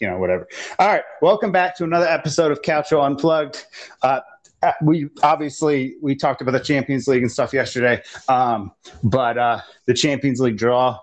you 0.00 0.08
know, 0.08 0.18
whatever. 0.18 0.48
All 0.78 0.88
right, 0.88 1.04
welcome 1.20 1.52
back 1.52 1.76
to 1.76 1.84
another 1.84 2.06
episode 2.06 2.50
of 2.50 2.62
Couch 2.62 2.92
Unplugged. 2.92 3.66
Uh, 4.02 4.20
uh, 4.62 4.72
we 4.82 5.08
obviously 5.22 5.96
we 6.02 6.14
talked 6.14 6.40
about 6.40 6.52
the 6.52 6.60
Champions 6.60 7.06
League 7.06 7.22
and 7.22 7.30
stuff 7.30 7.52
yesterday, 7.52 8.02
um, 8.28 8.72
but 9.04 9.38
uh, 9.38 9.60
the 9.86 9.94
Champions 9.94 10.40
League 10.40 10.56
draw, 10.56 10.98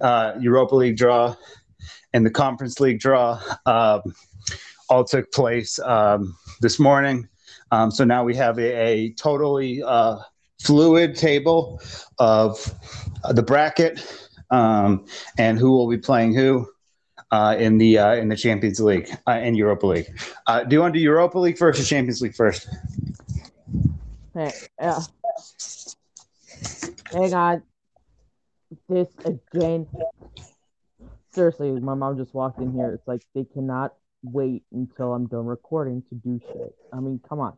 uh, 0.00 0.32
Europa 0.40 0.74
League 0.74 0.96
draw, 0.96 1.34
and 2.12 2.24
the 2.24 2.30
Conference 2.30 2.80
League 2.80 2.98
draw 2.98 3.40
um, 3.66 4.02
all 4.88 5.04
took 5.04 5.30
place 5.32 5.78
um, 5.80 6.34
this 6.60 6.78
morning. 6.78 7.28
Um, 7.72 7.90
so 7.90 8.04
now 8.04 8.24
we 8.24 8.34
have 8.36 8.58
a, 8.58 8.74
a 8.74 9.12
totally 9.12 9.82
uh, 9.82 10.16
fluid 10.60 11.14
table 11.14 11.80
of 12.18 12.74
the 13.30 13.42
bracket 13.42 14.04
um, 14.50 15.06
and 15.38 15.58
who 15.58 15.70
will 15.70 15.88
be 15.88 15.98
playing 15.98 16.34
who 16.34 16.66
uh, 17.30 17.56
in 17.58 17.78
the 17.78 17.98
uh, 17.98 18.14
in 18.14 18.28
the 18.28 18.36
Champions 18.36 18.80
League 18.80 19.10
uh, 19.26 19.30
and 19.30 19.56
Europa 19.56 19.86
League. 19.86 20.20
Uh, 20.46 20.64
do 20.64 20.74
you 20.74 20.80
want 20.80 20.94
to 20.94 20.98
do 20.98 21.02
Europa 21.02 21.38
League 21.38 21.58
first 21.58 21.80
or 21.80 21.84
Champions 21.84 22.20
League 22.20 22.34
first? 22.34 22.68
Hey, 24.34 24.52
yeah. 24.80 25.00
Hang 27.12 27.34
on. 27.34 27.62
This 28.88 29.08
again. 29.24 29.86
Seriously, 31.32 31.72
my 31.72 31.94
mom 31.94 32.16
just 32.16 32.34
walked 32.34 32.58
in 32.58 32.72
here. 32.72 32.92
It's 32.92 33.06
like 33.06 33.22
they 33.34 33.44
cannot 33.44 33.94
wait 34.22 34.64
until 34.72 35.12
I'm 35.12 35.26
done 35.26 35.46
recording 35.46 36.02
to 36.08 36.14
do 36.14 36.40
shit. 36.46 36.74
I 36.92 37.00
mean, 37.00 37.20
come 37.28 37.40
on. 37.40 37.56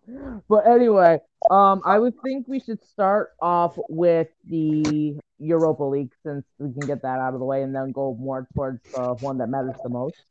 But 0.48 0.66
anyway, 0.66 1.20
um, 1.50 1.82
I 1.84 1.98
would 1.98 2.14
think 2.22 2.46
we 2.48 2.60
should 2.60 2.82
start 2.84 3.30
off 3.40 3.78
with 3.88 4.28
the 4.44 5.18
Europa 5.42 5.84
League 5.84 6.12
since 6.24 6.44
we 6.58 6.72
can 6.72 6.86
get 6.86 7.02
that 7.02 7.18
out 7.18 7.34
of 7.34 7.40
the 7.40 7.44
way, 7.44 7.62
and 7.62 7.74
then 7.74 7.92
go 7.92 8.16
more 8.18 8.46
towards 8.54 8.82
the 8.94 9.14
one 9.20 9.38
that 9.38 9.48
matters 9.48 9.74
the 9.82 9.90
most. 9.90 10.24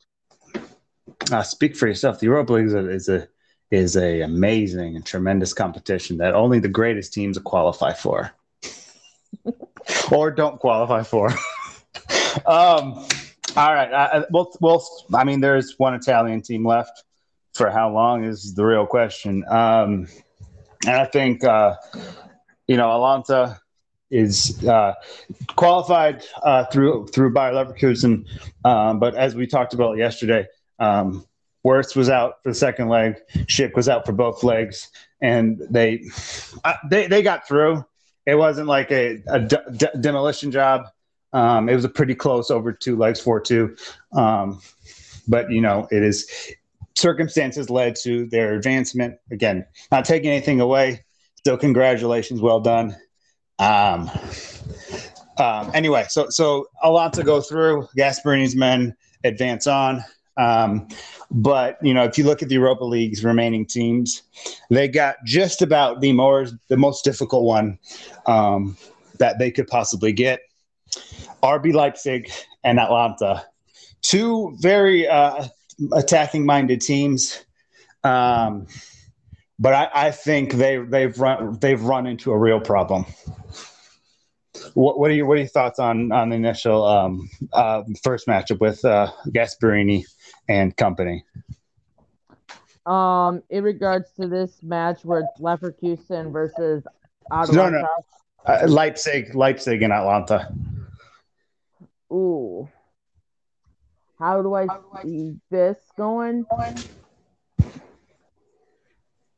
Uh, 1.32 1.44
speak 1.44 1.76
for 1.76 1.88
yourself. 1.88 2.20
The 2.20 2.28
Europa 2.28 2.54
League 2.54 2.68
is 2.68 2.74
a, 2.74 2.90
is 2.90 3.10
a 3.10 3.28
is 3.72 3.96
a 3.96 4.22
amazing 4.22 4.96
and 4.96 5.06
tremendous 5.06 5.54
competition 5.54 6.18
that 6.18 6.34
only 6.34 6.60
the 6.60 6.68
greatest 6.68 7.14
teams 7.14 7.38
qualify 7.40 7.94
for, 7.94 8.32
or 10.12 10.32
don't 10.32 10.60
qualify 10.60 11.04
for. 11.04 11.30
um, 12.46 13.06
all 13.56 13.74
right. 13.74 13.92
Uh, 13.92 14.26
well, 14.32 14.52
well, 14.62 14.86
I 15.14 15.24
mean, 15.24 15.42
there's 15.42 15.78
one 15.78 15.94
Italian 15.94 16.42
team 16.42 16.66
left. 16.66 17.04
For 17.54 17.70
how 17.70 17.92
long 17.92 18.24
is 18.24 18.56
the 18.56 18.64
real 18.64 18.86
question. 18.86 19.44
Um, 19.50 20.08
and 20.88 20.96
I 20.96 21.06
think, 21.06 21.44
uh, 21.44 21.76
you 22.66 22.78
know, 22.78 22.90
Atalanta 22.90 23.60
is 24.12 24.64
uh, 24.66 24.94
qualified 25.56 26.24
uh, 26.44 26.66
through 26.66 27.08
through 27.08 27.34
Bayer 27.34 27.54
Leverkusen, 27.54 28.26
um, 28.66 29.00
but 29.00 29.16
as 29.16 29.36
we 29.36 29.48
talked 29.48 29.74
about 29.74 29.98
yesterday, 29.98 30.46
um, 30.80 31.26
was 31.64 32.10
out 32.10 32.44
for 32.44 32.50
the 32.50 32.56
second 32.56 32.90
leg, 32.90 33.16
Schick 33.46 33.76
was 33.76 33.88
out 33.88 34.06
for 34.06 34.12
both 34.12 34.44
legs, 34.44 34.90
and 35.22 35.62
they 35.70 36.04
uh, 36.64 36.74
they 36.90 37.08
they 37.08 37.22
got 37.22 37.48
through. 37.48 37.86
It 38.26 38.36
wasn't 38.36 38.68
like 38.68 38.92
a, 38.92 39.22
a 39.28 39.40
d- 39.40 39.88
demolition 40.00 40.52
job. 40.52 40.86
Um, 41.34 41.70
it 41.70 41.76
was 41.76 41.86
a 41.86 41.90
pretty 41.90 42.14
close 42.14 42.52
over 42.52 42.72
two 42.72 42.98
legs, 42.98 43.20
four 43.20 43.40
two. 43.40 43.76
Um, 44.14 44.62
but 45.28 45.50
you 45.52 45.62
know, 45.62 45.88
it 45.92 46.04
is 46.04 46.30
circumstances 46.96 47.70
led 47.70 47.96
to 48.04 48.26
their 48.28 48.56
advancement. 48.56 49.18
Again, 49.32 49.66
not 49.92 50.06
taking 50.06 50.30
anything 50.30 50.60
away. 50.60 51.04
Still, 51.36 51.58
congratulations, 51.58 52.42
well 52.42 52.60
done. 52.60 52.96
Um, 53.62 54.10
um, 55.38 55.72
anyway, 55.74 56.06
so 56.10 56.30
so 56.30 56.68
a 56.84 56.92
lot 56.92 57.14
to 57.14 57.24
go 57.24 57.42
through. 57.42 57.88
Gasperini's 57.98 58.56
men 58.56 58.96
advance 59.24 59.68
on. 59.68 60.04
Um, 60.38 60.88
but 61.30 61.78
you 61.82 61.94
know, 61.94 62.04
if 62.04 62.18
you 62.18 62.24
look 62.24 62.42
at 62.42 62.50
the 62.50 62.56
Europa 62.56 62.84
League's 62.84 63.24
remaining 63.24 63.66
teams, 63.66 64.24
they 64.70 64.88
got 64.88 65.16
just 65.26 65.62
about 65.62 66.02
the 66.02 66.12
more 66.12 66.48
the 66.68 66.78
most 66.78 67.04
difficult 67.04 67.44
one 67.44 67.78
um, 68.26 68.76
that 69.20 69.40
they 69.40 69.52
could 69.52 69.68
possibly 69.68 70.12
get. 70.12 70.42
RB 71.44 71.74
Leipzig 71.74 72.32
and 72.64 72.80
Atlanta, 72.80 73.46
two 74.02 74.56
very 74.60 75.08
uh, 75.08 75.46
attacking 75.94 76.46
minded 76.46 76.82
teams. 76.82 77.46
Um, 78.04 78.68
but 79.62 79.74
I, 79.76 80.08
I, 80.08 80.12
think 80.12 80.54
they 80.54 80.78
they've 80.78 81.18
run 81.20 81.60
they've 81.60 81.82
run 81.82 82.08
into 82.08 82.32
a 82.32 82.38
real 82.38 82.60
problem. 82.60 83.06
What, 84.74 85.00
what 85.00 85.12
are 85.12 85.14
your 85.14 85.28
what 85.28 85.36
are 85.36 85.42
your 85.42 85.48
thoughts 85.48 85.78
on 85.78 86.12
on 86.12 86.30
the 86.30 86.36
initial 86.36 86.84
um, 86.84 87.30
uh, 87.54 87.84
first 88.04 88.28
matchup 88.28 88.60
with 88.60 88.84
uh, 88.84 89.12
Gasperini 89.28 90.04
and 90.50 90.76
company? 90.76 91.24
Um, 92.88 93.44
in 93.52 93.64
regards 93.64 94.10
to 94.20 94.28
this 94.28 94.64
match 94.64 95.06
where 95.06 95.20
it's 95.20 95.40
Leverkusen 95.40 96.32
versus 96.34 96.84
Atalanta. 97.32 97.72
No, 97.72 97.82
no. 97.82 97.88
Uh, 98.44 98.66
Leipzig, 98.68 99.36
Leipzig, 99.36 99.84
and 99.84 99.94
Atlanta. 99.94 100.52
Ooh. 102.12 102.68
How 104.18 104.42
do 104.42 104.56
I 104.56 104.66
see 105.04 105.36
this 105.52 105.78
going? 105.96 106.46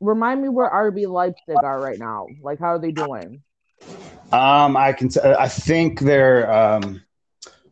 Remind 0.04 0.42
me 0.42 0.48
where 0.48 0.70
RB 0.70 1.08
Leipzig 1.08 1.56
are 1.62 1.80
right 1.80 1.98
now. 1.98 2.26
Like, 2.42 2.58
how 2.58 2.74
are 2.74 2.78
they 2.78 2.92
doing? 2.92 3.42
Um, 4.32 4.76
I 4.76 4.92
can. 4.92 5.08
T- 5.08 5.20
I 5.20 5.48
think 5.48 6.00
they're. 6.00 6.50
Um, 6.52 7.02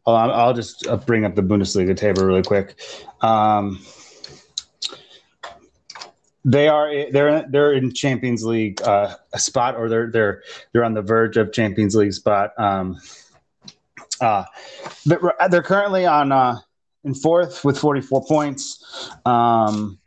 I'll, 0.07 0.17
I'll 0.17 0.55
just 0.55 0.87
uh, 0.87 0.97
bring 0.97 1.25
up 1.25 1.35
the 1.35 1.43
Bundesliga 1.43 1.97
table 1.97 2.25
really 2.25 2.43
quick. 2.43 2.81
Um, 3.21 3.85
they 6.45 6.69
are 6.69 7.11
they're 7.11 7.47
they're 7.49 7.73
in 7.73 7.93
Champions 7.93 8.45
League 8.45 8.81
uh, 8.83 9.15
a 9.33 9.39
spot, 9.39 9.77
or 9.77 9.89
they're 9.89 10.11
they're 10.11 10.43
they're 10.73 10.85
on 10.85 10.95
the 10.95 11.03
verge 11.03 11.37
of 11.37 11.53
Champions 11.53 11.95
League 11.95 12.13
spot. 12.13 12.53
Um, 12.59 13.01
uh, 14.21 14.45
they're, 15.05 15.21
they're 15.51 15.63
currently 15.63 16.07
on 16.07 16.33
uh, 16.33 16.59
in 17.05 17.15
fourth 17.15 17.65
with 17.65 17.79
44 17.79 18.25
points. 18.25 19.11
Um, 19.25 19.99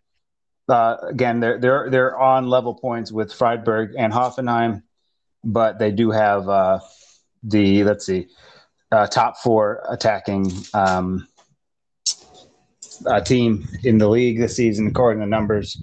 uh, 0.67 0.97
again, 1.03 1.39
they're 1.39 1.59
they're 1.59 1.89
they're 1.89 2.19
on 2.19 2.49
level 2.49 2.73
points 2.73 3.11
with 3.11 3.33
Freiburg 3.33 3.93
and 3.97 4.11
Hoffenheim, 4.11 4.83
but 5.43 5.79
they 5.79 5.91
do 5.91 6.11
have 6.11 6.49
uh, 6.49 6.79
the 7.43 7.83
let's 7.83 8.05
see, 8.05 8.27
uh, 8.91 9.07
top 9.07 9.37
four 9.37 9.83
attacking 9.89 10.51
um, 10.73 11.27
uh, 13.05 13.21
team 13.21 13.67
in 13.83 13.97
the 13.97 14.07
league 14.07 14.39
this 14.39 14.55
season 14.55 14.87
according 14.87 15.21
to 15.21 15.27
numbers, 15.27 15.81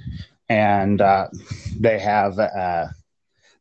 and 0.48 1.00
uh, 1.00 1.28
they 1.78 1.98
have 1.98 2.38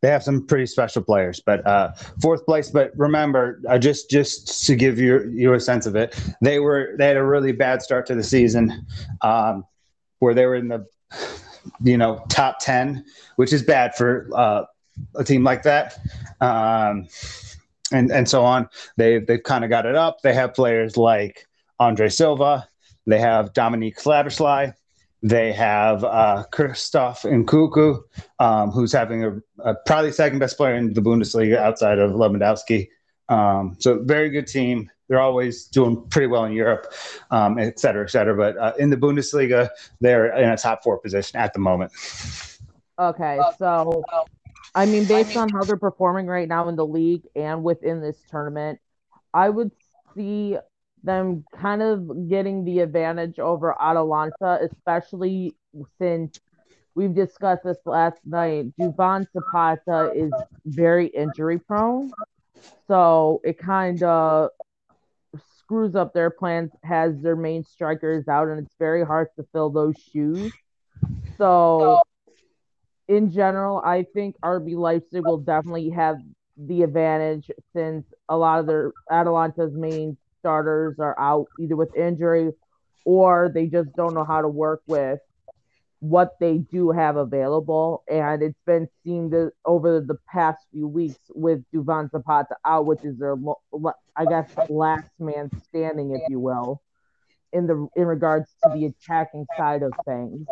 they 0.02 0.10
have 0.10 0.24
some 0.24 0.46
pretty 0.46 0.66
special 0.66 1.04
players. 1.04 1.42
But 1.46 1.66
uh, 1.66 1.92
fourth 2.22 2.46
place. 2.46 2.70
But 2.70 2.92
remember, 2.96 3.62
uh, 3.70 3.78
just 3.78 4.10
just 4.10 4.66
to 4.66 4.76
give 4.76 5.00
you 5.00 5.30
you 5.34 5.54
a 5.54 5.60
sense 5.60 5.86
of 5.86 5.96
it, 5.96 6.20
they 6.42 6.60
were 6.60 6.96
they 6.98 7.08
had 7.08 7.18
a 7.18 7.24
really 7.24 7.52
bad 7.52 7.82
start 7.82 8.08
to 8.08 8.16
the 8.16 8.24
season, 8.24 8.86
um, 9.22 9.66
where 10.20 10.34
they 10.34 10.46
were 10.46 10.56
in 10.56 10.68
the 10.68 10.86
you 11.84 11.98
know 11.98 12.24
top 12.30 12.58
ten, 12.60 13.06
which 13.36 13.54
is 13.54 13.64
bad 13.64 13.96
for 13.96 14.30
uh, 14.36 14.64
a 15.16 15.24
team 15.24 15.44
like 15.44 15.64
that. 15.64 15.98
Um, 16.40 17.08
and 17.92 18.12
and 18.12 18.28
so 18.28 18.44
on. 18.44 18.70
They 18.98 19.20
they've 19.20 19.44
kind 19.44 19.64
of 19.64 19.70
got 19.70 19.86
it 19.86 19.96
up. 19.96 20.22
They 20.22 20.34
have 20.34 20.54
players 20.54 20.98
like 20.98 21.48
Andre 21.80 22.10
Silva. 22.10 22.68
They 23.08 23.20
have 23.20 23.54
Dominique 23.54 23.98
Szoboszlai. 23.98 24.74
They 25.24 25.52
have 25.54 26.04
uh, 26.04 26.46
Christoph 26.52 27.24
Nkunku, 27.24 28.02
um, 28.40 28.72
who's 28.72 28.92
having 28.92 29.24
a, 29.24 29.38
a, 29.64 29.76
probably 29.86 30.12
second 30.12 30.40
best 30.40 30.58
player 30.58 30.74
in 30.74 30.94
the 30.94 31.02
Bundesliga 31.02 31.58
outside 31.58 32.00
of 32.00 32.12
Lewandowski. 32.12 32.88
Um, 33.30 33.76
so 33.80 34.02
very 34.04 34.32
good 34.32 34.48
team. 34.48 34.90
They're 35.12 35.20
always 35.20 35.66
doing 35.66 36.02
pretty 36.10 36.28
well 36.28 36.46
in 36.46 36.54
Europe, 36.54 36.94
um, 37.32 37.60
et 37.60 37.78
cetera, 37.78 38.06
et 38.06 38.10
cetera. 38.10 38.34
But 38.34 38.56
uh, 38.56 38.72
in 38.80 38.90
the 38.90 38.96
Bundesliga, 38.96 39.68
they're 40.00 40.34
in 40.38 40.50
a 40.50 40.56
top 40.56 40.84
four 40.86 40.98
position 41.00 41.38
at 41.38 41.52
the 41.52 41.60
moment. 41.60 41.92
Okay, 42.98 43.38
so 43.60 44.06
I 44.74 44.86
mean, 44.86 45.04
based 45.04 45.36
on 45.36 45.50
how 45.50 45.66
they're 45.66 45.76
performing 45.76 46.28
right 46.28 46.48
now 46.48 46.70
in 46.70 46.78
the 46.78 46.86
league 46.86 47.24
and 47.36 47.62
within 47.62 48.00
this 48.00 48.24
tournament, 48.30 48.80
I 49.34 49.50
would 49.50 49.72
see 50.16 50.58
them 51.04 51.44
kind 51.60 51.82
of 51.82 52.30
getting 52.30 52.64
the 52.64 52.80
advantage 52.80 53.38
over 53.38 53.76
Atalanta, 53.82 54.60
especially 54.62 55.58
since 56.00 56.40
we've 56.96 57.14
discussed 57.14 57.66
this 57.66 57.80
last 57.86 58.20
night. 58.26 58.68
Duván 58.80 59.28
Zapata 59.34 60.14
is 60.16 60.32
very 60.64 61.08
injury 61.08 61.60
prone. 61.60 62.14
So 62.88 63.42
it 63.44 63.58
kind 63.58 64.02
of 64.04 64.52
screws 65.72 65.96
up 65.96 66.14
their 66.14 66.30
plans, 66.30 66.70
has 66.84 67.18
their 67.22 67.38
main 67.38 67.64
strikers 67.64 68.28
out, 68.28 68.50
and 68.50 68.60
it's 68.60 68.76
very 68.78 69.06
hard 69.06 69.30
to 69.38 69.46
fill 69.54 69.70
those 69.70 69.96
shoes. 70.12 70.52
So, 71.38 72.02
in 73.08 73.32
general, 73.32 73.82
I 73.84 74.06
think 74.14 74.36
RB 74.44 74.76
Leipzig 74.76 75.24
will 75.24 75.38
definitely 75.38 75.90
have 75.92 76.18
the 76.58 76.84
advantage 76.84 77.50
since 77.74 78.06
a 78.28 78.36
lot 78.36 78.60
of 78.60 78.68
their 78.68 78.92
Atalanta's 79.10 79.74
main 79.74 80.18
starters 80.40 81.00
are 81.00 81.18
out 81.18 81.48
either 81.58 81.78
with 81.78 81.96
injury 81.96 82.52
or 83.06 83.50
they 83.54 83.68
just 83.68 83.94
don't 83.96 84.14
know 84.14 84.26
how 84.26 84.42
to 84.42 84.50
work 84.50 84.82
with 84.88 85.20
what 86.02 86.32
they 86.40 86.58
do 86.58 86.90
have 86.90 87.16
available. 87.16 88.04
And 88.10 88.42
it's 88.42 88.60
been 88.66 88.90
seen 89.04 89.30
that 89.30 89.52
over 89.66 90.02
the 90.02 90.18
past 90.30 90.58
few 90.72 90.88
weeks 90.88 91.20
with 91.30 91.64
Duvan 91.74 92.10
Zapata 92.12 92.56
out, 92.66 92.88
which 92.88 93.06
is 93.06 93.18
their, 93.18 93.36
I 94.16 94.26
guess, 94.26 94.50
last 94.68 95.08
man 95.20 95.50
standing, 95.70 96.14
if 96.16 96.22
you 96.28 96.40
will, 96.40 96.82
in 97.54 97.68
the 97.68 97.88
in 97.96 98.06
regards 98.06 98.50
to 98.64 98.72
the 98.74 98.86
attacking 98.86 99.46
side 99.56 99.84
of 99.84 99.94
things. 100.06 100.48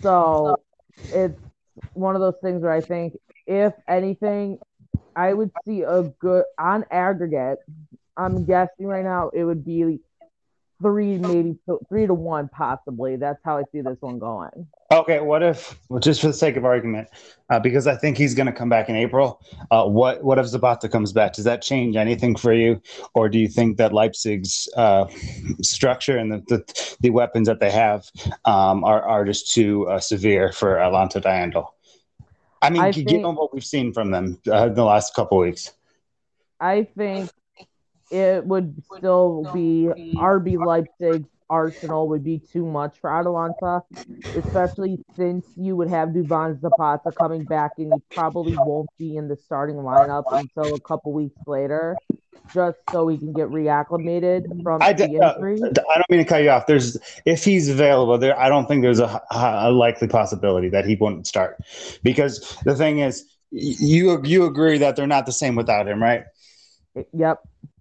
So 0.00 0.56
it's 1.12 1.38
one 1.92 2.14
of 2.14 2.22
those 2.22 2.38
things 2.42 2.62
where 2.62 2.72
I 2.72 2.80
think, 2.80 3.18
if 3.46 3.74
anything, 3.86 4.58
I 5.14 5.34
would 5.34 5.50
see 5.66 5.82
a 5.82 6.04
good 6.20 6.44
on 6.58 6.84
aggregate. 6.90 7.58
I'm 8.16 8.44
guessing 8.46 8.86
right 8.86 9.04
now 9.04 9.28
it 9.30 9.44
would 9.44 9.64
be 9.64 10.00
three, 10.82 11.18
maybe 11.18 11.56
three 11.88 12.06
to 12.06 12.14
one, 12.14 12.48
possibly. 12.48 13.16
That's 13.16 13.38
how 13.44 13.58
I 13.58 13.62
see 13.72 13.80
this 13.80 13.96
one 14.00 14.18
going. 14.18 14.66
Okay, 14.92 15.20
what 15.20 15.42
if, 15.42 15.78
well, 15.88 16.00
just 16.00 16.20
for 16.20 16.26
the 16.26 16.32
sake 16.32 16.56
of 16.56 16.64
argument, 16.64 17.08
uh, 17.48 17.60
because 17.60 17.86
I 17.86 17.96
think 17.96 18.18
he's 18.18 18.34
going 18.34 18.46
to 18.46 18.52
come 18.52 18.68
back 18.68 18.88
in 18.88 18.96
April. 18.96 19.40
Uh, 19.70 19.84
what 19.86 20.24
what 20.24 20.38
if 20.38 20.46
Zapata 20.46 20.88
comes 20.88 21.12
back? 21.12 21.32
Does 21.32 21.44
that 21.44 21.62
change 21.62 21.94
anything 21.96 22.34
for 22.34 22.52
you, 22.52 22.82
or 23.14 23.28
do 23.28 23.38
you 23.38 23.46
think 23.46 23.76
that 23.76 23.92
Leipzig's 23.92 24.68
uh, 24.76 25.06
structure 25.62 26.16
and 26.16 26.32
the, 26.32 26.38
the, 26.48 26.96
the 27.00 27.10
weapons 27.10 27.46
that 27.46 27.60
they 27.60 27.70
have 27.70 28.10
um, 28.44 28.82
are 28.82 29.02
are 29.02 29.24
just 29.24 29.52
too 29.52 29.88
uh, 29.88 30.00
severe 30.00 30.50
for 30.50 30.78
Alonso 30.78 31.20
Dayandel? 31.20 31.68
I 32.62 32.70
mean, 32.70 32.82
I 32.82 32.90
given 32.90 33.22
think, 33.22 33.38
what 33.38 33.54
we've 33.54 33.64
seen 33.64 33.92
from 33.92 34.10
them 34.10 34.40
uh, 34.48 34.66
in 34.66 34.74
the 34.74 34.84
last 34.84 35.14
couple 35.14 35.38
weeks. 35.38 35.72
I 36.58 36.88
think 36.96 37.30
it 38.10 38.44
would 38.44 38.82
still 38.96 39.50
be 39.54 39.88
RB 40.16 40.64
Leipzig 40.64 41.24
Arsenal 41.50 42.08
would 42.08 42.24
be 42.24 42.38
too 42.38 42.64
much 42.64 42.98
for 43.00 43.12
Atalanta, 43.12 43.82
especially 44.36 44.98
since 45.16 45.44
you 45.56 45.76
would 45.76 45.88
have 45.88 46.10
Duvan 46.10 46.60
Zapata 46.60 47.12
coming 47.12 47.44
back 47.44 47.72
and 47.78 47.92
he 47.94 48.00
probably 48.14 48.56
won't 48.56 48.88
be 48.98 49.16
in 49.16 49.28
the 49.28 49.36
starting 49.36 49.76
lineup 49.76 50.24
until 50.30 50.74
a 50.74 50.80
couple 50.80 51.12
weeks 51.12 51.40
later, 51.46 51.96
just 52.54 52.78
so 52.90 53.08
he 53.08 53.18
can 53.18 53.32
get 53.32 53.48
reacclimated 53.48 54.62
from 54.62 54.80
I, 54.80 54.92
the 54.92 55.04
injury. 55.04 55.60
Uh, 55.62 55.82
I 55.90 55.94
don't 55.94 56.10
mean 56.10 56.20
to 56.20 56.24
cut 56.24 56.42
you 56.42 56.50
off. 56.50 56.66
There's 56.66 56.96
if 57.26 57.44
he's 57.44 57.68
available 57.68 58.16
there, 58.16 58.38
I 58.38 58.48
don't 58.48 58.66
think 58.66 58.82
there's 58.82 59.00
a, 59.00 59.20
a 59.32 59.70
likely 59.72 60.08
possibility 60.08 60.68
that 60.68 60.84
he 60.84 60.94
wouldn't 60.94 61.26
start 61.26 61.58
because 62.02 62.56
the 62.64 62.76
thing 62.76 63.00
is, 63.00 63.24
you 63.50 64.20
you 64.24 64.46
agree 64.46 64.78
that 64.78 64.94
they're 64.94 65.08
not 65.08 65.26
the 65.26 65.32
same 65.32 65.56
without 65.56 65.88
him, 65.88 66.00
right? 66.00 66.24
Yep. 67.12 67.40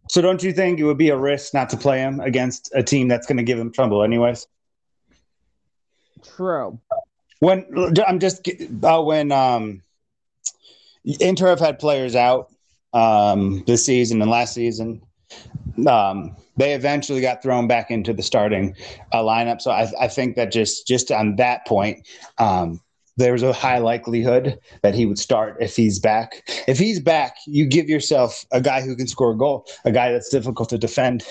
So 0.10 0.24
don't 0.24 0.42
you 0.42 0.52
think 0.52 0.80
it 0.80 0.86
would 0.86 0.98
be 0.98 1.10
a 1.10 1.18
risk 1.18 1.54
not 1.54 1.70
to 1.70 1.78
play 1.78 2.00
him 2.00 2.20
against 2.20 2.72
a 2.74 2.82
team 2.82 3.08
that's 3.08 3.28
going 3.28 3.38
to 3.38 3.44
give 3.44 3.60
him 3.60 3.72
trouble 3.72 4.04
anyways? 4.04 4.48
True. 6.36 6.80
When 7.40 7.66
I'm 8.06 8.20
just 8.20 8.48
uh, 8.84 9.02
when 9.02 9.32
um, 9.32 9.84
Inter 11.06 11.48
have 11.48 11.60
had 11.60 11.78
players 11.78 12.16
out 12.16 12.52
um, 12.92 13.64
this 13.68 13.86
season 13.86 14.20
and 14.22 14.32
last 14.32 14.56
season, 14.56 15.02
um, 15.88 16.36
they 16.58 16.74
eventually 16.74 17.22
got 17.22 17.44
thrown 17.44 17.68
back 17.68 17.92
into 17.92 18.12
the 18.12 18.24
starting 18.24 18.76
uh, 19.14 19.22
lineup. 19.22 19.62
So 19.62 19.70
I, 19.70 19.90
I, 20.02 20.08
think 20.08 20.36
that 20.36 20.52
just 20.52 20.88
just 20.88 21.12
on 21.12 21.36
that 21.38 21.66
point, 21.68 22.06
um, 22.40 22.82
there's 23.20 23.44
a 23.44 23.52
high 23.52 23.78
likelihood 23.78 24.58
that 24.82 24.96
he 24.96 25.06
would 25.06 25.20
start 25.20 25.58
if 25.60 25.76
he's 25.76 26.00
back. 26.00 26.42
If 26.68 26.80
he's 26.80 27.02
back, 27.02 27.36
you 27.46 27.66
give 27.66 27.90
yourself 27.90 28.46
a 28.52 28.62
guy 28.62 28.82
who 28.82 28.96
can 28.96 29.08
score 29.08 29.32
a 29.32 29.38
goal, 29.38 29.68
a 29.84 29.92
guy 29.92 30.12
that's 30.12 30.30
difficult 30.30 30.70
to 30.70 30.78
defend, 30.78 31.26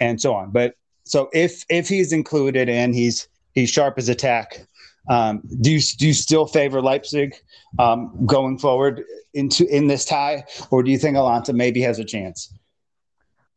and 0.00 0.18
so 0.20 0.34
on. 0.34 0.50
But 0.50 0.74
so 1.04 1.28
if 1.34 1.64
if 1.68 1.88
he's 1.88 2.12
included 2.12 2.70
and 2.70 2.94
he's 2.94 3.28
he's 3.52 3.68
sharp 3.68 3.98
as 3.98 4.08
attack, 4.08 4.66
um, 5.10 5.42
do 5.60 5.72
you 5.72 5.80
do 5.98 6.06
you 6.06 6.14
still 6.14 6.46
favor 6.46 6.80
Leipzig 6.80 7.34
um, 7.78 8.24
going 8.24 8.58
forward 8.58 9.04
into 9.34 9.66
in 9.66 9.88
this 9.88 10.06
tie, 10.06 10.42
or 10.70 10.82
do 10.82 10.90
you 10.90 10.98
think 10.98 11.16
Alanta 11.18 11.54
maybe 11.54 11.82
has 11.82 11.98
a 11.98 12.04
chance? 12.04 12.52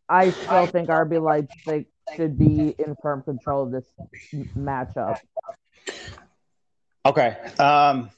I 0.10 0.32
still 0.32 0.66
think 0.66 0.90
RB 0.90 1.22
Leipzig 1.22 1.86
should 2.16 2.38
be 2.38 2.76
in 2.78 2.96
firm 3.02 3.24
control 3.24 3.64
of 3.64 3.72
this 3.72 3.86
matchup. 4.58 5.20
Okay. 7.06 7.38
Um, 7.58 8.10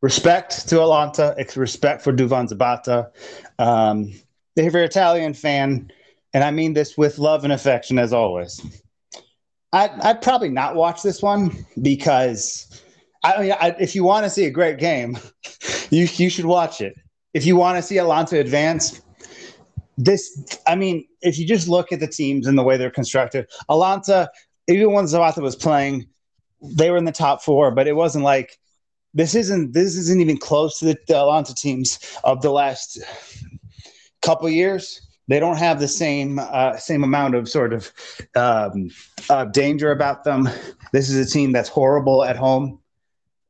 respect 0.00 0.68
to 0.68 0.76
Alanta, 0.76 1.34
respect 1.56 2.02
for 2.02 2.12
Duvan 2.12 2.48
Zapata. 2.48 3.10
Um, 3.58 4.12
if 4.56 4.72
you're 4.72 4.82
an 4.82 4.88
Italian 4.88 5.34
fan, 5.34 5.90
and 6.34 6.44
I 6.44 6.50
mean 6.50 6.74
this 6.74 6.96
with 6.96 7.18
love 7.18 7.44
and 7.44 7.52
affection 7.52 7.98
as 7.98 8.12
always, 8.12 8.60
I, 9.72 9.90
I'd 10.02 10.20
probably 10.20 10.50
not 10.50 10.74
watch 10.74 11.02
this 11.02 11.22
one 11.22 11.66
because 11.80 12.82
I 13.24 13.40
mean, 13.40 13.52
I, 13.52 13.74
if 13.78 13.94
you 13.94 14.04
want 14.04 14.24
to 14.24 14.30
see 14.30 14.44
a 14.44 14.50
great 14.50 14.78
game, 14.78 15.18
you 15.90 16.08
you 16.16 16.28
should 16.28 16.44
watch 16.44 16.80
it. 16.80 16.94
If 17.34 17.46
you 17.46 17.56
want 17.56 17.78
to 17.78 17.82
see 17.82 17.96
Alanta 17.96 18.38
advance, 18.38 19.00
this 19.96 20.60
I 20.66 20.74
mean, 20.74 21.06
if 21.22 21.38
you 21.38 21.46
just 21.46 21.68
look 21.68 21.92
at 21.92 22.00
the 22.00 22.06
teams 22.06 22.46
and 22.46 22.58
the 22.58 22.62
way 22.62 22.76
they're 22.76 22.90
constructed, 22.90 23.48
Alanta, 23.70 24.28
even 24.68 24.92
when 24.92 25.06
Zapata 25.06 25.40
was 25.40 25.56
playing, 25.56 26.06
they 26.62 26.90
were 26.90 26.96
in 26.96 27.04
the 27.04 27.12
top 27.12 27.42
four, 27.42 27.70
but 27.70 27.86
it 27.86 27.94
wasn't 27.94 28.24
like 28.24 28.58
this 29.14 29.34
isn't 29.34 29.72
this 29.72 29.96
isn't 29.96 30.20
even 30.20 30.38
close 30.38 30.78
to 30.78 30.86
the, 30.86 30.98
the 31.06 31.54
teams 31.56 31.98
of 32.24 32.42
the 32.42 32.50
last 32.50 32.98
couple 34.22 34.48
years. 34.48 35.08
They 35.28 35.38
don't 35.38 35.56
have 35.58 35.80
the 35.80 35.88
same 35.88 36.38
uh, 36.38 36.76
same 36.76 37.04
amount 37.04 37.34
of 37.34 37.48
sort 37.48 37.72
of 37.72 37.92
um, 38.34 38.90
uh, 39.30 39.46
danger 39.46 39.92
about 39.92 40.24
them. 40.24 40.48
This 40.92 41.08
is 41.08 41.26
a 41.26 41.30
team 41.30 41.52
that's 41.52 41.68
horrible 41.68 42.24
at 42.24 42.36
home 42.36 42.81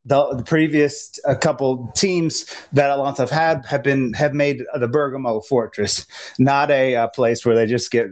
the, 0.04 0.34
the 0.34 0.42
previous 0.42 1.18
a 1.24 1.36
couple 1.36 1.92
teams 1.94 2.44
that 2.72 2.90
Atlanta 2.90 3.22
have 3.22 3.30
had 3.30 3.64
have 3.66 3.82
been 3.82 4.12
have 4.14 4.34
made 4.34 4.64
the 4.74 4.88
Bergamo 4.88 5.40
fortress, 5.40 6.06
not 6.38 6.70
a, 6.70 6.94
a 6.94 7.08
place 7.08 7.46
where 7.46 7.54
they 7.54 7.66
just 7.66 7.90
get 7.90 8.08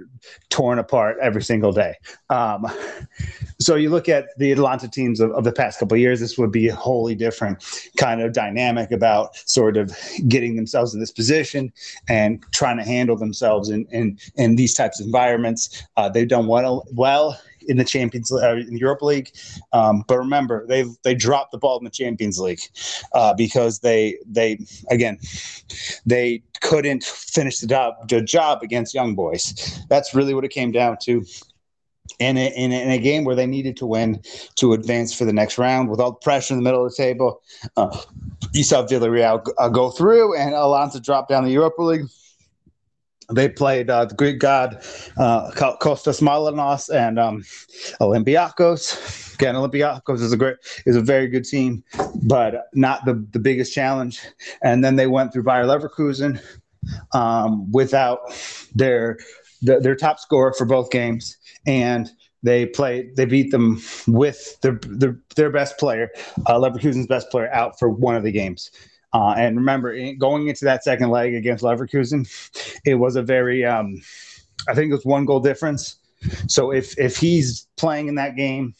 torn 0.51 0.79
apart 0.79 1.17
every 1.21 1.43
single 1.43 1.73
day. 1.73 1.95
Um, 2.29 2.67
so 3.59 3.75
you 3.75 3.91
look 3.91 4.09
at 4.09 4.27
the 4.39 4.53
Atlanta 4.53 4.89
teams 4.89 5.21
of, 5.21 5.33
of 5.33 5.45
the 5.45 5.53
past 5.53 5.81
couple 5.81 5.97
years, 5.97 6.21
this 6.21 6.39
would 6.39 6.53
be 6.53 6.69
a 6.69 6.75
wholly 6.75 7.15
different 7.15 7.65
kind 7.97 8.21
of 8.21 8.33
dynamic 8.33 8.93
about 8.93 9.37
sort 9.37 9.77
of 9.77 9.97
getting 10.29 10.55
themselves 10.55 10.95
in 10.95 11.01
this 11.01 11.11
position 11.11 11.73
and 12.09 12.45
trying 12.53 12.77
to 12.77 12.85
handle 12.85 13.17
themselves 13.17 13.69
in 13.69 13.87
in, 13.91 14.17
in 14.37 14.55
these 14.55 14.75
types 14.75 15.00
of 15.00 15.07
environments. 15.07 15.83
Uh, 15.97 16.09
they've 16.09 16.29
done 16.29 16.47
well 16.47 16.87
well 16.93 17.37
in 17.71 17.77
the 17.77 17.85
Champions 17.85 18.31
uh, 18.33 18.57
in 18.57 18.75
the 18.75 18.81
Europa 18.81 19.05
League. 19.05 19.31
Um, 19.73 20.05
but 20.09 20.19
remember, 20.19 20.67
they 20.67 20.85
they 21.05 21.15
dropped 21.15 21.53
the 21.53 21.59
ball 21.59 21.79
in 21.79 21.85
the 21.85 21.91
Champions 21.91 22.39
League 22.39 22.61
uh, 23.15 23.33
because 23.35 23.79
they 23.79 24.19
they 24.27 24.59
again 24.91 25.19
they 26.05 26.43
couldn't 26.61 27.05
finish 27.05 27.61
the 27.61 27.67
job, 27.67 27.95
the 28.09 28.21
job 28.21 28.62
against 28.62 28.93
Young 28.93 29.15
Boys. 29.15 29.81
That's 29.89 30.15
really 30.15 30.35
what 30.35 30.45
it 30.45 30.50
came 30.50 30.73
down 30.73 30.99
to. 31.05 31.25
In 32.19 32.37
a, 32.37 32.49
in, 32.55 32.73
a, 32.73 32.83
in 32.83 32.91
a 32.91 32.99
game 32.99 33.25
where 33.25 33.37
they 33.37 33.47
needed 33.47 33.77
to 33.79 33.87
win 33.87 34.21
to 34.57 34.73
advance 34.75 35.15
for 35.15 35.25
the 35.25 35.33
next 35.33 35.57
round, 35.57 35.89
with 35.89 36.00
all 36.00 36.11
the 36.11 36.17
pressure 36.19 36.53
in 36.53 36.59
the 36.59 36.65
middle 36.65 36.85
of 36.85 36.91
the 36.91 36.97
table, 36.97 37.41
uh, 37.77 37.97
you 38.53 38.65
saw 38.65 38.85
Villarreal 38.85 39.47
uh, 39.59 39.69
go 39.69 39.91
through 39.91 40.37
and 40.37 40.53
Atalanta 40.53 41.00
drop 41.00 41.29
down 41.29 41.45
the 41.45 41.53
Europa 41.53 41.83
League 41.83 42.07
they 43.33 43.49
played 43.49 43.91
uh, 43.91 44.05
the 44.05 44.15
Greek 44.15 44.39
god 44.39 44.77
uh, 45.17 45.51
Kostas 45.53 46.21
Mylonas 46.21 46.93
and 46.95 47.19
um, 47.19 47.43
Olympiacos. 48.01 49.35
Again, 49.35 49.55
Olympiacos 49.55 50.21
is 50.21 50.33
a 50.33 50.37
great 50.37 50.57
is 50.87 50.97
a 50.97 51.01
very 51.01 51.29
good 51.29 51.45
team, 51.45 51.83
but 52.23 52.67
not 52.75 53.05
the, 53.05 53.15
the 53.33 53.39
biggest 53.39 53.73
challenge. 53.73 54.21
And 54.63 54.85
then 54.85 54.97
they 54.97 55.07
went 55.07 55.33
through 55.33 55.45
Bayer 55.45 55.65
Leverkusen 55.65 56.41
um, 57.13 57.71
without 57.73 58.21
their 58.75 59.19
the, 59.63 59.81
their 59.81 59.97
top 59.97 60.19
scorer 60.19 60.53
for 60.53 60.65
both 60.65 60.91
games, 60.91 61.37
and 61.67 62.11
they 62.43 62.67
played 62.67 63.17
they 63.17 63.25
beat 63.25 63.51
them 63.51 63.81
with 64.07 64.61
their 64.61 64.79
their, 64.83 65.19
their 65.37 65.51
best 65.51 65.79
player, 65.79 66.11
uh, 66.47 66.59
Leverkusen's 66.59 67.07
best 67.07 67.31
player, 67.31 67.51
out 67.53 67.79
for 67.79 67.89
one 67.89 68.17
of 68.17 68.23
the 68.23 68.33
games. 68.33 68.71
Uh, 69.12 69.35
and 69.37 69.57
remember, 69.57 69.97
going 70.14 70.49
into 70.49 70.64
that 70.64 70.85
second 70.85 71.11
leg 71.11 71.35
against 71.35 71.64
Leverkusen, 71.64 72.29
it 72.85 72.95
was 72.95 73.17
a 73.17 73.23
very, 73.23 73.64
um, 73.64 74.00
I 74.69 74.75
think 74.75 74.90
it 74.90 74.95
was 74.95 75.05
one 75.05 75.25
goal 75.25 75.40
difference. 75.40 75.97
So 76.47 76.71
if 76.71 76.99
if 76.99 77.17
he's 77.17 77.67
playing 77.76 78.09
in 78.09 78.14
that 78.17 78.37
game, 78.37 78.75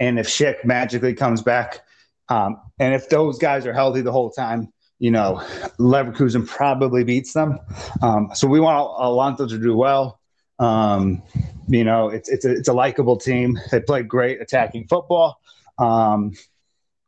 and 0.00 0.18
if 0.18 0.26
Schick 0.28 0.64
magically 0.64 1.14
comes 1.14 1.42
back, 1.42 1.82
um, 2.28 2.60
and 2.78 2.94
if 2.94 3.08
those 3.08 3.38
guys 3.38 3.66
are 3.66 3.72
healthy 3.72 4.00
the 4.00 4.12
whole 4.12 4.30
time, 4.30 4.72
you 4.98 5.10
know, 5.10 5.42
Leverkusen 5.78 6.46
probably 6.46 7.04
beats 7.04 7.32
them. 7.32 7.58
Um, 8.00 8.30
so 8.34 8.46
we 8.46 8.60
want 8.60 8.76
Atalanta 8.98 9.46
to 9.48 9.58
do 9.58 9.76
well. 9.76 10.20
Um, 10.58 11.22
you 11.68 11.84
know, 11.84 12.08
it's 12.08 12.28
it's 12.28 12.44
a, 12.44 12.52
it's 12.52 12.68
a 12.68 12.72
likable 12.72 13.16
team. 13.16 13.58
They 13.70 13.80
play 13.80 14.02
great 14.02 14.40
attacking 14.40 14.86
football. 14.86 15.40
Um, 15.78 16.32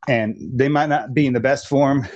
and 0.07 0.37
they 0.53 0.69
might 0.69 0.89
not 0.89 1.13
be 1.13 1.25
in 1.25 1.33
the 1.33 1.39
best 1.39 1.67
form, 1.67 2.07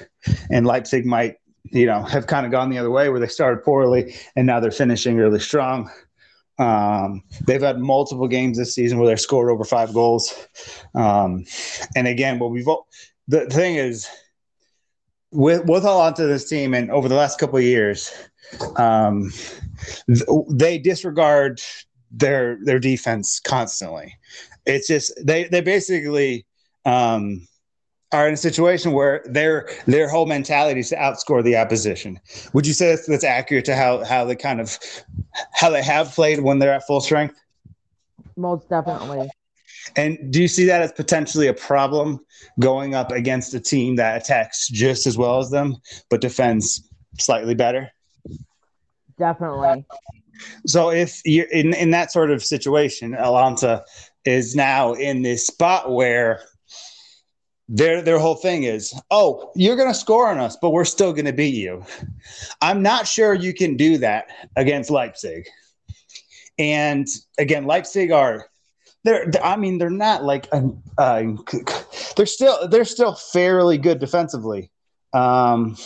and 0.50 0.66
Leipzig 0.66 1.06
might, 1.06 1.36
you 1.72 1.86
know, 1.86 2.04
have 2.04 2.28
kind 2.28 2.46
of 2.46 2.52
gone 2.52 2.70
the 2.70 2.78
other 2.78 2.92
way 2.92 3.10
where 3.10 3.20
they 3.20 3.28
started 3.28 3.64
poorly 3.64 4.16
and 4.36 4.48
now 4.48 4.60
they're 4.60 4.72
finishing 4.72 5.18
really 5.18 5.40
strong. 5.40 5.90
Um, 6.60 7.24
they've 7.48 7.62
had 7.62 7.80
multiple 7.80 8.28
games 8.28 8.58
this 8.58 8.76
season 8.76 9.00
where 9.00 9.08
they 9.08 9.16
scored 9.16 9.50
over 9.50 9.64
five 9.64 9.94
goals. 9.94 10.48
Um, 10.94 11.46
and 11.96 12.08
again, 12.08 12.40
what 12.40 12.52
we've 12.52 12.68
the 13.28 13.46
thing 13.48 13.76
is 13.76 14.08
with 15.32 15.66
with 15.66 15.86
Atalanta 15.86 16.28
this 16.28 16.48
team, 16.48 16.74
and 16.74 16.92
over 16.92 17.08
the 17.08 17.16
last 17.16 17.40
couple 17.40 17.58
of 17.58 17.64
years, 17.64 18.12
um, 18.76 19.32
they 20.50 20.78
disregard 20.78 21.62
their 22.12 22.58
their 22.64 22.80
defense 22.80 23.40
constantly. 23.40 24.14
It's 24.66 24.88
just 24.88 25.14
they 25.24 25.46
they 25.46 25.62
basically 25.62 26.46
um, 26.86 27.48
are 28.14 28.28
in 28.28 28.34
a 28.34 28.38
situation 28.38 28.92
where 28.92 29.24
their 29.26 29.70
their 29.88 30.10
whole 30.10 30.26
mentality 30.26 30.82
is 30.82 30.90
to 30.90 30.96
outscore 30.98 31.44
the 31.44 31.56
opposition. 31.56 32.20
Would 32.54 32.68
you 32.68 32.74
say 32.74 32.90
that's, 32.90 33.08
that's 33.08 33.24
accurate 33.24 33.66
to 33.66 33.76
how 33.76 34.04
how 34.04 34.26
they 34.26 34.36
kind 34.36 34.60
of 34.60 34.78
how 35.54 35.70
they 35.70 35.84
have 35.84 36.12
played 36.14 36.42
when 36.42 36.60
they're 36.60 36.74
at 36.74 36.86
full 36.86 37.02
strength? 37.02 37.36
Most 38.36 38.70
definitely. 38.70 39.30
And 39.96 40.32
do 40.32 40.42
you 40.42 40.48
see 40.48 40.66
that 40.66 40.82
as 40.82 40.92
potentially 40.92 41.48
a 41.48 41.54
problem 41.54 42.20
going 42.60 42.96
up 42.96 43.12
against 43.12 43.54
a 43.54 43.60
team 43.60 43.96
that 43.96 44.22
attacks 44.22 44.68
just 44.68 45.08
as 45.08 45.18
well 45.18 45.40
as 45.40 45.50
them 45.50 45.78
but 46.10 46.22
defends 46.22 46.88
slightly 47.20 47.56
better? 47.56 47.90
Definitely. 49.18 49.86
So 50.66 50.90
if 50.90 51.22
you're 51.26 51.50
in, 51.50 51.74
in 51.76 51.92
that 51.92 52.12
sort 52.12 52.32
of 52.32 52.44
situation, 52.44 53.14
Atlanta 53.14 53.84
is 54.26 54.56
now 54.56 54.94
in 54.94 55.22
this 55.22 55.48
spot 55.48 55.92
where 55.92 56.42
their 57.70 58.02
their 58.02 58.20
whole 58.20 58.36
thing 58.36 58.64
is, 58.64 58.94
oh, 59.12 59.52
you're 59.56 59.76
going 59.76 59.88
to 59.88 59.98
score 59.98 60.28
on 60.30 60.40
us, 60.40 60.58
but 60.62 60.72
we're 60.72 60.86
still 60.86 61.14
going 61.14 61.26
to 61.26 61.34
beat 61.34 61.56
you. 61.56 61.86
I'm 62.62 62.82
not 62.82 63.08
sure 63.08 63.34
you 63.34 63.54
can 63.54 63.78
do 63.78 63.98
that 64.00 64.28
against 64.56 64.90
Leipzig. 64.90 65.48
And 66.60 67.08
again, 67.38 67.66
Leipzig 67.66 68.12
are 68.12 68.48
they're 69.04 69.32
I 69.44 69.56
mean 69.56 69.78
they're 69.78 69.90
not 69.90 70.24
like 70.24 70.48
uh, 70.52 71.24
they're 72.16 72.26
still 72.26 72.68
they're 72.68 72.86
still 72.86 73.16
fairly 73.16 73.78
good 73.78 74.00
defensively. 74.00 74.70
Um, 75.14 75.78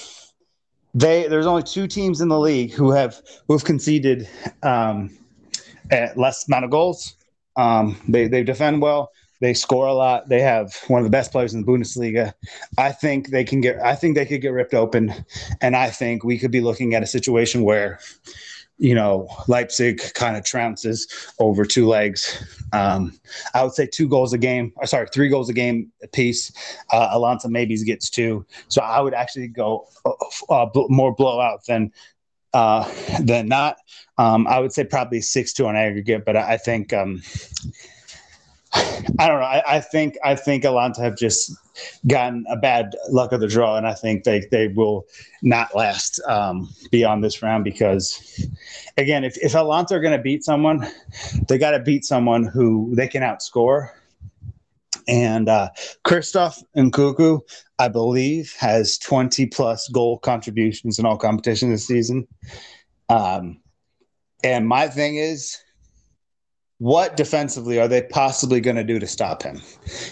they 0.94 1.28
there's 1.28 1.46
only 1.46 1.64
two 1.64 1.88
teams 1.88 2.22
in 2.22 2.30
the 2.30 2.40
league 2.40 2.72
who 2.72 2.92
have 2.92 3.22
who've 3.48 3.64
conceded 3.64 4.28
um, 4.64 5.16
less 6.16 6.48
amount 6.48 6.66
of 6.66 6.72
goals. 6.72 7.16
Um, 7.58 7.98
they 8.08 8.28
they 8.28 8.44
defend 8.44 8.82
well. 8.82 9.12
They 9.42 9.54
score 9.54 9.88
a 9.88 9.94
lot. 9.94 10.30
They 10.30 10.42
have 10.42 10.76
one 10.88 11.00
of 11.00 11.04
the 11.04 11.10
best 11.12 11.32
players 11.32 11.54
in 11.54 11.62
the 11.62 11.68
Bundesliga. 11.68 12.34
I 12.78 12.92
think 12.92 13.30
they 13.30 13.44
can 13.44 13.62
get. 13.62 13.80
I 13.82 13.96
think 13.96 14.16
they 14.16 14.26
could 14.26 14.42
get 14.42 14.54
ripped 14.54 14.74
open, 14.74 15.14
and 15.62 15.76
I 15.76 15.90
think 15.90 16.24
we 16.24 16.38
could 16.38 16.52
be 16.52 16.62
looking 16.62 16.94
at 16.94 17.04
a 17.04 17.08
situation 17.08 17.64
where, 17.64 18.00
you 18.78 18.96
know, 18.96 19.28
Leipzig 19.48 20.02
kind 20.14 20.38
of 20.38 20.44
trounces 20.44 21.02
over 21.40 21.66
two 21.66 21.88
legs. 21.88 22.44
Um, 22.72 23.20
I 23.54 23.64
would 23.64 23.74
say 23.74 23.88
two 23.88 24.08
goals 24.08 24.34
a 24.34 24.38
game. 24.38 24.72
Or 24.78 24.86
sorry, 24.86 25.08
three 25.14 25.30
goals 25.30 25.50
a 25.50 25.54
game 25.54 25.92
a 26.02 26.08
piece. 26.08 26.52
Uh, 26.92 27.10
Atalanta 27.12 27.50
maybe 27.50 27.76
gets 27.84 28.10
two. 28.10 28.46
So 28.70 28.82
I 28.82 29.02
would 29.02 29.14
actually 29.14 29.50
go 29.50 29.88
uh, 30.06 30.14
uh, 30.50 30.70
more 30.88 31.14
blowout 31.14 31.66
than 31.66 31.92
uh, 32.54 32.90
than 33.20 33.50
not. 33.50 33.78
Um, 34.18 34.48
I 34.48 34.60
would 34.60 34.72
say 34.72 34.86
probably 34.86 35.20
six 35.20 35.52
two 35.52 35.68
on 35.68 35.76
aggregate, 35.76 36.24
but 36.26 36.38
I, 36.38 36.54
I 36.54 36.58
think. 36.58 36.94
Um, 36.94 37.22
I 39.20 39.28
don't 39.28 39.40
know. 39.40 39.46
I, 39.46 39.78
I, 39.78 39.80
think 39.80 40.18
I 40.24 40.36
think 40.36 40.66
Atlanta 40.66 41.02
have 41.02 41.16
just 41.16 41.52
gotten 42.08 42.46
a 42.50 42.58
bad 42.58 42.96
luck 43.10 43.32
of 43.32 43.40
the 43.40 43.48
draw, 43.48 43.78
and 43.78 43.88
I 43.88 43.94
think 43.94 44.24
they 44.24 44.42
they 44.52 44.68
will 44.68 45.06
not 45.42 45.76
last 45.76 46.20
um, 46.28 46.70
beyond 46.92 47.24
this 47.24 47.42
round 47.42 47.64
because, 47.64 48.46
again, 48.98 49.24
if 49.24 49.38
if 49.38 49.56
Atlanta 49.56 49.96
are 49.96 50.02
going 50.02 50.18
to 50.18 50.22
beat 50.22 50.44
someone, 50.44 50.86
they 51.48 51.58
got 51.58 51.72
to 51.72 51.80
beat 51.80 52.04
someone 52.04 52.44
who 52.44 52.94
they 52.96 53.08
can 53.08 53.24
outscore. 53.24 53.90
And 55.08 55.48
uh, 55.48 55.70
Christoph 56.04 56.62
Nkunku, 56.76 57.42
I 57.80 57.88
believe, 57.88 58.54
has 58.58 58.98
20 58.98 59.46
plus 59.48 59.88
goal 59.90 60.18
contributions 60.18 60.98
in 60.98 61.06
all 61.06 61.18
competitions 61.18 61.72
this 61.72 61.88
season. 61.88 62.28
Um, 63.08 63.62
and 64.44 64.68
my 64.68 64.88
thing 64.88 65.18
is, 65.18 65.58
what 66.80 67.16
defensively 67.16 67.80
are 67.80 67.88
they 67.88 68.02
possibly 68.04 68.60
going 68.60 68.76
to 68.76 68.84
do 68.84 69.00
to 69.00 69.08
stop 69.08 69.44
him? 69.44 69.62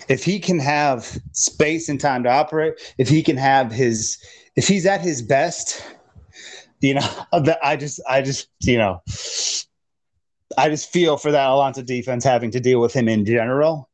If 0.08 0.24
he 0.24 0.40
can 0.40 0.60
have 0.60 1.18
space 1.34 1.90
and 1.90 2.00
time 2.00 2.24
to 2.24 2.30
operate, 2.30 2.76
if 2.98 3.10
he 3.10 3.22
can 3.22 3.38
have 3.38 3.72
his, 3.72 4.18
if 4.56 4.68
he's 4.68 4.86
at 4.86 5.02
his 5.02 5.22
best, 5.22 5.84
you 6.80 6.94
know, 6.94 7.26
I 7.64 7.76
just, 7.76 8.02
I 8.08 8.22
just, 8.22 8.48
you 8.62 8.78
know, 8.78 9.02
I 10.58 10.70
just 10.70 10.92
feel 10.92 11.18
for 11.18 11.32
that 11.32 11.50
Atlanta 11.50 11.84
defense 11.84 12.24
having 12.24 12.52
to 12.52 12.60
deal 12.60 12.80
with 12.80 12.94
him 12.94 13.10
in 13.10 13.26
general. 13.26 13.90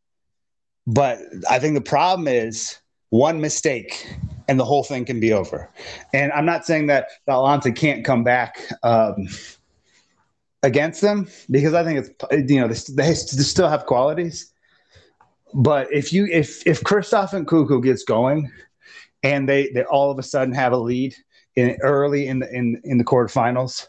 But 0.86 1.20
I 1.50 1.60
think 1.60 1.76
the 1.76 1.82
problem 1.82 2.28
is 2.28 2.78
one 3.10 3.42
mistake 3.42 4.08
and 4.48 4.60
the 4.60 4.66
whole 4.66 4.84
thing 4.84 5.06
can 5.06 5.20
be 5.20 5.32
over. 5.32 5.70
And 6.14 6.32
I'm 6.32 6.46
not 6.46 6.66
saying 6.66 6.88
that 6.88 7.10
Atlanta 7.28 7.72
can't 7.72 8.04
come 8.04 8.24
back. 8.24 8.60
Um, 8.84 9.28
against 10.64 11.02
them 11.02 11.28
because 11.50 11.74
I 11.74 11.84
think 11.84 12.00
it's 12.00 12.50
you 12.52 12.60
know 12.60 12.68
they, 12.68 12.96
they 12.96 13.14
still 13.14 13.70
have 13.70 13.86
qualities. 13.86 14.52
But 15.54 15.92
if 15.92 16.14
you 16.14 16.28
if 16.28 16.66
if 16.68 16.84
Christoph 16.84 17.32
Nkunku 17.32 17.84
gets 17.84 18.04
going, 18.04 18.52
and 19.24 19.48
they 19.48 19.70
they 19.70 19.84
all 19.84 20.12
of 20.12 20.20
a 20.20 20.24
sudden 20.24 20.54
have 20.54 20.74
a 20.74 20.78
lead 20.78 21.16
in 21.56 21.78
early 21.82 22.28
in 22.28 22.40
the 22.40 22.54
in 22.54 22.82
in 22.84 22.98
the 22.98 23.04
quarterfinals, 23.04 23.88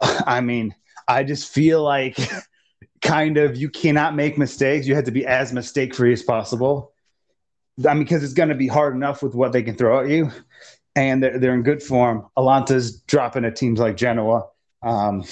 I 0.00 0.40
mean, 0.40 0.74
I 1.06 1.24
just 1.24 1.52
feel 1.52 1.82
like 1.82 2.18
kind 3.02 3.38
of 3.38 3.56
you 3.56 3.68
cannot 3.68 4.16
make 4.16 4.38
mistakes. 4.38 4.86
You 4.86 4.94
have 4.94 5.04
to 5.04 5.12
be 5.12 5.26
as 5.26 5.52
mistake 5.52 5.94
free 5.94 6.12
as 6.12 6.22
possible. 6.22 6.92
I 7.86 7.94
mean, 7.94 8.04
because 8.04 8.22
it's 8.22 8.34
going 8.34 8.50
to 8.50 8.54
be 8.54 8.66
hard 8.66 8.94
enough 8.94 9.22
with 9.22 9.34
what 9.34 9.52
they 9.52 9.62
can 9.62 9.76
throw 9.76 10.00
at 10.00 10.10
you, 10.10 10.30
and 10.94 11.22
they're, 11.22 11.38
they're 11.38 11.54
in 11.54 11.62
good 11.62 11.82
form. 11.82 12.26
Alanta's 12.36 13.00
dropping 13.02 13.44
at 13.44 13.56
teams 13.56 13.78
like 13.78 13.96
Genoa. 13.96 14.46
Um, 14.82 15.24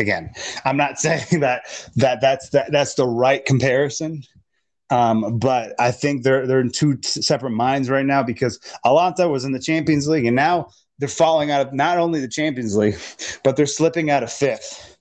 again, 0.00 0.32
I'm 0.64 0.76
not 0.76 0.98
saying 0.98 1.40
that 1.40 1.62
that 1.96 2.20
that's 2.20 2.50
that, 2.50 2.70
that's 2.72 2.94
the 2.94 3.06
right 3.06 3.44
comparison. 3.44 4.22
Um, 4.90 5.38
but 5.38 5.74
I 5.78 5.90
think 5.90 6.22
they're 6.22 6.46
they're 6.46 6.60
in 6.60 6.70
two 6.70 6.98
separate 7.02 7.50
minds 7.50 7.88
right 7.88 8.04
now 8.04 8.22
because 8.22 8.60
Atalanta 8.84 9.28
was 9.28 9.44
in 9.44 9.52
the 9.52 9.58
Champions 9.58 10.06
League 10.06 10.26
and 10.26 10.36
now 10.36 10.68
they're 10.98 11.08
falling 11.08 11.50
out 11.50 11.66
of 11.66 11.72
not 11.72 11.98
only 11.98 12.20
the 12.20 12.28
Champions 12.28 12.76
League, 12.76 12.98
but 13.44 13.56
they're 13.56 13.66
slipping 13.66 14.10
out 14.10 14.22
of 14.22 14.32
fifth, 14.32 14.96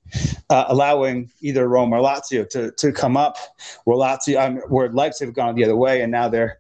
uh, 0.50 0.66
allowing 0.68 1.32
either 1.42 1.68
Rome 1.68 1.94
or 1.94 2.00
Lazio 2.00 2.48
to 2.50 2.72
to 2.72 2.92
come 2.92 3.18
up. 3.18 3.38
Where 3.84 3.98
Lazio, 3.98 4.44
um, 4.44 4.58
where 4.70 4.90
Leipzig 4.90 5.28
have 5.28 5.36
gone 5.36 5.56
the 5.56 5.64
other 5.64 5.76
way, 5.76 6.02
and 6.02 6.12
now 6.12 6.30
they're, 6.30 6.60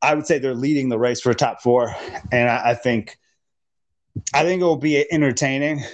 I 0.00 0.14
would 0.14 0.26
say 0.26 0.38
they're 0.38 0.54
leading 0.54 0.88
the 0.88 0.98
race 0.98 1.20
for 1.20 1.32
top 1.34 1.62
four, 1.62 1.94
and 2.32 2.48
I, 2.48 2.70
I 2.70 2.74
think, 2.74 3.18
I 4.34 4.42
think 4.42 4.62
it 4.62 4.64
will 4.64 4.76
be 4.76 5.06
entertaining 5.12 5.84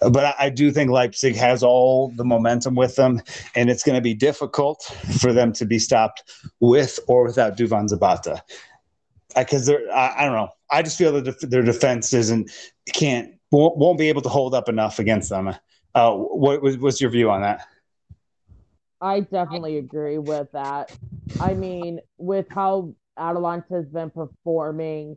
but 0.00 0.24
I, 0.24 0.34
I, 0.38 0.50
do 0.50 0.70
think 0.70 0.90
Leipzig 0.90 1.34
has 1.36 1.62
all 1.62 2.12
the 2.16 2.24
momentum 2.24 2.74
with 2.74 2.96
them, 2.96 3.20
and 3.54 3.68
it's 3.70 3.82
going 3.82 3.96
to 3.96 4.02
be 4.02 4.14
difficult 4.14 4.82
for 5.18 5.32
them 5.32 5.52
to 5.54 5.64
be 5.64 5.78
stopped 5.78 6.22
with 6.60 6.98
or 7.08 7.24
without 7.24 7.56
Duvan 7.56 7.88
Zapata. 7.88 8.42
Because 9.36 9.66
they're, 9.66 9.90
I, 9.92 10.14
I, 10.18 10.24
don't 10.24 10.34
know. 10.34 10.50
I 10.70 10.82
just 10.82 10.98
feel 10.98 11.12
that 11.12 11.24
def- 11.24 11.50
their 11.50 11.62
defense 11.62 12.12
isn't 12.12 12.50
can't 12.92 13.34
won't, 13.50 13.76
won't, 13.76 13.98
be 13.98 14.08
able 14.08 14.22
to 14.22 14.28
hold 14.28 14.54
up 14.54 14.68
enough 14.68 14.98
against 14.98 15.28
them. 15.30 15.54
Uh, 15.94 16.12
what 16.12 16.62
was 16.62 16.78
what's 16.78 17.00
your 17.00 17.10
view 17.10 17.30
on 17.30 17.42
that? 17.42 17.66
I 19.00 19.20
definitely 19.20 19.78
agree 19.78 20.18
with 20.18 20.50
that. 20.52 20.92
I 21.40 21.54
mean, 21.54 22.00
with 22.16 22.46
how 22.50 22.94
Atalanta 23.16 23.74
has 23.74 23.86
been 23.86 24.10
performing, 24.10 25.16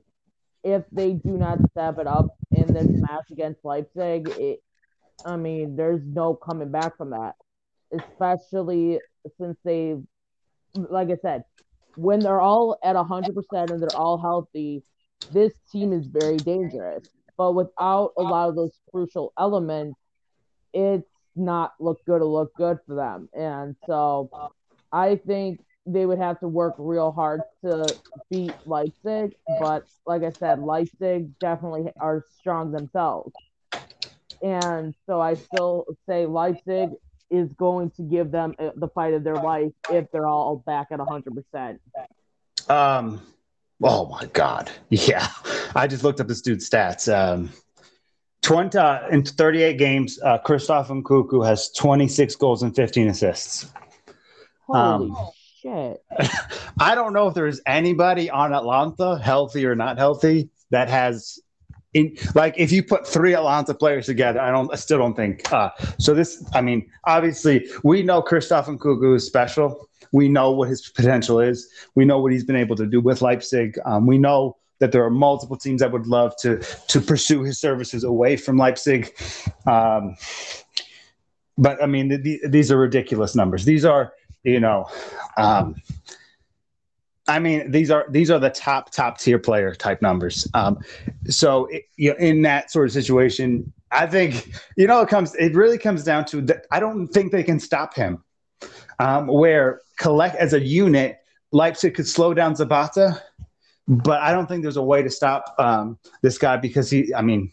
if 0.63 0.83
they 0.91 1.13
do 1.13 1.31
not 1.31 1.59
step 1.71 1.97
it 1.97 2.07
up 2.07 2.37
in 2.51 2.67
this 2.73 2.87
match 2.87 3.31
against 3.31 3.63
Leipzig, 3.63 4.29
it, 4.37 4.61
I 5.25 5.35
mean, 5.37 5.75
there's 5.75 6.01
no 6.05 6.33
coming 6.33 6.71
back 6.71 6.97
from 6.97 7.11
that, 7.11 7.35
especially 7.93 8.99
since 9.39 9.57
they, 9.63 9.95
like 10.73 11.09
I 11.09 11.17
said, 11.21 11.43
when 11.95 12.23
they're 12.23 12.41
all 12.41 12.77
at 12.83 12.95
100% 12.95 13.71
and 13.71 13.81
they're 13.81 13.95
all 13.95 14.17
healthy, 14.17 14.83
this 15.31 15.53
team 15.71 15.93
is 15.93 16.07
very 16.07 16.37
dangerous. 16.37 17.03
But 17.37 17.53
without 17.53 18.13
a 18.17 18.21
lot 18.21 18.49
of 18.49 18.55
those 18.55 18.77
crucial 18.91 19.33
elements, 19.37 19.97
it's 20.73 21.07
not 21.35 21.73
look 21.79 22.03
good 22.05 22.19
to 22.19 22.25
look 22.25 22.53
good 22.55 22.77
for 22.85 22.95
them. 22.95 23.29
And 23.33 23.75
so 23.87 24.29
I 24.91 25.15
think 25.15 25.61
they 25.85 26.05
would 26.05 26.19
have 26.19 26.39
to 26.41 26.47
work 26.47 26.75
real 26.77 27.11
hard 27.11 27.41
to 27.63 27.95
beat 28.29 28.53
Leipzig. 28.65 29.33
But 29.59 29.85
like 30.05 30.23
I 30.23 30.31
said, 30.39 30.59
Leipzig 30.59 31.39
definitely 31.39 31.91
are 31.99 32.25
strong 32.39 32.71
themselves. 32.71 33.33
And 34.41 34.95
so 35.05 35.21
I 35.21 35.35
still 35.35 35.85
say 36.07 36.25
Leipzig 36.25 36.91
is 37.29 37.53
going 37.53 37.91
to 37.91 38.01
give 38.01 38.31
them 38.31 38.53
uh, 38.59 38.71
the 38.75 38.87
fight 38.89 39.13
of 39.13 39.23
their 39.23 39.35
life 39.35 39.71
if 39.89 40.11
they're 40.11 40.27
all 40.27 40.63
back 40.65 40.87
at 40.91 40.99
100%. 40.99 41.79
Um, 42.69 43.21
oh 43.81 44.07
my 44.07 44.25
God. 44.27 44.69
Yeah. 44.89 45.27
I 45.73 45.87
just 45.87 46.03
looked 46.03 46.19
up 46.19 46.27
this 46.27 46.41
dude's 46.41 46.69
stats. 46.69 47.11
Um, 47.11 47.51
20 48.41 48.77
uh, 48.77 49.07
in 49.09 49.23
38 49.23 49.77
games, 49.77 50.19
uh, 50.21 50.37
Christoph 50.39 50.89
Nkunku 50.89 51.45
has 51.45 51.71
26 51.71 52.35
goals 52.35 52.63
and 52.63 52.75
15 52.75 53.09
assists. 53.09 53.71
Holy 54.67 55.11
um, 55.11 55.17
shit! 55.61 56.03
I 56.79 56.95
don't 56.95 57.13
know 57.13 57.27
if 57.27 57.33
there's 57.33 57.61
anybody 57.65 58.29
on 58.29 58.53
Atlanta, 58.53 59.19
healthy 59.19 59.65
or 59.65 59.75
not 59.75 59.97
healthy, 59.97 60.49
that 60.71 60.89
has 60.89 61.39
in 61.93 62.15
like 62.35 62.53
if 62.57 62.71
you 62.71 62.83
put 62.83 63.05
three 63.05 63.33
Atlanta 63.33 63.73
players 63.73 64.05
together, 64.05 64.39
I 64.39 64.51
don't 64.51 64.71
I 64.71 64.75
still 64.75 64.97
don't 64.97 65.15
think 65.15 65.51
uh 65.51 65.69
so 65.99 66.13
this 66.13 66.43
I 66.53 66.61
mean, 66.61 66.89
obviously 67.05 67.67
we 67.83 68.03
know 68.03 68.21
Christoph 68.21 68.67
Nkunku 68.67 69.15
is 69.15 69.25
special. 69.25 69.87
We 70.13 70.27
know 70.27 70.51
what 70.51 70.69
his 70.69 70.89
potential 70.89 71.39
is. 71.39 71.69
We 71.95 72.05
know 72.05 72.19
what 72.19 72.31
he's 72.31 72.43
been 72.43 72.55
able 72.55 72.75
to 72.77 72.85
do 72.85 72.99
with 72.99 73.21
Leipzig. 73.21 73.77
Um, 73.85 74.07
we 74.07 74.17
know 74.17 74.57
that 74.79 74.91
there 74.91 75.05
are 75.05 75.11
multiple 75.11 75.55
teams 75.55 75.79
that 75.81 75.91
would 75.91 76.07
love 76.07 76.35
to 76.37 76.57
to 76.87 76.99
pursue 76.99 77.43
his 77.43 77.59
services 77.59 78.03
away 78.03 78.35
from 78.35 78.57
Leipzig. 78.57 79.13
Um, 79.67 80.15
but 81.57 81.81
I 81.81 81.85
mean, 81.85 82.07
the, 82.07 82.17
the, 82.17 82.41
these 82.47 82.71
are 82.71 82.77
ridiculous 82.77 83.35
numbers. 83.35 83.65
These 83.65 83.85
are, 83.85 84.13
you 84.43 84.59
know, 84.59 84.89
um, 85.37 85.75
I 87.27 87.39
mean, 87.39 87.71
these 87.71 87.91
are 87.91 88.05
these 88.09 88.31
are 88.31 88.39
the 88.39 88.49
top 88.49 88.91
top 88.91 89.19
tier 89.19 89.37
player 89.37 89.75
type 89.75 90.01
numbers. 90.01 90.47
Um, 90.53 90.79
so, 91.27 91.67
it, 91.67 91.83
you 91.95 92.09
know, 92.09 92.17
in 92.17 92.41
that 92.43 92.71
sort 92.71 92.87
of 92.87 92.93
situation, 92.93 93.71
I 93.91 94.07
think 94.07 94.51
you 94.75 94.87
know 94.87 95.01
it 95.01 95.09
comes. 95.09 95.35
It 95.35 95.53
really 95.53 95.77
comes 95.77 96.03
down 96.03 96.25
to 96.25 96.41
that. 96.41 96.65
I 96.71 96.79
don't 96.79 97.07
think 97.07 97.31
they 97.31 97.43
can 97.43 97.59
stop 97.59 97.93
him. 97.93 98.23
Um, 98.99 99.27
where 99.27 99.81
collect 99.97 100.35
as 100.35 100.53
a 100.53 100.59
unit, 100.59 101.19
Leipzig 101.51 101.95
could 101.95 102.07
slow 102.07 102.33
down 102.33 102.55
Zapata, 102.55 103.21
but 103.87 104.21
I 104.21 104.31
don't 104.31 104.47
think 104.47 104.61
there's 104.61 104.77
a 104.77 104.83
way 104.83 105.01
to 105.01 105.09
stop 105.09 105.55
um, 105.59 105.97
this 106.21 106.37
guy 106.37 106.57
because 106.57 106.89
he. 106.89 107.13
I 107.13 107.21
mean, 107.21 107.51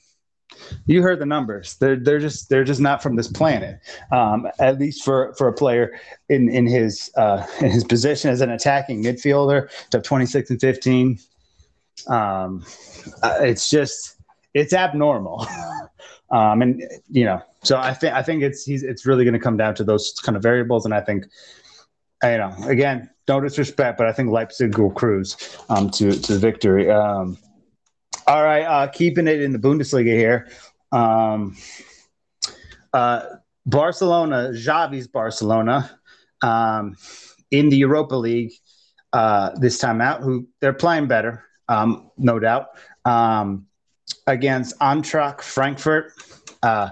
you 0.87 1.03
heard 1.03 1.19
the 1.19 1.27
numbers. 1.27 1.77
They're 1.77 1.97
they're 1.97 2.19
just 2.19 2.49
they're 2.49 2.65
just 2.65 2.81
not 2.81 3.03
from 3.03 3.17
this 3.17 3.29
planet. 3.29 3.81
Um, 4.13 4.49
at 4.59 4.79
least 4.79 5.05
for 5.05 5.35
for 5.35 5.49
a 5.49 5.53
player 5.53 5.99
in 6.29 6.49
in 6.49 6.67
his 6.67 7.11
uh, 7.17 7.47
in 7.61 7.71
his 7.71 7.85
position 7.85 8.31
as 8.31 8.41
an 8.41 8.51
attacking 8.51 9.03
midfielder, 9.03 9.71
to 9.91 10.01
26 10.01 10.51
and 10.51 10.61
15. 10.61 11.19
Um, 12.09 12.65
uh, 13.23 13.39
it's 13.41 13.69
just 13.71 14.17
it's 14.55 14.73
abnormal. 14.73 15.47
um, 16.31 16.63
and 16.63 16.83
you 17.09 17.25
know, 17.25 17.43
so 17.63 17.79
I 17.79 17.95
think 17.95 18.15
I 18.15 18.23
think 18.23 18.43
it's 18.43 18.65
he's 18.65 18.83
it's 18.83 19.07
really 19.07 19.25
going 19.25 19.35
to 19.35 19.41
come 19.41 19.57
down 19.57 19.75
to 19.77 19.85
those 19.85 20.13
kind 20.23 20.37
of 20.37 20.43
variables, 20.43 20.85
and 20.85 20.95
I 20.95 21.01
think 21.01 21.27
you 22.23 22.39
know, 22.39 22.55
again, 22.65 23.11
no 23.29 23.41
disrespect, 23.41 23.99
but 23.99 24.07
I 24.07 24.13
think 24.13 24.31
Leipzig 24.31 24.77
will 24.79 24.91
cruise 24.91 25.37
um, 25.69 25.91
to 25.91 26.13
to 26.13 26.39
victory. 26.39 26.91
Um, 26.91 27.39
all 28.29 28.45
right, 28.45 28.63
uh, 28.63 28.87
keeping 28.89 29.27
it 29.27 29.41
in 29.41 29.53
the 29.53 29.59
Bundesliga 29.59 30.13
here. 30.13 30.49
Um, 30.93 31.57
uh, 32.93 33.23
Barcelona, 33.65 34.51
Xavi's 34.53 35.09
Barcelona, 35.09 35.99
um, 36.43 36.95
in 37.51 37.71
the 37.71 37.77
Europa 37.77 38.17
League 38.17 38.53
uh, 39.15 39.51
this 39.59 39.79
time 39.79 40.03
out. 40.03 40.21
Who 40.21 40.47
they're 40.61 40.75
playing 40.75 41.07
better, 41.07 41.43
um, 41.69 42.11
no 42.19 42.39
doubt, 42.39 42.67
um, 43.07 43.67
against 44.27 44.79
Eintracht 44.79 45.41
Frankfurt. 45.41 46.13
Uh, 46.63 46.91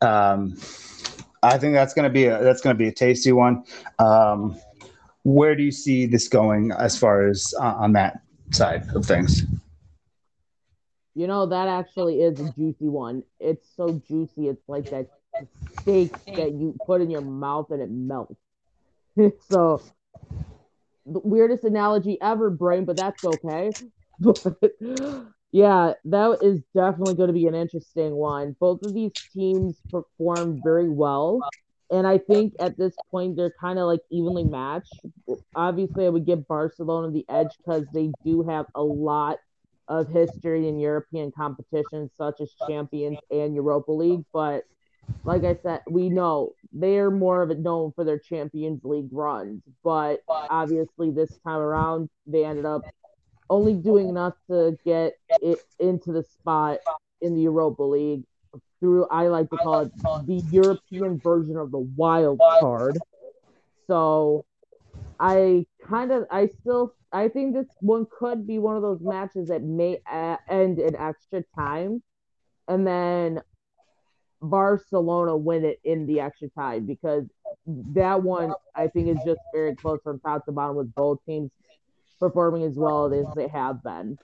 um, 0.00 0.56
I 1.44 1.56
think 1.56 1.74
that's 1.74 1.94
going 1.94 2.08
to 2.08 2.12
be 2.12 2.26
a 2.26 2.42
that's 2.42 2.60
going 2.60 2.74
to 2.74 2.78
be 2.78 2.88
a 2.88 2.92
tasty 2.92 3.30
one. 3.30 3.62
Um, 4.00 4.56
where 5.22 5.54
do 5.54 5.62
you 5.62 5.72
see 5.72 6.06
this 6.06 6.26
going 6.26 6.72
as 6.72 6.98
far 6.98 7.28
as 7.28 7.54
uh, 7.60 7.74
on 7.78 7.92
that 7.92 8.20
side 8.50 8.88
of 8.94 9.06
things? 9.06 9.44
You 11.14 11.26
know 11.26 11.46
that 11.46 11.68
actually 11.68 12.20
is 12.22 12.40
a 12.40 12.52
juicy 12.52 12.88
one. 12.88 13.22
It's 13.38 13.66
so 13.76 14.02
juicy. 14.08 14.48
It's 14.48 14.68
like 14.68 14.90
that 14.90 15.08
steak 15.80 16.12
that 16.26 16.52
you 16.52 16.76
put 16.86 17.00
in 17.00 17.10
your 17.10 17.20
mouth 17.20 17.70
and 17.70 17.80
it 17.82 17.90
melts. 17.90 18.34
so 19.48 19.82
the 21.06 21.20
weirdest 21.20 21.64
analogy 21.64 22.18
ever, 22.20 22.50
brain, 22.50 22.84
but 22.84 22.96
that's 22.96 23.22
okay. 23.24 23.74
But 24.20 24.56
yeah, 25.50 25.94
that 26.04 26.38
is 26.40 26.62
definitely 26.74 27.14
going 27.16 27.28
to 27.28 27.32
be 27.32 27.46
an 27.46 27.54
interesting 27.54 28.14
one. 28.14 28.54
Both 28.60 28.82
of 28.82 28.94
these 28.94 29.12
teams 29.32 29.76
perform 29.90 30.60
very 30.62 30.88
well. 30.88 31.40
And 31.90 32.06
I 32.06 32.18
think 32.18 32.54
at 32.60 32.78
this 32.78 32.96
point 33.10 33.36
they're 33.36 33.54
kind 33.60 33.78
of 33.78 33.86
like 33.86 34.00
evenly 34.10 34.44
matched. 34.44 35.04
Obviously, 35.54 36.06
I 36.06 36.08
would 36.10 36.26
give 36.26 36.46
Barcelona 36.48 37.10
the 37.12 37.24
edge 37.28 37.56
because 37.58 37.84
they 37.92 38.12
do 38.24 38.42
have 38.44 38.66
a 38.74 38.82
lot 38.82 39.38
of 39.88 40.08
history 40.08 40.68
in 40.68 40.78
European 40.78 41.32
competitions 41.32 42.10
such 42.16 42.40
as 42.40 42.54
Champions 42.66 43.18
and 43.30 43.54
Europa 43.54 43.92
League. 43.92 44.24
But 44.32 44.64
like 45.24 45.44
I 45.44 45.56
said, 45.62 45.80
we 45.88 46.08
know 46.08 46.52
they 46.72 46.98
are 46.98 47.10
more 47.10 47.42
of 47.42 47.50
it 47.50 47.58
known 47.58 47.92
for 47.92 48.04
their 48.04 48.18
Champions 48.18 48.84
League 48.84 49.08
runs. 49.12 49.62
But 49.82 50.20
obviously, 50.28 51.10
this 51.10 51.36
time 51.44 51.60
around, 51.60 52.08
they 52.26 52.44
ended 52.44 52.64
up 52.64 52.82
only 53.50 53.74
doing 53.74 54.08
enough 54.08 54.34
to 54.50 54.76
get 54.84 55.14
it 55.42 55.58
into 55.78 56.12
the 56.12 56.22
spot 56.22 56.78
in 57.20 57.34
the 57.34 57.42
Europa 57.42 57.82
League 57.82 58.24
through 58.80 59.06
I 59.08 59.28
like 59.28 59.50
to 59.50 59.56
call 59.56 59.80
it 59.80 59.92
the 60.26 60.42
European 60.50 61.18
version 61.18 61.56
of 61.56 61.70
the 61.70 61.78
wild 61.78 62.40
card. 62.60 62.98
So 63.86 64.44
I 65.18 65.66
kind 65.86 66.12
of 66.12 66.26
I 66.30 66.48
still 66.60 66.94
I 67.12 67.28
think 67.28 67.54
this 67.54 67.68
one 67.80 68.06
could 68.10 68.46
be 68.46 68.58
one 68.58 68.76
of 68.76 68.82
those 68.82 69.00
matches 69.00 69.48
that 69.48 69.62
may 69.62 70.00
a- 70.10 70.38
end 70.48 70.78
in 70.78 70.96
extra 70.96 71.42
time 71.56 72.02
and 72.68 72.86
then 72.86 73.40
Barcelona 74.42 75.36
win 75.36 75.64
it 75.64 75.80
in 75.84 76.06
the 76.06 76.20
extra 76.20 76.48
time 76.50 76.86
because 76.86 77.24
that 77.66 78.22
one 78.22 78.52
I 78.74 78.88
think 78.88 79.08
is 79.08 79.24
just 79.24 79.40
very 79.54 79.74
close 79.76 80.00
from 80.02 80.20
top 80.20 80.44
to 80.46 80.52
bottom 80.52 80.76
with 80.76 80.94
both 80.94 81.18
teams 81.24 81.50
performing 82.20 82.62
as 82.62 82.76
well 82.76 83.12
as 83.12 83.26
they 83.34 83.48
have 83.48 83.82
been. 83.82 84.18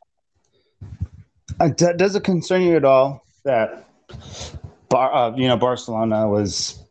Uh, 1.59 1.69
does 1.69 2.15
it 2.15 2.25
concern 2.25 2.63
you 2.63 2.77
at 2.77 2.85
all 2.85 3.25
that, 3.45 3.87
Bar, 4.89 5.15
uh, 5.15 5.37
you 5.37 5.47
know, 5.47 5.57
Barcelona 5.57 6.29
was, 6.29 6.83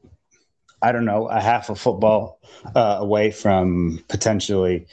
I 0.82 0.92
don't 0.92 1.06
know, 1.06 1.28
a 1.28 1.42
half 1.42 1.70
a 1.70 1.76
football 1.76 2.40
uh, 2.76 2.98
away 3.00 3.32
from 3.32 4.04
potentially. 4.08 4.88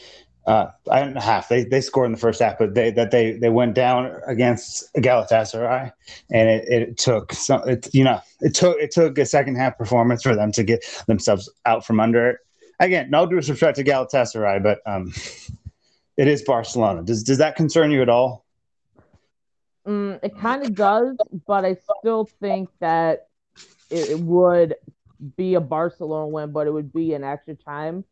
Uh, 0.46 0.70
I 0.90 1.00
don't 1.00 1.14
know 1.14 1.20
half. 1.20 1.48
They 1.48 1.64
they 1.64 1.80
scored 1.80 2.06
in 2.06 2.12
the 2.12 2.18
first 2.18 2.40
half, 2.40 2.58
but 2.58 2.74
they 2.74 2.90
that 2.92 3.10
they 3.10 3.32
they 3.32 3.48
went 3.48 3.74
down 3.74 4.12
against 4.26 4.92
Galatasaray, 4.94 5.92
and 6.30 6.48
it, 6.48 6.68
it 6.68 6.98
took 6.98 7.32
some. 7.32 7.68
It 7.68 7.92
you 7.92 8.04
know 8.04 8.20
it 8.40 8.54
took 8.54 8.78
it 8.78 8.92
took 8.92 9.18
a 9.18 9.26
second 9.26 9.56
half 9.56 9.76
performance 9.76 10.22
for 10.22 10.36
them 10.36 10.52
to 10.52 10.62
get 10.62 10.84
themselves 11.08 11.50
out 11.64 11.84
from 11.84 11.98
under 11.98 12.30
it. 12.30 12.38
Again, 12.78 13.10
no 13.10 13.26
disrespect 13.26 13.76
to 13.78 13.84
Galatasaray, 13.84 14.62
but 14.62 14.78
um, 14.86 15.12
it 16.16 16.28
is 16.28 16.42
Barcelona. 16.42 17.02
Does 17.02 17.24
does 17.24 17.38
that 17.38 17.56
concern 17.56 17.90
you 17.90 18.02
at 18.02 18.08
all? 18.08 18.46
Mm, 19.86 20.18
it 20.22 20.36
kind 20.38 20.64
of 20.64 20.74
does, 20.74 21.16
but 21.46 21.64
I 21.64 21.76
still 21.98 22.28
think 22.40 22.70
that 22.80 23.28
it, 23.88 24.18
would 24.18 24.74
be 25.36 25.54
a 25.54 25.60
Barcelona 25.60 26.28
win, 26.28 26.52
but 26.52 26.66
it 26.66 26.70
would 26.70 26.92
be 26.92 27.14
an 27.14 27.24
extra 27.24 27.54
time, 27.54 28.04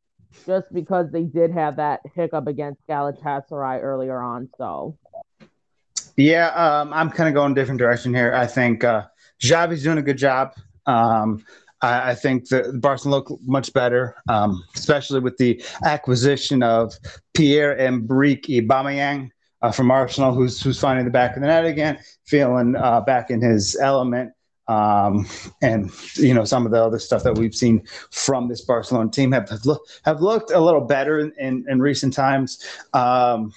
just 0.47 0.73
because 0.73 1.11
they 1.13 1.25
did 1.25 1.51
have 1.51 1.77
that 1.77 2.01
hiccup 2.15 2.47
against 2.47 2.81
Galatasaray 2.89 3.83
earlier 3.83 4.21
on. 4.21 4.49
So, 4.59 4.97
yeah, 6.17 6.49
um, 6.49 6.93
I'm 6.93 7.11
kind 7.11 7.29
of 7.29 7.35
going 7.35 7.53
a 7.53 7.55
different 7.55 7.79
direction 7.79 8.15
here. 8.15 8.35
I 8.35 8.47
think 8.47 8.85
uh, 8.85 9.05
Xavi's 9.43 9.83
doing 9.83 9.99
a 9.99 10.03
good 10.03 10.19
job. 10.19 10.55
Um, 10.87 11.45
I, 11.81 12.11
I 12.11 12.15
think 12.15 12.49
the 12.49 12.79
Barcelona 12.81 13.17
look 13.17 13.41
much 13.43 13.73
better, 13.73 14.17
um, 14.29 14.65
especially 14.75 15.21
with 15.21 15.37
the 15.37 15.63
acquisition 15.85 16.63
of 16.63 16.95
Pierre 17.35 17.77
Emerick 17.77 18.45
Aubameyang 18.45 19.31
uh, 19.63 19.71
from 19.71 19.91
Arsenal, 19.91 20.33
who's 20.33 20.63
who's 20.63 20.81
finding 20.81 21.05
the 21.05 21.11
back 21.11 21.37
of 21.37 21.43
the 21.43 21.49
net 21.49 21.65
again, 21.65 21.99
feeling 22.27 22.77
uh, 22.77 23.01
back 23.01 23.31
in 23.31 23.41
his 23.41 23.77
element. 23.81 24.33
Um, 24.67 25.27
and 25.63 25.91
you 26.17 26.33
know 26.33 26.45
some 26.45 26.65
of 26.65 26.73
the 26.73 26.83
other 26.83 26.99
stuff 26.99 27.23
that 27.25 27.37
we've 27.39 27.55
seen 27.55 27.83
from 28.11 28.49
this 28.49 28.63
Barcelona 28.63 29.11
team 29.11 29.33
have 29.33 29.49
have, 29.51 29.67
look, 29.67 29.87
have 30.05 30.21
looked 30.21 30.51
a 30.51 30.61
little 30.61 30.81
better 30.81 31.19
in, 31.19 31.33
in, 31.39 31.65
in 31.69 31.81
recent 31.81 32.15
times. 32.15 32.65
Um, 32.93 33.53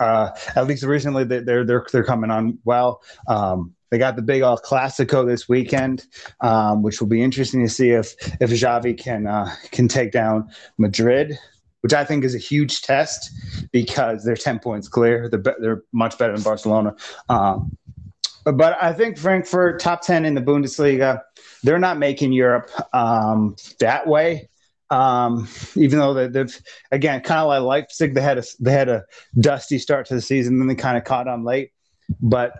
uh, 0.00 0.30
at 0.56 0.66
least 0.66 0.82
recently, 0.84 1.24
they're 1.24 1.64
they're 1.64 1.86
they're 1.92 2.04
coming 2.04 2.30
on 2.30 2.58
well. 2.64 3.02
Um, 3.28 3.74
they 3.90 3.98
got 3.98 4.16
the 4.16 4.22
big 4.22 4.40
El 4.40 4.56
Clasico 4.58 5.26
this 5.26 5.50
weekend, 5.50 6.06
um, 6.40 6.82
which 6.82 7.00
will 7.00 7.08
be 7.08 7.22
interesting 7.22 7.62
to 7.62 7.68
see 7.68 7.90
if 7.90 8.14
if 8.40 8.50
Xavi 8.50 8.96
can 8.98 9.26
uh, 9.26 9.54
can 9.70 9.86
take 9.86 10.12
down 10.12 10.48
Madrid, 10.78 11.38
which 11.82 11.92
I 11.92 12.04
think 12.04 12.24
is 12.24 12.34
a 12.34 12.38
huge 12.38 12.80
test 12.80 13.30
because 13.70 14.24
they're 14.24 14.34
ten 14.34 14.58
points 14.58 14.88
clear. 14.88 15.28
They're 15.28 15.38
be- 15.38 15.60
they're 15.60 15.82
much 15.92 16.16
better 16.16 16.32
than 16.32 16.42
Barcelona. 16.42 16.96
Um, 17.28 17.76
but 18.44 18.76
I 18.82 18.92
think 18.92 19.18
Frankfurt 19.18 19.80
top 19.80 20.02
ten 20.02 20.24
in 20.24 20.34
the 20.34 20.40
Bundesliga. 20.40 21.22
They're 21.62 21.78
not 21.78 21.98
making 21.98 22.32
Europe 22.32 22.70
um, 22.92 23.56
that 23.78 24.06
way. 24.06 24.48
Um, 24.90 25.48
even 25.74 25.98
though 25.98 26.12
they, 26.12 26.38
have 26.38 26.54
again 26.90 27.20
kind 27.22 27.40
of 27.40 27.48
like 27.48 27.62
Leipzig, 27.62 28.14
they 28.14 28.20
had 28.20 28.38
a 28.38 28.42
they 28.60 28.72
had 28.72 28.88
a 28.88 29.04
dusty 29.40 29.78
start 29.78 30.06
to 30.06 30.14
the 30.14 30.20
season, 30.20 30.58
then 30.58 30.68
they 30.68 30.74
kind 30.74 30.96
of 30.96 31.04
caught 31.04 31.28
on 31.28 31.44
late. 31.44 31.72
But 32.20 32.54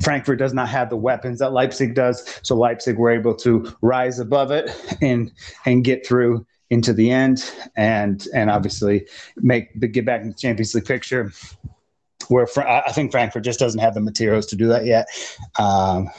Frankfurt 0.00 0.38
does 0.38 0.54
not 0.54 0.68
have 0.68 0.88
the 0.88 0.96
weapons 0.96 1.40
that 1.40 1.52
Leipzig 1.52 1.94
does, 1.94 2.40
so 2.42 2.56
Leipzig 2.56 2.96
were 2.96 3.10
able 3.10 3.34
to 3.36 3.74
rise 3.82 4.18
above 4.18 4.50
it 4.50 4.70
and 5.02 5.30
and 5.66 5.84
get 5.84 6.06
through 6.06 6.46
into 6.70 6.92
the 6.92 7.10
end, 7.10 7.50
and 7.76 8.26
and 8.34 8.50
obviously 8.50 9.06
make 9.36 9.68
get 9.92 10.04
back 10.04 10.22
in 10.22 10.28
the 10.28 10.34
Champions 10.34 10.74
League 10.74 10.86
picture. 10.86 11.32
Where 12.28 12.46
I 12.58 12.92
think 12.92 13.10
Frankfurt 13.10 13.44
just 13.44 13.58
doesn't 13.58 13.80
have 13.80 13.94
the 13.94 14.00
materials 14.00 14.46
to 14.46 14.56
do 14.56 14.68
that 14.68 14.84
yet. 14.84 15.08
Um, 15.58 16.10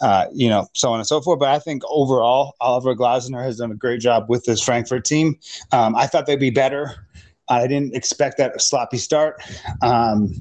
uh, 0.00 0.26
you 0.32 0.48
know, 0.48 0.68
so 0.74 0.92
on 0.92 1.00
and 1.00 1.06
so 1.06 1.20
forth. 1.20 1.38
But 1.38 1.48
I 1.48 1.58
think 1.58 1.82
overall, 1.88 2.54
Oliver 2.60 2.94
Glasner 2.94 3.42
has 3.42 3.58
done 3.58 3.70
a 3.70 3.76
great 3.76 4.00
job 4.00 4.26
with 4.28 4.44
this 4.44 4.62
Frankfurt 4.62 5.04
team. 5.04 5.38
Um, 5.72 5.96
I 5.96 6.06
thought 6.06 6.26
they'd 6.26 6.36
be 6.36 6.50
better. 6.50 7.06
I 7.48 7.66
didn't 7.66 7.94
expect 7.94 8.38
that 8.38 8.60
sloppy 8.60 8.98
start, 8.98 9.42
um, 9.82 10.34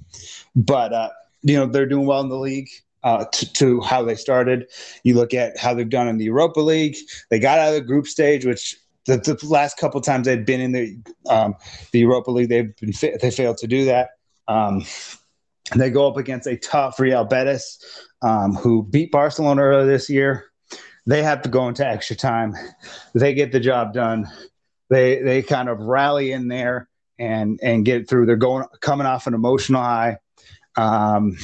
but 0.56 0.94
uh, 0.94 1.10
you 1.42 1.56
know 1.56 1.66
they're 1.66 1.86
doing 1.86 2.06
well 2.06 2.22
in 2.22 2.30
the 2.30 2.38
league. 2.38 2.70
Uh, 3.04 3.26
to, 3.34 3.52
to, 3.52 3.82
how 3.82 4.02
they 4.02 4.16
started, 4.16 4.66
you 5.04 5.14
look 5.14 5.34
at 5.34 5.58
how 5.58 5.74
they've 5.74 5.90
done 5.90 6.08
in 6.08 6.18
the 6.18 6.24
Europa 6.24 6.62
League. 6.62 6.96
They 7.30 7.38
got 7.38 7.60
out 7.60 7.68
of 7.68 7.74
the 7.74 7.82
group 7.82 8.08
stage, 8.08 8.46
which 8.46 8.78
the, 9.06 9.18
the 9.18 9.38
last 9.46 9.78
couple 9.78 10.00
times 10.00 10.26
they'd 10.26 10.46
been 10.46 10.62
in 10.62 10.72
the 10.72 10.98
um, 11.30 11.56
the 11.92 12.00
Europa 12.00 12.32
League, 12.32 12.50
they've 12.50 12.76
been 12.78 12.94
they 13.22 13.32
failed 13.32 13.58
to 13.58 13.68
do 13.68 13.86
that. 13.86 14.12
Um, 14.48 14.86
they 15.76 15.90
go 15.90 16.08
up 16.08 16.18
against 16.18 16.48
a 16.48 16.58
tough 16.58 17.00
Real 17.00 17.24
Betis, 17.24 17.80
um, 18.22 18.54
who 18.56 18.84
beat 18.84 19.12
Barcelona 19.12 19.62
earlier 19.62 19.86
this 19.86 20.10
year. 20.10 20.46
They 21.06 21.24
have 21.24 21.42
to 21.44 21.50
go 21.50 21.68
into 21.68 21.86
extra 21.86 22.16
time. 22.16 22.54
They 23.14 23.34
get 23.34 23.52
the 23.52 23.60
job 23.60 23.94
done. 23.94 24.28
They 24.90 25.22
they 25.22 25.42
kind 25.42 25.70
of 25.70 25.80
rally 25.80 26.32
in 26.32 26.48
there 26.48 26.88
and 27.20 27.60
and 27.62 27.86
get 27.86 28.10
through. 28.10 28.26
They're 28.26 28.36
going 28.36 28.66
coming 28.82 29.08
off 29.08 29.28
an 29.28 29.34
emotional 29.34 29.82
high, 29.82 30.18
um, 30.78 31.36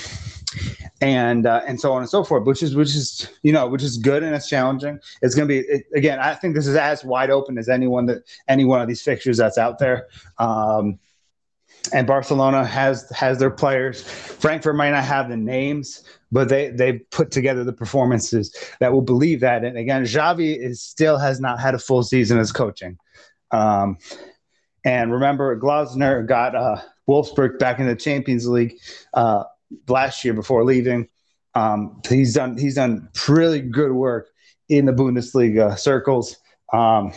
and 1.01 1.45
uh, 1.45 1.61
and 1.67 1.79
so 1.79 1.91
on 1.91 2.01
and 2.01 2.09
so 2.09 2.23
forth. 2.23 2.45
Which 2.45 2.63
is 2.63 2.75
which 2.75 2.95
is 2.95 3.29
you 3.43 3.51
know 3.51 3.67
which 3.67 3.83
is 3.83 3.97
good 3.97 4.23
and 4.23 4.33
it's 4.33 4.47
challenging. 4.47 4.99
It's 5.21 5.35
going 5.35 5.47
to 5.47 5.53
be 5.53 5.59
it, 5.59 5.85
again. 5.93 6.19
I 6.19 6.35
think 6.35 6.55
this 6.55 6.67
is 6.67 6.75
as 6.75 7.03
wide 7.03 7.31
open 7.31 7.57
as 7.57 7.67
anyone 7.67 8.05
that 8.05 8.23
any 8.47 8.65
one 8.65 8.81
of 8.81 8.87
these 8.87 9.01
fixtures 9.01 9.37
that's 9.37 9.57
out 9.57 9.79
there. 9.79 10.07
Um, 10.37 10.99
and 11.93 12.05
Barcelona 12.05 12.65
has 12.65 13.09
has 13.11 13.39
their 13.39 13.49
players. 13.49 14.03
Frankfurt 14.03 14.75
might 14.75 14.91
not 14.91 15.03
have 15.03 15.29
the 15.29 15.37
names, 15.37 16.03
but 16.31 16.49
they 16.49 16.69
they 16.69 16.93
put 16.93 17.31
together 17.31 17.63
the 17.63 17.73
performances 17.73 18.55
that 18.79 18.93
will 18.93 19.01
believe 19.01 19.39
that. 19.41 19.63
And 19.63 19.77
again, 19.77 20.03
Xavi 20.03 20.57
is 20.57 20.81
still 20.81 21.17
has 21.17 21.39
not 21.39 21.59
had 21.59 21.75
a 21.75 21.79
full 21.79 22.03
season 22.03 22.39
as 22.39 22.51
coaching. 22.51 22.97
Um, 23.51 23.97
and 24.85 25.11
remember, 25.11 25.59
Glasner 25.59 26.25
got 26.27 26.55
uh, 26.55 26.81
Wolfsburg 27.07 27.59
back 27.59 27.79
in 27.79 27.87
the 27.87 27.95
Champions 27.95 28.47
League 28.47 28.77
uh, 29.13 29.43
last 29.87 30.23
year 30.23 30.33
before 30.33 30.63
leaving. 30.63 31.07
Um, 31.55 32.01
he's 32.07 32.35
done 32.35 32.57
he's 32.57 32.75
done 32.75 33.09
really 33.27 33.61
good 33.61 33.91
work 33.91 34.29
in 34.69 34.85
the 34.85 34.93
Bundesliga 34.93 35.77
circles, 35.77 36.37
um, 36.71 37.11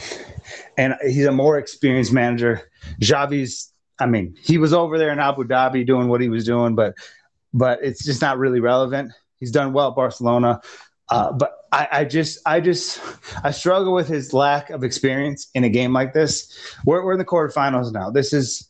and 0.78 0.94
he's 1.02 1.26
a 1.26 1.32
more 1.32 1.58
experienced 1.58 2.12
manager. 2.12 2.62
Xavi's 3.00 3.71
I 4.02 4.06
mean, 4.06 4.36
he 4.42 4.58
was 4.58 4.72
over 4.72 4.98
there 4.98 5.12
in 5.12 5.20
Abu 5.20 5.44
Dhabi 5.44 5.86
doing 5.86 6.08
what 6.08 6.20
he 6.20 6.28
was 6.28 6.44
doing, 6.44 6.74
but 6.74 6.94
but 7.54 7.78
it's 7.82 8.04
just 8.04 8.20
not 8.20 8.38
really 8.38 8.60
relevant. 8.60 9.12
He's 9.38 9.52
done 9.52 9.72
well 9.72 9.90
at 9.90 9.96
Barcelona, 9.96 10.60
uh, 11.08 11.32
but 11.32 11.52
I, 11.70 11.88
I, 11.92 12.04
just 12.04 12.38
I 12.46 12.60
just 12.60 13.00
I 13.44 13.50
struggle 13.50 13.92
with 13.92 14.08
his 14.08 14.32
lack 14.32 14.70
of 14.70 14.82
experience 14.82 15.48
in 15.54 15.64
a 15.64 15.68
game 15.68 15.92
like 15.92 16.12
this. 16.14 16.52
We're, 16.84 17.04
we're 17.04 17.12
in 17.12 17.18
the 17.18 17.24
quarterfinals 17.24 17.92
now. 17.92 18.10
This 18.10 18.32
is 18.32 18.68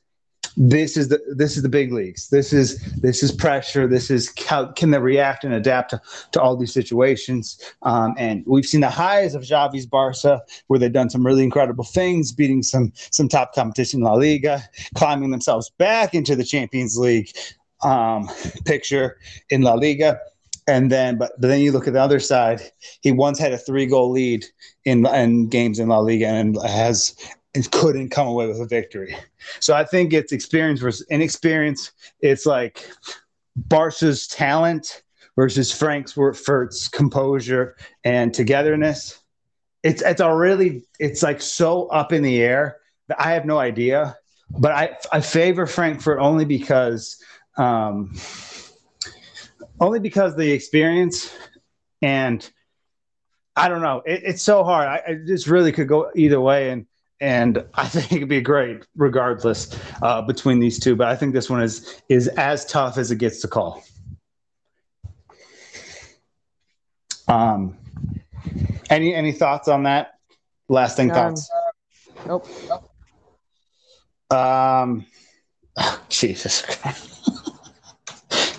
this 0.57 0.97
is 0.97 1.09
the 1.09 1.21
this 1.35 1.57
is 1.57 1.63
the 1.63 1.69
big 1.69 1.93
leagues. 1.93 2.29
This 2.29 2.53
is 2.53 2.79
this 3.01 3.23
is 3.23 3.33
pressure. 3.33 3.87
This 3.87 4.11
is 4.11 4.33
how 4.47 4.67
can 4.67 4.91
they 4.91 4.99
react 4.99 5.45
and 5.45 5.55
adapt 5.55 5.91
to, 5.91 6.01
to 6.33 6.41
all 6.41 6.57
these 6.57 6.73
situations. 6.73 7.59
Um, 7.83 8.15
and 8.19 8.45
we've 8.47 8.67
seen 8.67 8.83
the 8.83 8.91
highs 8.91 9.35
of 9.35 9.43
Xavi's 9.43 9.87
Barca, 9.87 10.43
where 10.67 10.79
they've 10.79 10.93
done 10.93 11.11
some 11.11 11.25
really 11.25 11.43
incredible 11.43 11.85
things, 11.85 12.33
beating 12.33 12.63
some 12.63 12.93
some 12.95 13.29
top 13.29 13.55
competition 13.55 14.01
in 14.01 14.05
La 14.05 14.15
Liga, 14.15 14.63
climbing 14.95 15.31
themselves 15.31 15.71
back 15.79 16.15
into 16.15 16.37
the 16.37 16.45
Champions 16.45 16.99
League 16.99 17.31
um, 17.83 18.29
picture 18.65 19.19
in 19.51 19.63
La 19.63 19.75
Liga. 19.75 20.21
And 20.69 20.93
then, 20.93 21.19
but, 21.19 21.33
but 21.41 21.49
then 21.49 21.59
you 21.59 21.73
look 21.73 21.89
at 21.89 21.93
the 21.93 22.01
other 22.01 22.21
side. 22.21 22.61
He 23.01 23.11
once 23.11 23.37
had 23.37 23.53
a 23.53 23.59
three 23.59 23.87
goal 23.87 24.11
lead 24.11 24.45
in 24.85 25.07
in 25.07 25.49
games 25.49 25.79
in 25.79 25.89
La 25.89 25.99
Liga 25.99 26.27
and 26.27 26.57
has 26.65 27.17
and 27.55 27.71
couldn't 27.71 28.11
come 28.11 28.27
away 28.27 28.47
with 28.47 28.61
a 28.61 28.67
victory. 28.67 29.17
So 29.61 29.75
I 29.75 29.85
think 29.85 30.13
it's 30.13 30.33
experience 30.33 30.81
versus 30.81 31.07
inexperience. 31.11 31.93
It's 32.21 32.47
like 32.47 32.89
Barca's 33.57 34.27
talent 34.27 35.03
versus 35.37 35.73
Frank's 35.73 36.13
Frankfurt's 36.13 36.89
composure 36.89 37.77
and 38.05 38.33
togetherness. 38.33 39.19
It's 39.83 40.03
it's 40.03 40.21
a 40.21 40.35
really 40.35 40.85
it's 40.99 41.23
like 41.23 41.41
so 41.41 41.89
up 41.89 42.13
in 42.13 42.23
the 42.23 42.41
air 42.41 42.79
that 43.09 43.21
I 43.21 43.33
have 43.33 43.45
no 43.45 43.59
idea. 43.59 44.17
But 44.51 44.73
I 44.73 44.97
I 45.13 45.21
favor 45.21 45.67
Frankfurt 45.67 46.21
only 46.21 46.45
because 46.45 47.23
um, 47.57 48.15
only 49.81 49.99
because 49.99 50.37
the 50.37 50.53
experience 50.53 51.35
and 52.01 52.49
I 53.57 53.69
don't 53.69 53.83
know. 53.83 54.03
It, 54.07 54.23
it's 54.25 54.43
so 54.43 54.65
hard. 54.65 54.89
I, 54.89 55.03
I 55.09 55.15
just 55.15 55.47
really 55.47 55.73
could 55.73 55.89
go 55.89 56.11
either 56.15 56.41
way 56.41 56.71
and 56.71 56.87
and 57.23 57.65
I 57.75 57.87
think 57.87 58.13
it'd 58.13 58.29
be 58.29 58.41
great 58.41 58.85
regardless 58.97 59.79
uh, 60.03 60.21
between 60.23 60.59
these 60.59 60.79
two. 60.79 60.97
But 60.97 61.07
I 61.07 61.17
think 61.17 61.33
this 61.33 61.49
one 61.49 61.63
is 61.63 62.03
is 62.09 62.29
as 62.29 62.67
tough 62.67 62.99
as 62.99 63.11
it 63.11 63.17
gets 63.17 63.41
to 63.43 63.49
call. 63.49 63.83
Um, 67.29 67.77
any 68.91 69.15
any 69.15 69.31
thoughts 69.33 69.69
on 69.69 69.85
that? 69.85 70.15
Lasting 70.69 71.13
um, 71.13 71.15
thoughts? 71.15 71.51
Nope. 72.27 72.49
Um, 74.31 75.07
oh, 75.77 76.03
Jesus. 76.09 76.65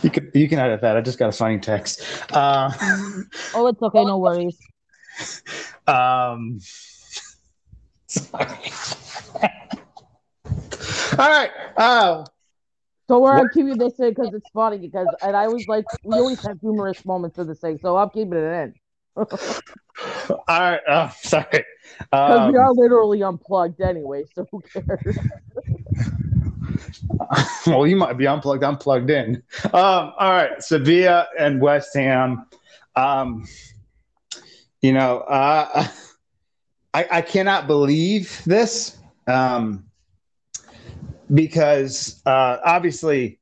you 0.01 0.09
can 0.09 0.31
you 0.33 0.47
can 0.47 0.59
edit 0.59 0.79
that. 0.81 0.95
I 0.95 1.01
just 1.01 1.19
got 1.19 1.27
a 1.27 1.33
funny 1.33 1.59
text. 1.59 2.01
Uh, 2.31 2.71
oh, 3.53 3.67
it's 3.67 3.81
okay. 3.81 4.05
No 4.05 4.17
worries. 4.17 4.57
Um. 5.85 6.59
Sorry. 8.13 8.71
All 11.17 11.29
right. 11.29 11.51
Oh. 11.77 12.25
So 13.07 13.19
we're 13.19 13.35
gonna 13.35 13.49
keep 13.49 13.77
this 13.77 13.99
in 13.99 14.09
because 14.09 14.33
it's 14.33 14.49
funny 14.53 14.77
because 14.77 15.07
and 15.21 15.35
I 15.35 15.45
always 15.45 15.67
like 15.67 15.85
we 16.03 16.19
always 16.19 16.39
have 16.43 16.59
humorous 16.61 17.03
moments 17.05 17.37
of 17.37 17.47
the 17.47 17.55
sake, 17.55 17.79
so 17.81 17.97
I'm 17.97 18.09
keeping 18.09 18.33
it 18.33 18.53
in. 18.53 18.73
All 19.17 19.25
right. 20.47 20.81
Oh, 20.87 21.11
sorry. 21.21 21.65
Because 21.99 22.39
um, 22.39 22.51
we 22.51 22.57
are 22.57 22.73
literally 22.73 23.21
unplugged 23.23 23.81
anyway, 23.81 24.25
so 24.33 24.47
who 24.51 24.61
cares? 24.61 25.17
well, 27.67 27.85
you 27.87 27.95
might 27.95 28.17
be 28.17 28.27
unplugged. 28.27 28.63
I'm 28.63 28.77
plugged 28.77 29.09
in. 29.09 29.43
Um, 29.65 30.13
all 30.17 30.31
right. 30.31 30.61
Sevilla 30.61 31.27
and 31.37 31.61
West 31.61 31.95
Ham. 31.95 32.45
Um, 32.95 33.45
you 34.81 34.93
know, 34.93 35.19
uh, 35.19 35.87
I, 36.93 37.07
I 37.11 37.21
cannot 37.21 37.67
believe 37.67 38.41
this 38.45 38.97
um, 39.27 39.85
because 41.33 42.21
uh, 42.25 42.57
obviously 42.63 43.39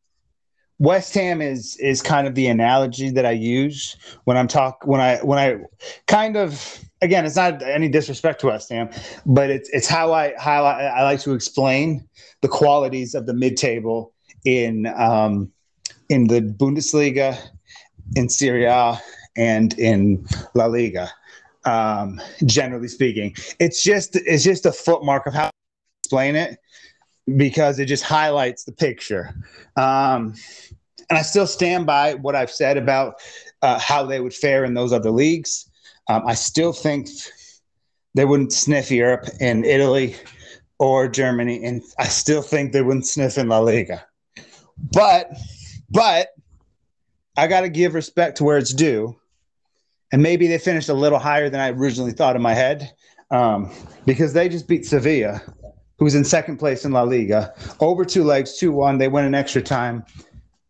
West 0.80 1.14
Ham 1.14 1.42
is 1.42 1.78
is 1.78 2.02
kind 2.02 2.28
of 2.28 2.34
the 2.34 2.48
analogy 2.48 3.12
that 3.12 3.26
I 3.26 3.32
use 3.32 3.96
when 4.24 4.38
I'm 4.38 4.48
talk 4.48 4.86
when 4.86 5.02
I 5.02 5.18
when 5.18 5.38
I 5.38 5.58
kind 6.08 6.38
of 6.38 6.80
again 7.02 7.26
it's 7.26 7.36
not 7.36 7.62
any 7.62 7.88
disrespect 7.88 8.42
to 8.42 8.48
West 8.48 8.70
Ham, 8.72 8.90
but 9.26 9.50
it's 9.50 9.70
it's 9.74 9.88
how 9.88 10.14
I 10.14 10.34
how 10.40 10.64
I, 10.64 10.86
I 10.86 11.04
like 11.04 11.20
to 11.22 11.34
explain 11.34 12.08
the 12.42 12.48
qualities 12.48 13.14
of 13.14 13.26
the 13.26 13.34
mid 13.34 13.58
table 13.58 14.14
in 14.46 14.88
um, 14.98 15.52
in 16.10 16.28
the 16.28 16.42
Bundesliga, 16.42 17.38
in 18.16 18.30
Serie 18.30 18.66
A, 18.66 19.00
and 19.36 19.78
in 19.78 20.26
La 20.56 20.66
Liga 20.66 21.12
um, 21.66 22.22
generally 22.46 22.88
speaking. 22.88 23.36
It's 23.60 23.84
just 23.84 24.16
it's 24.16 24.44
just 24.44 24.66
a 24.66 24.72
footmark 24.72 25.28
of 25.28 25.34
how 25.34 25.46
to 25.46 25.52
explain 26.04 26.36
it 26.36 26.58
because 27.38 27.80
it 27.80 27.86
just 27.86 28.04
highlights 28.04 28.64
the 28.64 28.72
picture. 28.72 29.34
Um, 29.78 30.36
and 31.10 31.18
I 31.18 31.22
still 31.22 31.48
stand 31.48 31.86
by 31.86 32.16
what 32.16 32.36
I've 32.36 32.52
said 32.52 32.78
about 32.78 33.16
uh, 33.62 33.80
how 33.80 34.06
they 34.06 34.20
would 34.20 34.34
fare 34.34 34.64
in 34.64 34.74
those 34.74 34.94
other 34.94 35.12
leagues. 35.12 35.70
Um, 36.08 36.24
I 36.26 36.34
still 36.34 36.74
think 36.74 37.10
they 38.16 38.26
wouldn't 38.26 38.54
sniff 38.54 38.92
Europe 38.92 39.28
in 39.40 39.64
Italy 39.64 40.16
or 40.80 41.08
Germany, 41.08 41.64
and 41.64 41.82
I 42.00 42.06
still 42.08 42.42
think 42.42 42.72
they 42.72 42.82
wouldn't 42.82 43.06
sniff 43.06 43.38
in 43.38 43.50
La 43.50 43.60
Liga. 43.60 44.04
But, 44.92 45.32
but 45.90 46.30
I 47.38 47.48
got 47.48 47.62
to 47.62 47.70
give 47.70 47.94
respect 47.94 48.38
to 48.38 48.44
where 48.44 48.58
it's 48.58 48.74
due 48.74 49.16
and 50.12 50.22
maybe 50.22 50.48
they 50.48 50.58
finished 50.58 50.90
a 50.90 50.94
little 50.94 51.20
higher 51.20 51.50
than 51.50 51.60
I 51.60 51.70
originally 51.70 52.12
thought 52.12 52.36
in 52.36 52.42
my 52.42 52.54
head 52.54 52.92
um, 53.32 53.72
because 54.06 54.34
they 54.34 54.50
just 54.50 54.68
beat 54.68 54.86
Sevilla, 54.86 55.42
who's 55.98 56.16
in 56.16 56.24
second 56.24 56.58
place 56.58 56.86
in 56.86 56.92
La 56.92 57.04
Liga, 57.04 57.54
over 57.80 58.04
two 58.04 58.24
legs, 58.24 58.58
2 58.58 58.72
1. 58.72 58.98
They 58.98 59.08
went 59.08 59.28
in 59.28 59.36
extra 59.36 59.62
time. 59.62 60.04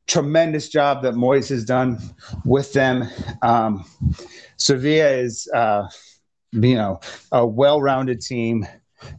tremendous 0.07 0.69
job 0.69 1.01
that 1.03 1.13
Moyes 1.13 1.49
has 1.49 1.63
done 1.63 1.97
with 2.45 2.73
them. 2.73 3.07
Um, 3.41 3.85
Sevilla 4.57 5.09
is, 5.09 5.47
uh, 5.53 5.87
you 6.51 6.75
know, 6.75 6.99
a 7.31 7.45
well-rounded 7.45 8.21
team 8.21 8.67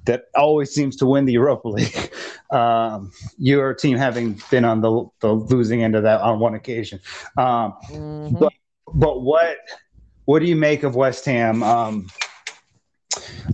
that 0.05 0.25
always 0.35 0.73
seems 0.73 0.97
to 0.97 1.07
win 1.07 1.25
the 1.25 1.33
Europa 1.33 1.69
League. 1.69 2.13
Um, 2.53 3.13
your 3.39 3.73
team 3.73 3.97
having 3.97 4.39
been 4.51 4.67
on 4.67 4.83
the, 4.83 5.07
the 5.21 5.33
losing 5.33 5.83
end 5.83 5.97
of 5.97 6.03
that 6.03 6.21
on 6.21 6.39
one 6.39 6.55
occasion. 6.55 7.01
Um, 7.39 7.73
mm-hmm. 7.89 8.37
But 8.37 8.53
but 8.93 9.23
what 9.23 9.57
what 10.25 10.41
do 10.41 10.47
you 10.47 10.57
make 10.57 10.83
of 10.83 10.95
West 10.95 11.25
Ham? 11.25 11.63
Um, 11.63 12.07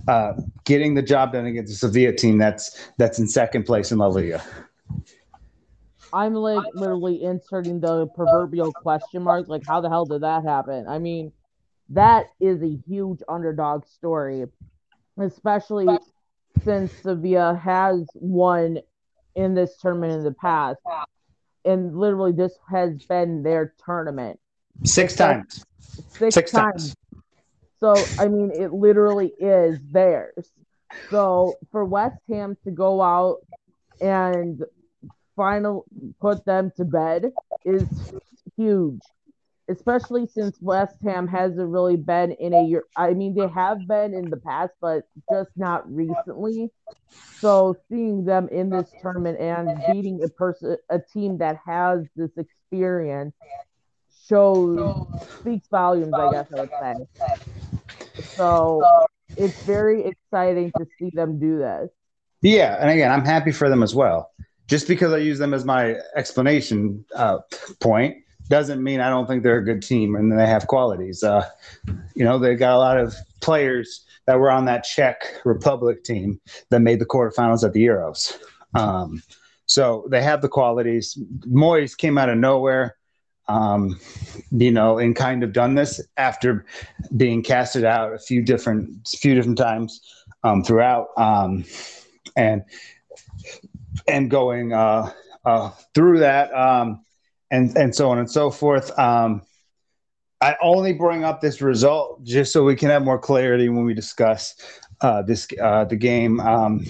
uh, 0.07 0.33
getting 0.65 0.93
the 0.93 1.01
job 1.01 1.33
done 1.33 1.45
against 1.45 1.71
the 1.71 1.77
Sevilla 1.77 2.13
team 2.13 2.37
that's 2.37 2.89
that's 2.97 3.19
in 3.19 3.27
second 3.27 3.63
place 3.63 3.91
in 3.91 3.97
La 3.97 4.07
Liga. 4.07 4.43
I'm 6.11 6.33
like 6.33 6.65
literally 6.73 7.23
inserting 7.23 7.79
the 7.79 8.07
proverbial 8.07 8.71
question 8.71 9.23
mark. 9.23 9.47
Like, 9.47 9.63
how 9.67 9.81
the 9.81 9.89
hell 9.89 10.05
did 10.05 10.21
that 10.21 10.43
happen? 10.43 10.87
I 10.87 10.97
mean, 10.97 11.31
that 11.89 12.27
is 12.39 12.63
a 12.63 12.79
huge 12.87 13.19
underdog 13.27 13.85
story, 13.85 14.45
especially 15.17 15.87
since 16.63 16.91
Sevilla 17.03 17.59
has 17.63 18.07
won 18.15 18.79
in 19.35 19.53
this 19.53 19.77
tournament 19.77 20.13
in 20.13 20.23
the 20.23 20.31
past. 20.31 20.79
And 21.65 21.95
literally, 21.95 22.31
this 22.31 22.57
has 22.71 23.03
been 23.03 23.43
their 23.43 23.75
tournament. 23.85 24.39
Six 24.83 25.15
times. 25.15 25.63
Six, 26.07 26.33
Six 26.35 26.51
times. 26.51 26.73
times. 26.73 26.95
So, 27.79 27.95
I 28.17 28.27
mean, 28.27 28.51
it 28.51 28.73
literally 28.73 29.31
is 29.39 29.79
theirs. 29.91 30.51
So, 31.09 31.55
for 31.71 31.85
West 31.85 32.17
Ham 32.29 32.57
to 32.65 32.71
go 32.71 33.01
out 33.01 33.37
and 34.01 34.63
final 35.35 35.85
put 36.19 36.43
them 36.45 36.71
to 36.75 36.83
bed 36.83 37.31
is 37.63 37.85
huge, 38.57 39.01
especially 39.69 40.27
since 40.27 40.57
West 40.61 40.97
Ham 41.03 41.27
hasn't 41.27 41.69
really 41.69 41.95
been 41.95 42.33
in 42.33 42.53
a 42.53 42.63
year. 42.65 42.83
I 42.97 43.13
mean, 43.13 43.33
they 43.33 43.47
have 43.47 43.87
been 43.87 44.13
in 44.13 44.29
the 44.29 44.37
past, 44.37 44.73
but 44.81 45.07
just 45.31 45.51
not 45.55 45.89
recently. 45.91 46.69
So, 47.39 47.77
seeing 47.89 48.25
them 48.25 48.49
in 48.49 48.69
this 48.69 48.93
tournament 49.01 49.39
and 49.39 49.81
beating 49.87 50.21
a 50.21 50.27
person, 50.27 50.75
a 50.89 50.99
team 50.99 51.37
that 51.37 51.57
has 51.65 52.05
this 52.17 52.31
experience 52.37 53.33
shows 54.29 55.07
speaks 55.39 55.67
volumes, 55.67 56.13
I 56.13 56.31
guess 56.31 56.47
I 56.55 56.61
would 56.61 56.69
say. 56.81 58.23
So 58.35 58.81
it's 59.35 59.61
very 59.63 60.05
exciting 60.05 60.71
to 60.77 60.85
see 60.97 61.09
them 61.13 61.39
do 61.39 61.57
this. 61.57 61.89
Yeah, 62.41 62.77
and 62.79 62.89
again, 62.89 63.11
I'm 63.11 63.25
happy 63.25 63.51
for 63.51 63.69
them 63.69 63.83
as 63.83 63.93
well. 63.93 64.31
Just 64.67 64.87
because 64.87 65.11
I 65.11 65.17
use 65.17 65.39
them 65.39 65.53
as 65.53 65.65
my 65.65 65.95
explanation 66.15 67.03
uh, 67.15 67.39
point 67.81 68.17
doesn't 68.49 68.83
mean 68.83 68.99
I 68.99 69.09
don't 69.09 69.27
think 69.27 69.43
they're 69.43 69.57
a 69.57 69.65
good 69.65 69.81
team 69.81 70.15
and 70.15 70.37
they 70.37 70.45
have 70.45 70.67
qualities. 70.67 71.23
Uh, 71.23 71.47
you 72.15 72.23
know, 72.23 72.39
they 72.39 72.55
got 72.55 72.75
a 72.75 72.77
lot 72.77 72.97
of 72.97 73.15
players 73.41 74.05
that 74.25 74.39
were 74.39 74.51
on 74.51 74.65
that 74.65 74.83
Czech 74.83 75.41
Republic 75.43 76.03
team 76.03 76.39
that 76.69 76.79
made 76.81 76.99
the 76.99 77.05
quarterfinals 77.05 77.63
at 77.63 77.73
the 77.73 77.85
Euros. 77.85 78.37
Um, 78.73 79.21
so 79.65 80.07
they 80.09 80.21
have 80.21 80.41
the 80.41 80.49
qualities. 80.49 81.17
Moyes 81.47 81.97
came 81.97 82.17
out 82.17 82.29
of 82.29 82.37
nowhere 82.37 82.95
um, 83.49 83.99
you 84.51 84.71
know, 84.71 84.99
and 84.99 85.15
kind 85.15 85.43
of 85.43 85.51
done 85.51 85.75
this 85.75 85.99
after 86.17 86.65
being 87.17 87.43
casted 87.43 87.83
out 87.83 88.13
a 88.13 88.19
few 88.19 88.41
different, 88.41 89.07
few 89.07 89.35
different 89.35 89.57
times 89.57 89.99
um, 90.43 90.63
throughout, 90.63 91.07
um, 91.17 91.65
and 92.37 92.63
and 94.07 94.29
going 94.29 94.71
uh, 94.71 95.11
uh, 95.45 95.71
through 95.93 96.19
that, 96.19 96.53
um, 96.53 97.03
and 97.51 97.75
and 97.75 97.93
so 97.93 98.09
on 98.09 98.19
and 98.19 98.31
so 98.31 98.51
forth. 98.51 98.97
Um, 98.97 99.41
I 100.41 100.55
only 100.61 100.93
bring 100.93 101.25
up 101.25 101.41
this 101.41 101.61
result 101.61 102.23
just 102.23 102.53
so 102.53 102.63
we 102.63 102.75
can 102.75 102.89
have 102.89 103.03
more 103.03 103.19
clarity 103.19 103.67
when 103.67 103.83
we 103.83 103.93
discuss 103.93 104.55
uh, 105.01 105.23
this 105.23 105.47
uh, 105.61 105.85
the 105.85 105.97
game. 105.97 106.39
Um, 106.39 106.85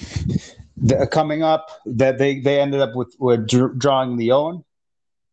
the, 0.82 1.08
coming 1.08 1.42
up, 1.42 1.72
that 1.86 2.18
they 2.18 2.42
they 2.42 2.60
ended 2.60 2.82
up 2.82 2.96
with 2.96 3.16
with 3.18 3.48
drawing 3.48 4.18
Lyon 4.18 4.64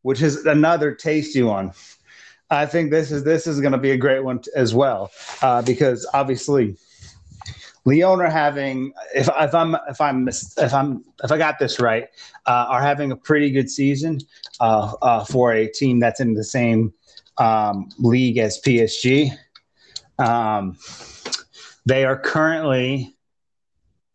which 0.06 0.22
is 0.22 0.46
another 0.46 0.94
tasty 0.94 1.42
one. 1.42 1.72
I 2.48 2.64
think 2.64 2.92
this 2.92 3.10
is 3.10 3.24
this 3.24 3.48
is 3.48 3.60
going 3.60 3.72
to 3.72 3.78
be 3.78 3.90
a 3.90 3.96
great 3.96 4.22
one 4.22 4.40
as 4.54 4.72
well 4.72 5.10
uh, 5.42 5.62
because 5.62 6.08
obviously 6.14 6.76
Lyon 7.84 8.20
are 8.20 8.30
having 8.30 8.92
if, 9.16 9.28
if 9.28 9.52
I'm 9.52 9.74
if 9.88 10.00
I'm 10.00 10.28
if 10.28 10.72
I'm 10.72 11.04
if 11.24 11.32
I 11.32 11.38
got 11.38 11.58
this 11.58 11.80
right 11.80 12.06
uh, 12.46 12.66
are 12.68 12.80
having 12.80 13.10
a 13.10 13.16
pretty 13.16 13.50
good 13.50 13.68
season 13.68 14.20
uh, 14.60 14.94
uh 15.02 15.24
for 15.24 15.52
a 15.52 15.66
team 15.66 15.98
that's 15.98 16.20
in 16.20 16.34
the 16.34 16.44
same 16.44 16.94
um, 17.38 17.88
league 17.98 18.38
as 18.38 18.60
PSG. 18.60 19.32
Um, 20.20 20.78
they 21.84 22.04
are 22.04 22.16
currently 22.16 23.16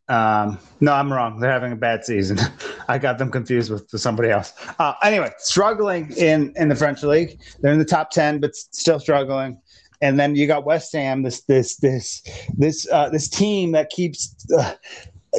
um, 0.08 0.58
no, 0.80 0.94
I'm 0.94 1.12
wrong. 1.12 1.42
They're 1.42 1.52
having 1.52 1.74
a 1.74 1.78
bad 1.78 2.06
season. 2.06 2.40
I 2.88 2.98
got 2.98 3.18
them 3.18 3.32
confused 3.32 3.72
with, 3.72 3.90
somebody 3.90 4.30
else. 4.30 4.54
Uh, 4.80 4.94
anyway, 5.04 5.32
struggling 5.38 6.12
in 6.18 6.54
in 6.56 6.70
the 6.70 6.76
French 6.76 7.04
league. 7.04 7.40
They're 7.60 7.74
in 7.74 7.80
the 7.80 7.86
top 7.86 8.12
ten, 8.12 8.40
but 8.40 8.56
still 8.56 9.00
struggling. 9.00 9.60
And 10.02 10.20
then 10.20 10.36
you 10.36 10.48
got 10.48 10.66
West 10.66 10.94
Ham, 10.94 11.24
this 11.24 11.42
this 11.42 11.78
this 11.78 12.24
this 12.58 12.88
uh, 12.92 13.10
this 13.10 13.28
team 13.28 13.72
that 13.74 13.90
keeps. 13.90 14.36
Uh, 14.52 14.76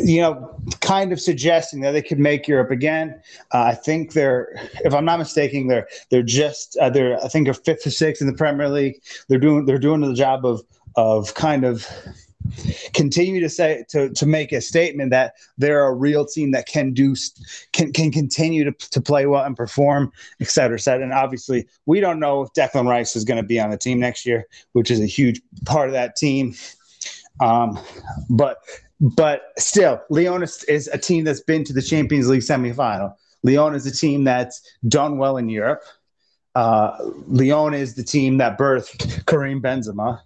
you 0.03 0.23
know, 0.23 0.59
kind 0.81 1.13
of 1.13 1.21
suggesting 1.21 1.83
that 1.83 1.91
they 1.91 2.01
could 2.01 2.19
make 2.19 2.49
Europe 2.49 2.71
again. 2.71 3.21
Uh, 3.53 3.65
I 3.65 3.75
think 3.75 4.15
they're, 4.15 4.49
if 4.87 4.95
I'm 4.95 5.05
not 5.05 5.19
mistaken, 5.19 5.67
they're 5.67 5.87
they're 6.11 6.23
just 6.23 6.79
uh, 6.79 6.89
they're 6.89 7.23
I 7.23 7.29
think 7.29 7.47
they're 7.47 7.53
fifth 7.53 7.87
or 7.87 7.91
sixth 7.91 8.23
in 8.23 8.27
the 8.27 8.33
Premier 8.33 8.71
League. 8.71 9.03
They're 9.29 9.39
doing 9.39 9.67
they're 9.67 9.79
doing 9.79 10.01
the 10.01 10.15
job 10.15 10.47
of 10.47 10.63
of 10.97 11.35
kind 11.35 11.65
of 11.65 11.87
continue 12.95 13.41
to 13.41 13.49
say 13.49 13.85
to, 13.91 14.11
to 14.11 14.27
make 14.27 14.53
a 14.53 14.61
statement 14.61 15.11
that 15.11 15.35
they're 15.59 15.87
a 15.87 15.95
real 15.95 16.25
team 16.25 16.51
that 16.53 16.67
can 16.67 16.93
do 16.93 17.15
can 17.73 17.93
can 17.93 18.11
continue 18.11 18.65
to, 18.65 18.73
to 18.91 19.01
play 19.01 19.27
well 19.27 19.45
and 19.45 19.57
perform, 19.57 20.13
et 20.41 20.49
cetera, 20.49 20.77
et 20.77 20.81
cetera. 20.81 21.05
And 21.05 21.13
obviously, 21.13 21.67
we 21.87 22.01
don't 22.01 22.21
know 22.21 22.43
if 22.43 22.53
Declan 22.53 22.89
Rice 22.89 23.17
is 23.17 23.25
going 23.25 23.39
to 23.39 23.47
be 23.47 23.61
on 23.61 23.71
the 23.71 23.79
team 23.79 23.99
next 23.99 24.27
year, 24.27 24.47
which 24.73 24.91
is 24.91 25.01
a 25.01 25.07
huge 25.07 25.41
part 25.65 25.89
of 25.89 25.93
that 25.93 26.17
team. 26.17 26.55
Um, 27.41 27.79
but 28.31 28.59
but 29.01 29.53
still, 29.59 30.01
Lyon 30.11 30.43
is, 30.43 30.89
a 30.93 30.99
team 30.99 31.25
that's 31.25 31.41
been 31.41 31.65
to 31.65 31.73
the 31.73 31.83
Champions 31.83 32.29
League 32.29 32.43
semifinal. 32.43 33.15
Lyon 33.43 33.75
is 33.75 33.85
a 33.87 33.91
team 33.91 34.23
that's 34.23 34.63
done 34.87 35.19
well 35.19 35.37
in 35.37 35.49
Europe. 35.49 35.83
Uh, 36.55 36.97
is 37.75 37.95
the 37.95 38.05
team 38.05 38.37
that 38.39 38.59
birthed 38.59 39.27
Karim 39.27 39.61
Benzema 39.61 40.21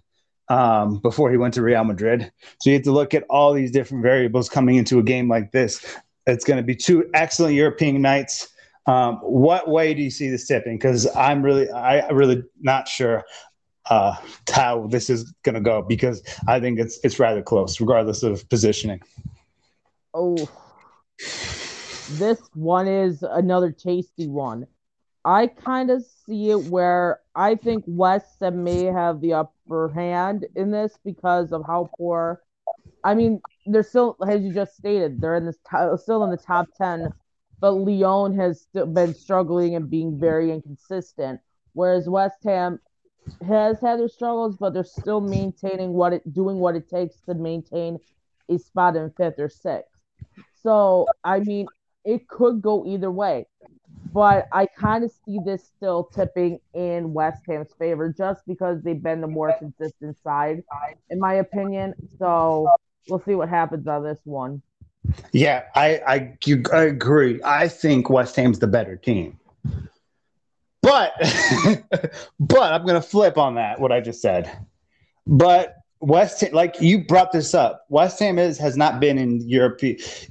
um, 0.49 0.99
before 0.99 1.31
he 1.31 1.37
went 1.37 1.53
to 1.55 1.61
Real 1.61 1.83
Madrid. 1.83 2.31
So 2.61 2.69
you 2.69 2.75
have 2.75 2.83
to 2.83 2.91
look 2.91 3.13
at 3.13 3.23
all 3.29 3.53
these 3.53 3.71
different 3.71 4.03
variables 4.03 4.49
coming 4.49 4.75
into 4.75 4.99
a 4.99 5.03
game 5.03 5.29
like 5.29 5.51
this. 5.51 5.97
It's 6.25 6.43
going 6.43 6.57
to 6.57 6.63
be 6.63 6.75
two 6.75 7.09
excellent 7.13 7.55
European 7.55 8.01
nights. 8.01 8.49
Um, 8.85 9.17
what 9.17 9.67
way 9.67 9.93
do 9.93 10.01
you 10.01 10.09
see 10.09 10.29
this 10.29 10.47
tipping? 10.47 10.77
Because 10.77 11.07
I'm 11.15 11.41
really, 11.41 11.69
I 11.69 12.07
really 12.09 12.43
not 12.61 12.87
sure 12.87 13.25
uh, 13.89 14.15
how 14.51 14.87
this 14.87 15.09
is 15.09 15.33
going 15.43 15.55
to 15.55 15.61
go 15.61 15.81
because 15.81 16.21
I 16.47 16.59
think 16.59 16.79
it's 16.79 16.99
it's 17.03 17.19
rather 17.19 17.41
close, 17.41 17.79
regardless 17.79 18.23
of 18.23 18.47
positioning. 18.49 19.01
Oh, 20.13 20.49
this 22.11 22.41
one 22.53 22.87
is 22.87 23.23
another 23.23 23.71
tasty 23.71 24.27
one. 24.27 24.67
I 25.25 25.47
kind 25.47 25.91
of 25.91 26.05
see 26.25 26.51
it 26.51 26.65
where 26.65 27.19
I 27.37 27.55
think 27.55 27.85
West 27.87 28.39
Ham 28.41 28.63
may 28.65 28.85
have 28.85 29.21
the 29.21 29.33
upper 29.35 29.89
hand 29.89 30.47
in 30.55 30.71
this 30.71 30.97
because 31.05 31.53
of 31.53 31.63
how 31.67 31.91
poor. 31.97 32.43
I 33.03 33.15
mean, 33.15 33.41
they're 33.65 33.83
still, 33.83 34.17
as 34.27 34.43
you 34.43 34.53
just 34.53 34.75
stated, 34.77 35.21
they're 35.21 35.35
in 35.35 35.45
this 35.45 35.59
t- 35.69 35.97
still 35.97 36.23
in 36.25 36.31
the 36.31 36.37
top 36.37 36.69
ten, 36.77 37.09
but 37.61 37.73
Lyon 37.73 38.35
has 38.39 38.67
been 38.73 39.13
struggling 39.13 39.75
and 39.75 39.89
being 39.89 40.19
very 40.19 40.51
inconsistent. 40.51 41.41
Whereas 41.73 42.09
West 42.09 42.43
Ham 42.45 42.79
has 43.47 43.79
had 43.81 43.99
their 43.99 44.09
struggles, 44.09 44.57
but 44.57 44.73
they're 44.73 44.83
still 44.83 45.21
maintaining 45.21 45.93
what 45.93 46.13
it 46.13 46.33
doing 46.33 46.57
what 46.57 46.75
it 46.75 46.89
takes 46.89 47.21
to 47.21 47.35
maintain 47.35 47.99
a 48.49 48.57
spot 48.57 48.95
in 48.95 49.11
fifth 49.11 49.39
or 49.39 49.49
sixth. 49.49 49.93
So 50.53 51.07
I 51.23 51.39
mean, 51.39 51.69
it 52.05 52.27
could 52.27 52.61
go 52.61 52.85
either 52.85 53.11
way 53.11 53.47
but 54.17 54.47
I 54.51 54.65
kind 54.65 55.03
of 55.03 55.11
see 55.11 55.37
this 55.45 55.69
still 55.77 56.05
tipping 56.05 56.59
in 56.73 57.13
West 57.13 57.43
Ham's 57.47 57.71
favor 57.77 58.11
just 58.11 58.41
because 58.47 58.81
they've 58.81 58.99
been 58.99 59.21
the 59.21 59.27
more 59.27 59.55
consistent 59.59 60.17
side, 60.23 60.63
in 61.11 61.19
my 61.19 61.35
opinion. 61.35 61.93
So 62.17 62.67
we'll 63.07 63.21
see 63.21 63.35
what 63.35 63.47
happens 63.47 63.87
on 63.87 64.03
this 64.03 64.17
one. 64.23 64.63
Yeah, 65.33 65.65
I, 65.75 66.01
I, 66.07 66.37
I 66.73 66.83
agree. 66.85 67.39
I 67.43 67.67
think 67.67 68.09
West 68.09 68.35
Ham's 68.37 68.57
the 68.57 68.65
better 68.65 68.95
team. 68.95 69.37
But 70.81 71.13
but 72.39 72.73
I'm 72.73 72.87
gonna 72.87 73.03
flip 73.03 73.37
on 73.37 73.53
that 73.53 73.79
what 73.79 73.91
I 73.91 74.01
just 74.01 74.19
said. 74.19 74.51
But 75.27 75.75
West 75.99 76.43
like 76.53 76.79
you 76.79 77.03
brought 77.03 77.31
this 77.31 77.53
up. 77.53 77.85
West 77.89 78.19
Ham 78.19 78.37
is 78.37 78.57
has 78.57 78.77
not 78.77 78.99
been 78.99 79.17
in 79.17 79.41
Europe. 79.47 79.81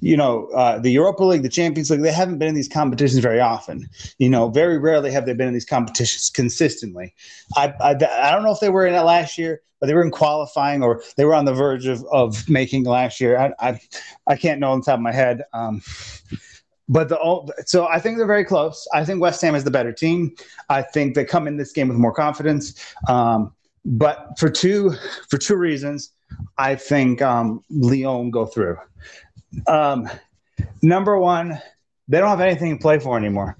You 0.00 0.16
know, 0.16 0.46
uh, 0.48 0.79
the 0.79 0.90
Europa 0.90 1.24
League, 1.24 1.42
the 1.42 1.48
Champions 1.48 1.90
League. 1.90 2.02
They 2.02 2.12
haven't 2.12 2.38
been 2.38 2.48
in 2.48 2.55
these 2.55 2.68
competitions 2.68 3.20
very 3.20 3.40
often. 3.40 3.88
You 4.18 4.29
know, 4.29 4.48
very 4.48 4.79
rarely 4.79 5.11
have 5.11 5.26
they 5.26 5.35
been 5.35 5.48
in 5.48 5.55
these 5.55 5.64
competitions 5.64 6.31
consistently. 6.31 7.14
I 7.57 7.74
I, 7.81 7.90
I 7.90 8.31
don't 8.31 8.44
know 8.44 8.52
if 8.52 8.61
they 8.61 8.70
were 8.70 8.87
in 8.87 8.94
it 8.94 9.00
last 9.00 9.38
year, 9.38 9.61
but 9.81 9.87
they 9.87 9.94
were 9.94 10.05
in 10.05 10.11
qualifying 10.11 10.83
or 10.83 11.02
they 11.16 11.24
were 11.24 11.35
on 11.35 11.44
the 11.44 11.55
verge 11.55 11.87
of 11.87 12.05
of 12.12 12.48
making 12.48 12.85
last 12.85 13.20
year. 13.20 13.37
I 13.37 13.52
I, 13.59 13.81
I 14.26 14.37
can't 14.37 14.61
know 14.61 14.70
on 14.70 14.83
top 14.83 14.94
of 14.94 15.00
my 15.00 15.12
head. 15.12 15.42
Um, 15.52 15.83
but 16.88 17.09
the 17.09 17.52
so 17.66 17.87
I 17.88 17.98
think 17.98 18.16
they're 18.16 18.26
very 18.26 18.44
close. 18.44 18.87
I 18.94 19.05
think 19.05 19.20
West 19.20 19.42
Ham 19.42 19.55
is 19.55 19.64
the 19.64 19.70
better 19.70 19.92
team. 19.92 20.35
I 20.68 20.83
think 20.83 21.14
they 21.14 21.24
come 21.24 21.48
in 21.48 21.57
this 21.57 21.72
game 21.72 21.88
with 21.88 21.96
more 21.96 22.12
confidence. 22.12 22.81
Um, 23.09 23.52
but 23.87 24.37
for 24.37 24.51
two 24.51 24.94
for 25.31 25.38
two 25.38 25.57
reasons, 25.57 26.12
I 26.59 26.75
think 26.75 27.22
um, 27.22 27.62
Lyon 27.70 28.31
go 28.31 28.44
through. 28.44 28.77
Um, 29.68 30.11
number 30.83 31.18
one, 31.18 31.61
they 32.09 32.18
don't 32.18 32.29
have 32.29 32.40
anything 32.40 32.77
to 32.77 32.83
play 32.83 32.99
for 32.99 33.16
anymore. 33.16 33.57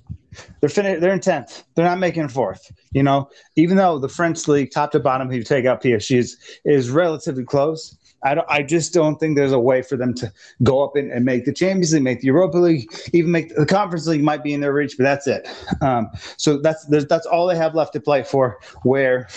They're 0.61 0.69
finished. 0.69 1.01
They're 1.01 1.13
in 1.13 1.21
tenth. 1.21 1.63
They're 1.75 1.85
not 1.85 1.99
making 1.99 2.29
fourth. 2.29 2.71
You 2.93 3.05
know, 3.05 3.31
even 3.55 3.77
though 3.77 3.99
the 3.99 4.09
French 4.09 4.47
league, 4.49 4.73
top 4.73 4.91
to 4.93 5.01
bottom, 5.01 5.31
if 5.31 5.37
you 5.37 5.45
take 5.45 5.65
out 5.65 5.83
PSG, 5.83 6.19
is, 6.19 6.37
is 6.65 6.91
relatively 6.91 7.45
close. 7.45 7.97
I, 8.23 8.35
don't, 8.35 8.47
I 8.51 8.63
just 8.63 8.93
don't 8.93 9.21
think 9.21 9.37
there's 9.37 9.53
a 9.53 9.59
way 9.59 9.83
for 9.83 9.97
them 9.97 10.13
to 10.15 10.33
go 10.63 10.83
up 10.83 10.97
and, 10.97 11.13
and, 11.13 11.25
make 11.25 11.45
the 11.45 11.53
Champions 11.53 11.93
League, 11.93 12.03
make 12.03 12.21
the 12.21 12.27
Europa 12.27 12.59
League, 12.59 12.91
even 13.13 13.31
make 13.31 13.55
the 13.55 13.67
Conference 13.67 14.07
League 14.07 14.23
might 14.23 14.43
be 14.43 14.53
in 14.53 14.61
their 14.61 14.73
reach, 14.73 14.97
but 14.99 15.05
that's 15.05 15.27
it. 15.27 15.49
Um, 15.81 16.09
so 16.37 16.59
that's 16.59 16.85
that's 16.87 17.27
all 17.27 17.47
they 17.47 17.57
have 17.57 17.75
left 17.75 17.93
to 17.93 18.01
play 18.01 18.25
for. 18.25 18.59
Where 18.83 19.29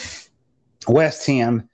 West 0.87 1.25
Ham 1.27 1.69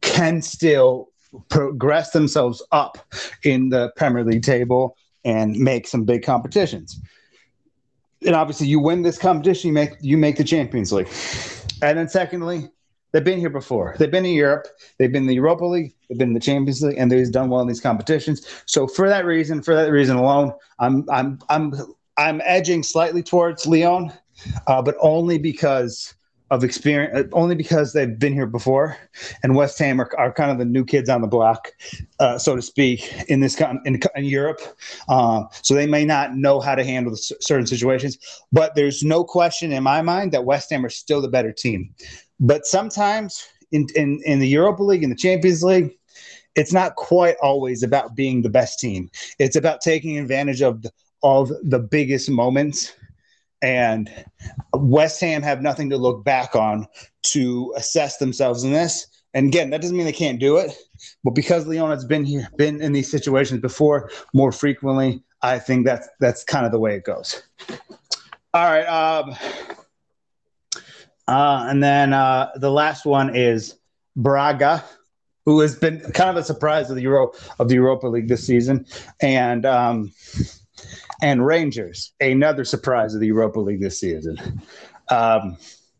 can 0.00 0.40
still 0.42 1.10
progress 1.48 2.10
themselves 2.12 2.62
up 2.72 2.98
in 3.42 3.68
the 3.70 3.92
Premier 3.96 4.24
League 4.24 4.42
table 4.42 4.96
and 5.24 5.56
make 5.56 5.88
some 5.88 6.04
big 6.04 6.22
competitions. 6.22 7.00
And 8.24 8.34
obviously, 8.34 8.66
you 8.68 8.80
win 8.80 9.02
this 9.02 9.18
competition, 9.18 9.68
you 9.68 9.74
make 9.74 9.96
you 10.00 10.16
make 10.16 10.36
the 10.36 10.44
Champions 10.44 10.92
League. 10.92 11.08
And 11.82 11.98
then, 11.98 12.08
secondly, 12.08 12.70
they've 13.12 13.24
been 13.24 13.38
here 13.38 13.50
before. 13.50 13.94
They've 13.98 14.10
been 14.10 14.24
in 14.24 14.34
Europe. 14.34 14.66
They've 14.98 15.12
been 15.12 15.24
in 15.24 15.28
the 15.28 15.34
Europa 15.34 15.66
League. 15.66 15.94
They've 16.08 16.16
been 16.16 16.28
in 16.28 16.34
the 16.34 16.40
Champions 16.40 16.82
League, 16.82 16.96
and 16.96 17.12
they've 17.12 17.30
done 17.30 17.50
well 17.50 17.60
in 17.60 17.68
these 17.68 17.80
competitions. 17.80 18.46
So, 18.64 18.86
for 18.86 19.08
that 19.08 19.26
reason, 19.26 19.62
for 19.62 19.74
that 19.74 19.90
reason 19.90 20.16
alone, 20.16 20.52
I'm 20.78 21.04
I'm 21.10 21.38
I'm 21.50 21.74
I'm 22.16 22.40
edging 22.44 22.82
slightly 22.82 23.22
towards 23.22 23.66
Lyon, 23.66 24.12
uh, 24.66 24.80
but 24.80 24.96
only 25.00 25.38
because 25.38 26.14
of 26.50 26.62
experience 26.62 27.12
uh, 27.16 27.36
only 27.36 27.54
because 27.54 27.92
they've 27.92 28.18
been 28.18 28.32
here 28.32 28.46
before. 28.46 28.96
And 29.42 29.56
west 29.56 29.78
ham 29.78 30.00
are, 30.00 30.10
are 30.16 30.32
kind 30.32 30.50
of 30.50 30.58
the 30.58 30.64
new 30.64 30.84
kids 30.84 31.08
on 31.08 31.20
the 31.20 31.26
block 31.26 31.72
uh, 32.20 32.38
so 32.38 32.54
to 32.56 32.62
speak 32.62 33.12
in 33.28 33.40
this 33.40 33.60
in, 33.84 34.00
in 34.14 34.24
europe. 34.24 34.60
Uh, 35.08 35.44
so 35.62 35.74
they 35.74 35.86
may 35.86 36.04
not 36.04 36.36
know 36.36 36.60
how 36.60 36.74
to 36.74 36.84
handle 36.84 37.14
certain 37.16 37.66
situations 37.66 38.18
but 38.52 38.74
there's 38.74 39.02
no 39.02 39.24
question 39.24 39.72
in 39.72 39.82
my 39.82 40.02
mind 40.02 40.32
that 40.32 40.44
west 40.44 40.70
ham 40.70 40.84
are 40.84 40.90
still 40.90 41.20
the 41.20 41.28
better 41.28 41.52
team. 41.52 41.92
But 42.38 42.66
sometimes 42.66 43.44
in, 43.72 43.86
in, 43.96 44.20
in 44.24 44.38
the 44.38 44.48
europa 44.48 44.82
league 44.82 45.02
in 45.02 45.10
the 45.10 45.16
champions 45.16 45.62
league 45.62 45.90
it's 46.54 46.72
not 46.72 46.94
quite 46.96 47.36
always 47.42 47.82
about 47.82 48.16
being 48.16 48.40
the 48.40 48.48
best 48.48 48.78
team. 48.78 49.10
It's 49.38 49.56
about 49.56 49.82
taking 49.82 50.18
advantage 50.18 50.62
of 50.62 50.80
the, 50.80 50.90
of 51.22 51.52
the 51.62 51.78
biggest 51.78 52.30
moments 52.30 52.94
and 53.62 54.10
West 54.74 55.20
Ham 55.20 55.42
have 55.42 55.62
nothing 55.62 55.90
to 55.90 55.96
look 55.96 56.24
back 56.24 56.54
on 56.54 56.86
to 57.22 57.72
assess 57.76 58.18
themselves 58.18 58.64
in 58.64 58.72
this. 58.72 59.06
And 59.34 59.48
again, 59.48 59.70
that 59.70 59.82
doesn't 59.82 59.96
mean 59.96 60.06
they 60.06 60.12
can't 60.12 60.40
do 60.40 60.56
it, 60.56 60.74
but 61.22 61.32
because 61.32 61.66
Lyon 61.66 61.90
has 61.90 62.04
been 62.04 62.24
here, 62.24 62.48
been 62.56 62.80
in 62.80 62.92
these 62.92 63.10
situations 63.10 63.60
before 63.60 64.10
more 64.32 64.50
frequently, 64.50 65.22
I 65.42 65.58
think 65.58 65.84
that's 65.84 66.08
that's 66.20 66.42
kind 66.42 66.64
of 66.64 66.72
the 66.72 66.78
way 66.78 66.94
it 66.94 67.04
goes. 67.04 67.42
All 68.54 68.64
right, 68.64 68.86
um, 68.86 69.36
uh, 71.28 71.66
and 71.68 71.82
then 71.82 72.14
uh, 72.14 72.50
the 72.56 72.70
last 72.70 73.04
one 73.04 73.36
is 73.36 73.78
Braga, 74.16 74.82
who 75.44 75.60
has 75.60 75.76
been 75.76 76.00
kind 76.12 76.30
of 76.30 76.36
a 76.36 76.42
surprise 76.42 76.88
of 76.88 76.96
the 76.96 77.02
Euro 77.02 77.32
of 77.58 77.68
the 77.68 77.74
Europa 77.74 78.06
League 78.06 78.28
this 78.28 78.46
season, 78.46 78.86
and 79.20 79.66
um, 79.66 80.12
and 81.22 81.44
Rangers, 81.44 82.12
another 82.20 82.64
surprise 82.64 83.14
of 83.14 83.20
the 83.20 83.26
Europa 83.26 83.60
League 83.60 83.80
this 83.80 84.00
season. 84.00 84.60
Um, 85.08 85.56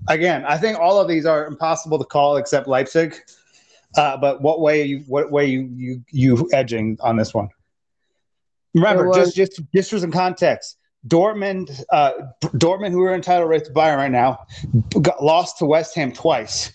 again, 0.09 0.45
I 0.45 0.59
think 0.59 0.79
all 0.79 1.01
of 1.01 1.09
these 1.09 1.27
are 1.27 1.47
impossible 1.47 1.99
to 1.99 2.05
call 2.05 2.37
except 2.37 2.69
Leipzig. 2.69 3.17
Uh, 3.97 4.17
but 4.17 4.43
what 4.43 4.61
way 4.61 4.85
you 4.85 5.05
what 5.07 5.31
way 5.31 5.47
you 5.47 5.71
you 5.75 6.05
you 6.11 6.51
edging 6.53 6.99
on 7.01 7.17
this 7.17 7.33
one? 7.33 7.49
Remember, 8.75 9.09
was, 9.09 9.35
just 9.35 9.37
just 9.37 9.63
just 9.75 9.91
for 9.91 9.99
some 9.99 10.13
context, 10.13 10.77
Dortmund, 11.09 11.83
uh, 11.91 12.13
Dortmund, 12.43 12.91
who 12.91 13.03
are 13.05 13.15
in 13.15 13.23
title 13.23 13.49
race 13.49 13.63
to 13.63 13.73
Bayern 13.73 13.97
right 13.97 14.11
now, 14.11 14.45
got 15.01 15.23
lost 15.23 15.59
to 15.59 15.67
West 15.67 15.95
Ham 15.95 16.13
twice 16.13 16.73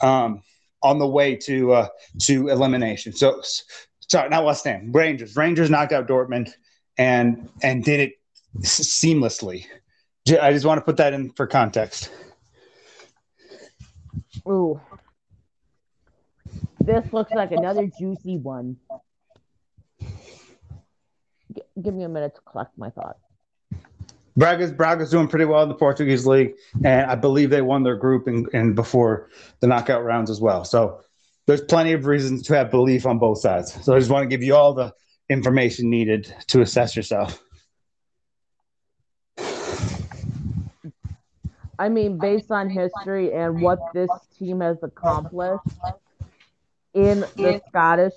um, 0.00 0.42
on 0.82 0.98
the 0.98 1.06
way 1.06 1.36
to 1.36 1.72
uh, 1.72 1.88
to 2.22 2.48
elimination. 2.48 3.12
So, 3.12 3.42
sorry, 4.08 4.30
not 4.30 4.44
West 4.46 4.64
Ham, 4.64 4.90
Rangers. 4.90 5.36
Rangers 5.36 5.68
knocked 5.68 5.92
out 5.92 6.06
Dortmund 6.06 6.54
and 6.98 7.48
and 7.62 7.84
did 7.84 8.00
it 8.00 8.12
seamlessly. 8.60 9.66
I 10.40 10.52
just 10.52 10.64
want 10.64 10.78
to 10.78 10.84
put 10.84 10.96
that 10.98 11.12
in 11.12 11.30
for 11.32 11.46
context. 11.46 12.10
Ooh. 14.48 14.80
This 16.80 17.12
looks 17.12 17.32
like 17.32 17.52
another 17.52 17.86
juicy 17.98 18.38
one. 18.38 18.76
G- 20.00 21.62
give 21.82 21.94
me 21.94 22.04
a 22.04 22.08
minute 22.08 22.34
to 22.34 22.40
collect 22.42 22.76
my 22.76 22.90
thoughts. 22.90 23.20
Braga's 24.36 24.72
Braga's 24.72 25.10
doing 25.10 25.28
pretty 25.28 25.44
well 25.44 25.62
in 25.62 25.68
the 25.68 25.74
Portuguese 25.74 26.26
league, 26.26 26.54
and 26.84 27.10
I 27.10 27.14
believe 27.14 27.50
they 27.50 27.62
won 27.62 27.84
their 27.84 27.96
group 27.96 28.26
and 28.26 28.48
in, 28.48 28.60
in 28.60 28.74
before 28.74 29.30
the 29.60 29.66
knockout 29.66 30.04
rounds 30.04 30.30
as 30.30 30.40
well. 30.40 30.64
So 30.64 31.00
there's 31.46 31.60
plenty 31.60 31.92
of 31.92 32.06
reasons 32.06 32.42
to 32.44 32.56
have 32.56 32.70
belief 32.70 33.06
on 33.06 33.18
both 33.18 33.38
sides. 33.38 33.72
So 33.84 33.94
I 33.94 33.98
just 33.98 34.10
want 34.10 34.24
to 34.24 34.28
give 34.28 34.42
you 34.42 34.54
all 34.54 34.74
the 34.74 34.92
information 35.28 35.90
needed 35.90 36.32
to 36.48 36.60
assess 36.60 36.96
yourself? 36.96 37.40
I 41.78 41.88
mean, 41.88 42.18
based 42.18 42.50
on 42.50 42.70
history 42.70 43.32
and 43.32 43.60
what 43.60 43.78
this 43.92 44.10
team 44.38 44.60
has 44.60 44.82
accomplished 44.82 45.64
in 46.94 47.20
the 47.36 47.60
Scottish. 47.68 48.14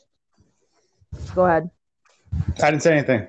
Go 1.34 1.46
ahead. 1.46 1.70
I 2.62 2.72
didn't 2.72 2.84
say 2.84 2.94
anything. 2.94 3.28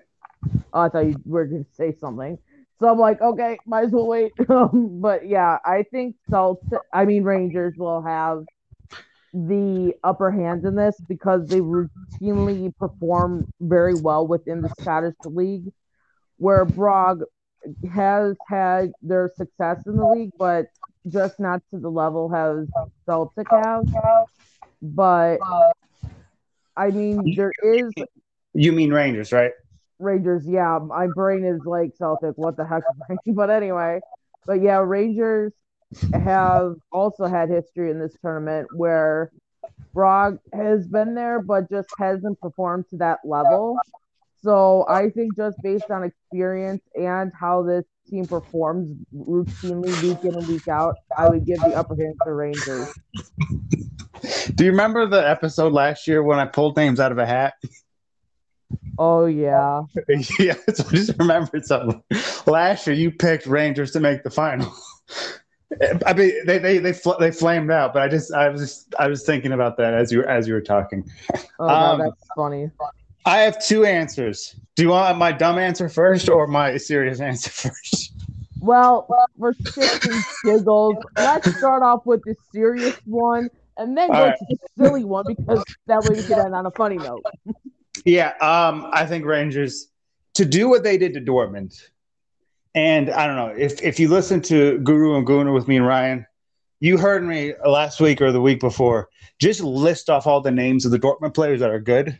Oh, 0.73 0.81
I 0.81 0.89
thought 0.89 1.07
you 1.07 1.21
were 1.25 1.47
going 1.47 1.65
to 1.65 1.75
say 1.75 1.93
something. 1.99 2.39
So 2.79 2.89
I'm 2.89 2.99
like, 2.99 3.21
okay, 3.21 3.59
might 3.67 3.87
as 3.87 3.91
well 3.91 4.07
wait. 4.07 4.33
Um, 4.49 5.01
but 5.01 5.27
yeah, 5.27 5.59
I 5.65 5.85
think 5.91 6.17
Salt. 6.31 6.63
I 6.93 7.05
mean, 7.05 7.25
Rangers 7.25 7.75
will 7.77 8.03
have 8.03 8.45
the 9.33 9.95
upper 10.03 10.31
hand 10.31 10.65
in 10.65 10.75
this 10.75 10.97
because 11.09 11.47
they 11.49 11.61
routinely 11.61 12.75
perform 12.77 13.47
very 13.61 13.95
well 13.95 14.27
within 14.27 14.63
the 14.63 14.71
Scottish 14.81 15.15
League, 15.25 15.73
where 16.39 16.65
Braga 16.65 17.25
has 17.93 18.37
had 18.47 18.93
their 19.03 19.31
success 19.37 19.79
in 19.87 19.97
the 19.97 20.07
league, 20.07 20.31
but 20.39 20.67
just 21.09 21.39
not 21.39 21.63
to 21.71 21.79
the 21.79 21.91
level 21.91 22.29
has 22.31 22.67
Celtic 23.07 23.49
have. 23.51 23.85
But 24.81 25.39
I 26.77 26.91
mean, 26.91 27.35
there 27.37 27.53
is. 27.63 27.93
You 28.55 28.73
mean 28.73 28.93
Rangers, 28.93 29.33
right? 29.33 29.53
Rangers, 29.99 30.47
yeah. 30.47 30.79
My 30.79 31.09
brain 31.09 31.45
is 31.45 31.61
like 31.65 31.91
Celtic. 31.99 32.37
What 32.37 32.57
the 32.57 32.65
heck? 32.65 32.83
but 33.27 33.51
anyway, 33.51 34.01
but 34.47 34.63
yeah, 34.63 34.79
Rangers 34.79 35.53
have 36.13 36.77
also 36.93 37.27
had 37.27 37.49
history 37.49 37.91
in 37.91 37.99
this 37.99 38.15
tournament 38.21 38.69
where 38.75 39.31
Braga 39.95 40.39
has 40.53 40.87
been 40.87 41.15
there, 41.15 41.43
but 41.43 41.71
just 41.71 41.89
hasn't 41.99 42.41
performed 42.41 42.85
to 42.91 42.97
that 42.99 43.19
level. 43.25 43.79
So 44.43 44.87
I 44.89 45.11
think 45.11 45.37
just 45.37 45.57
based 45.63 45.91
on 45.91 46.05
experience 46.05 46.83
and 46.95 47.33
how 47.39 47.63
this 47.63 47.85
team 48.09 48.27
performs 48.27 48.97
routinely 49.15 50.01
week 50.03 50.25
in 50.25 50.35
and 50.37 50.47
week 50.47 50.69
out, 50.69 50.95
I 51.17 51.29
would 51.29 51.45
give 51.45 51.59
the 51.61 51.75
upper 51.75 51.97
hand 51.97 52.15
to 52.25 52.33
Rangers. 52.33 52.95
Do 54.55 54.65
you 54.65 54.71
remember 54.71 55.07
the 55.07 55.29
episode 55.29 55.73
last 55.73 56.07
year 56.07 56.23
when 56.23 56.39
I 56.39 56.47
pulled 56.47 56.77
names 56.77 57.01
out 57.01 57.13
of 57.13 57.19
a 57.19 57.27
hat? 57.27 57.55
Oh 58.99 59.27
yeah. 59.27 59.83
yeah, 60.39 60.55
so 60.73 60.85
I 60.89 60.91
just 60.91 61.19
remembered 61.19 61.65
something. 61.65 62.03
Last 62.47 62.87
year 62.87 62.97
you 62.97 63.11
picked 63.11 63.47
Rangers 63.47 63.93
to 63.93 64.01
make 64.01 64.23
the 64.23 64.31
final. 64.31 64.73
I 66.07 66.15
mean, 66.15 66.33
they 66.47 66.59
they 66.59 66.79
they 66.79 66.93
fl- 66.93 67.19
they 67.21 67.31
flamed 67.31 67.71
out, 67.71 67.93
but 67.93 68.03
I 68.03 68.09
just 68.09 68.33
I 68.33 68.49
was 68.49 68.61
just, 68.61 68.95
I 68.99 69.07
was 69.09 69.25
thinking 69.25 69.53
about 69.53 69.77
that 69.77 69.95
as 69.95 70.11
you 70.11 70.25
as 70.25 70.49
you 70.49 70.55
were 70.55 70.63
talking. 70.63 71.09
Oh, 71.59 71.69
um, 71.69 71.99
no, 71.99 72.05
that's 72.05 72.27
funny. 72.35 72.71
I 73.27 73.39
have 73.41 73.63
two 73.63 73.85
answers. 73.85 74.57
Do 74.77 74.83
you 74.83 74.89
want 74.89 75.19
my 75.19 75.33
dumb 75.33 75.59
answer 75.59 75.89
first 75.89 76.31
or 76.31 76.47
my 76.47 76.79
serious 76.79 77.21
answer 77.31 77.51
first? 77.51 78.15
Well, 78.61 79.07
for 79.39 79.53
shits 79.53 80.05
and 80.05 80.25
giggles, 80.45 80.97
let's 81.19 81.57
start 81.59 81.83
off 81.83 82.07
with 82.07 82.25
the 82.25 82.35
serious 82.53 82.97
one, 83.05 83.51
and 83.77 83.97
then 83.97 84.09
go 84.09 84.15
right. 84.15 84.35
to 84.39 84.47
the 84.49 84.57
silly 84.79 85.05
one 85.05 85.25
because 85.27 85.63
that 85.87 86.03
way 86.05 86.17
we 86.17 86.23
can 86.23 86.41
end 86.41 86.55
on 86.55 86.65
a 86.65 86.71
funny 86.71 86.97
note. 86.97 87.25
yeah, 88.05 88.31
um, 88.41 88.89
I 88.93 89.05
think 89.05 89.27
Rangers 89.27 89.89
to 90.35 90.45
do 90.45 90.69
what 90.69 90.83
they 90.83 90.97
did 90.97 91.15
to 91.15 91.21
Dortmund, 91.21 91.79
and 92.75 93.11
I 93.11 93.27
don't 93.27 93.37
know 93.37 93.55
if 93.57 93.83
if 93.83 93.99
you 93.99 94.09
listen 94.09 94.41
to 94.43 94.79
Guru 94.79 95.17
and 95.17 95.27
Guna 95.27 95.53
with 95.53 95.69
me 95.69 95.77
and 95.77 95.87
Ryan, 95.87 96.27
you 96.81 96.99
heard 96.99 97.25
me 97.25 97.55
last 97.67 98.01
week 98.01 98.21
or 98.21 98.33
the 98.33 98.41
week 98.41 98.61
before. 98.61 99.09
Just 99.41 99.61
list 99.61 100.11
off 100.11 100.27
all 100.27 100.41
the 100.41 100.51
names 100.51 100.85
of 100.85 100.91
the 100.91 100.99
Dortmund 100.99 101.35
players 101.35 101.61
that 101.61 101.71
are 101.71 101.81
good. 101.81 102.19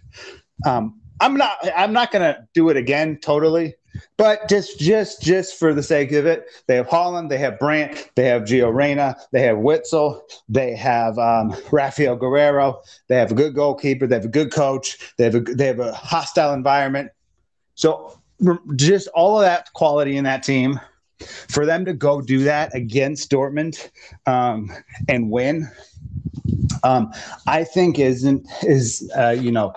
Um, 0.67 1.01
I'm 1.21 1.37
not. 1.37 1.59
I'm 1.77 1.93
not 1.93 2.13
gonna 2.13 2.47
do 2.55 2.69
it 2.69 2.77
again 2.77 3.19
totally, 3.21 3.75
but 4.17 4.49
just 4.49 4.79
just 4.79 5.21
just 5.23 5.59
for 5.59 5.75
the 5.75 5.83
sake 5.83 6.13
of 6.13 6.27
it, 6.27 6.47
they 6.67 6.77
have 6.77 6.89
Haaland, 6.89 7.29
they 7.29 7.39
have 7.39 7.59
Brandt, 7.59 8.11
they 8.15 8.25
have 8.27 8.43
Gio 8.43 8.73
Reyna, 8.73 9.17
they 9.33 9.43
have 9.43 9.57
Witsel, 9.57 10.21
they 10.49 10.75
have 10.77 11.19
um, 11.19 11.55
Rafael 11.73 12.17
Guerreiro, 12.17 12.79
they 13.09 13.17
have 13.17 13.33
a 13.33 13.35
good 13.35 13.55
goalkeeper, 13.55 14.07
they 14.07 14.15
have 14.15 14.25
a 14.25 14.29
good 14.29 14.53
coach, 14.53 15.15
they 15.17 15.25
have 15.25 15.35
a 15.35 15.41
they 15.41 15.67
have 15.67 15.81
a 15.81 15.93
hostile 15.93 16.53
environment. 16.53 17.11
So 17.75 18.18
just 18.77 19.09
all 19.09 19.39
of 19.39 19.45
that 19.45 19.73
quality 19.73 20.17
in 20.17 20.25
that 20.25 20.43
team, 20.43 20.81
for 21.49 21.67
them 21.67 21.85
to 21.85 21.93
go 21.93 22.21
do 22.21 22.45
that 22.45 22.75
against 22.75 23.31
Dortmund 23.31 23.91
um, 24.27 24.71
and 25.09 25.31
win, 25.31 25.69
um, 26.85 27.13
I 27.47 27.65
think 27.65 27.99
isn't 27.99 28.47
is 28.63 29.11
uh, 29.17 29.31
you 29.31 29.51
know 29.51 29.75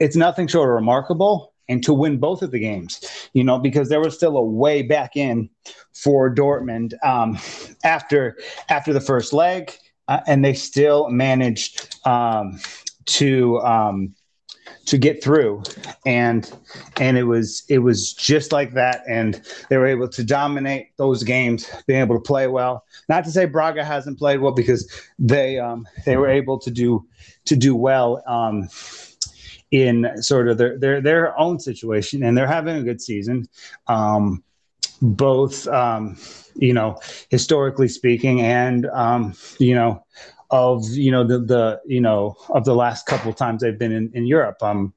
it's 0.00 0.16
nothing 0.16 0.46
short 0.46 0.68
of 0.68 0.74
remarkable 0.74 1.52
and 1.68 1.82
to 1.82 1.94
win 1.94 2.18
both 2.18 2.42
of 2.42 2.50
the 2.50 2.58
games, 2.58 3.28
you 3.32 3.42
know, 3.42 3.58
because 3.58 3.88
there 3.88 4.00
was 4.00 4.14
still 4.14 4.36
a 4.36 4.44
way 4.44 4.82
back 4.82 5.16
in 5.16 5.48
for 5.92 6.32
Dortmund 6.34 6.92
um, 7.02 7.38
after 7.84 8.36
after 8.68 8.92
the 8.92 9.00
first 9.00 9.32
leg, 9.32 9.72
uh, 10.08 10.20
and 10.26 10.44
they 10.44 10.54
still 10.54 11.08
managed 11.08 11.96
um, 12.06 12.60
to 13.06 13.60
um, 13.60 14.14
to 14.86 14.98
get 14.98 15.22
through, 15.22 15.62
and 16.06 16.50
and 16.98 17.16
it 17.16 17.24
was 17.24 17.64
it 17.68 17.78
was 17.78 18.12
just 18.12 18.52
like 18.52 18.74
that, 18.74 19.02
and 19.08 19.42
they 19.68 19.76
were 19.76 19.86
able 19.86 20.08
to 20.08 20.24
dominate 20.24 20.96
those 20.96 21.22
games, 21.22 21.68
being 21.86 22.00
able 22.00 22.16
to 22.16 22.20
play 22.22 22.46
well. 22.46 22.84
Not 23.08 23.24
to 23.24 23.30
say 23.30 23.46
Braga 23.46 23.84
hasn't 23.84 24.18
played 24.18 24.40
well, 24.40 24.52
because 24.52 24.90
they 25.18 25.58
um, 25.58 25.86
they 26.04 26.16
were 26.16 26.28
able 26.28 26.58
to 26.60 26.70
do 26.70 27.06
to 27.46 27.56
do 27.56 27.74
well. 27.74 28.22
Um, 28.26 28.68
in 29.70 30.22
sort 30.22 30.48
of 30.48 30.56
their 30.56 30.78
their 30.78 31.00
their 31.00 31.38
own 31.38 31.58
situation, 31.58 32.22
and 32.22 32.38
they're 32.38 32.46
having 32.46 32.76
a 32.76 32.82
good 32.82 33.02
season. 33.02 33.48
Um, 33.88 34.44
both, 35.02 35.66
um, 35.68 36.16
you 36.54 36.72
know, 36.72 37.00
historically 37.28 37.88
speaking, 37.88 38.40
and 38.40 38.86
um, 38.86 39.34
you 39.58 39.74
know, 39.74 40.04
of 40.50 40.84
you 40.90 41.10
know 41.10 41.24
the 41.24 41.38
the 41.38 41.80
you 41.86 42.00
know 42.00 42.36
of 42.50 42.64
the 42.64 42.74
last 42.74 43.06
couple 43.06 43.30
of 43.30 43.36
times 43.36 43.62
they've 43.62 43.78
been 43.78 43.92
in, 43.92 44.10
in 44.14 44.26
Europe. 44.26 44.62
Um, 44.62 44.92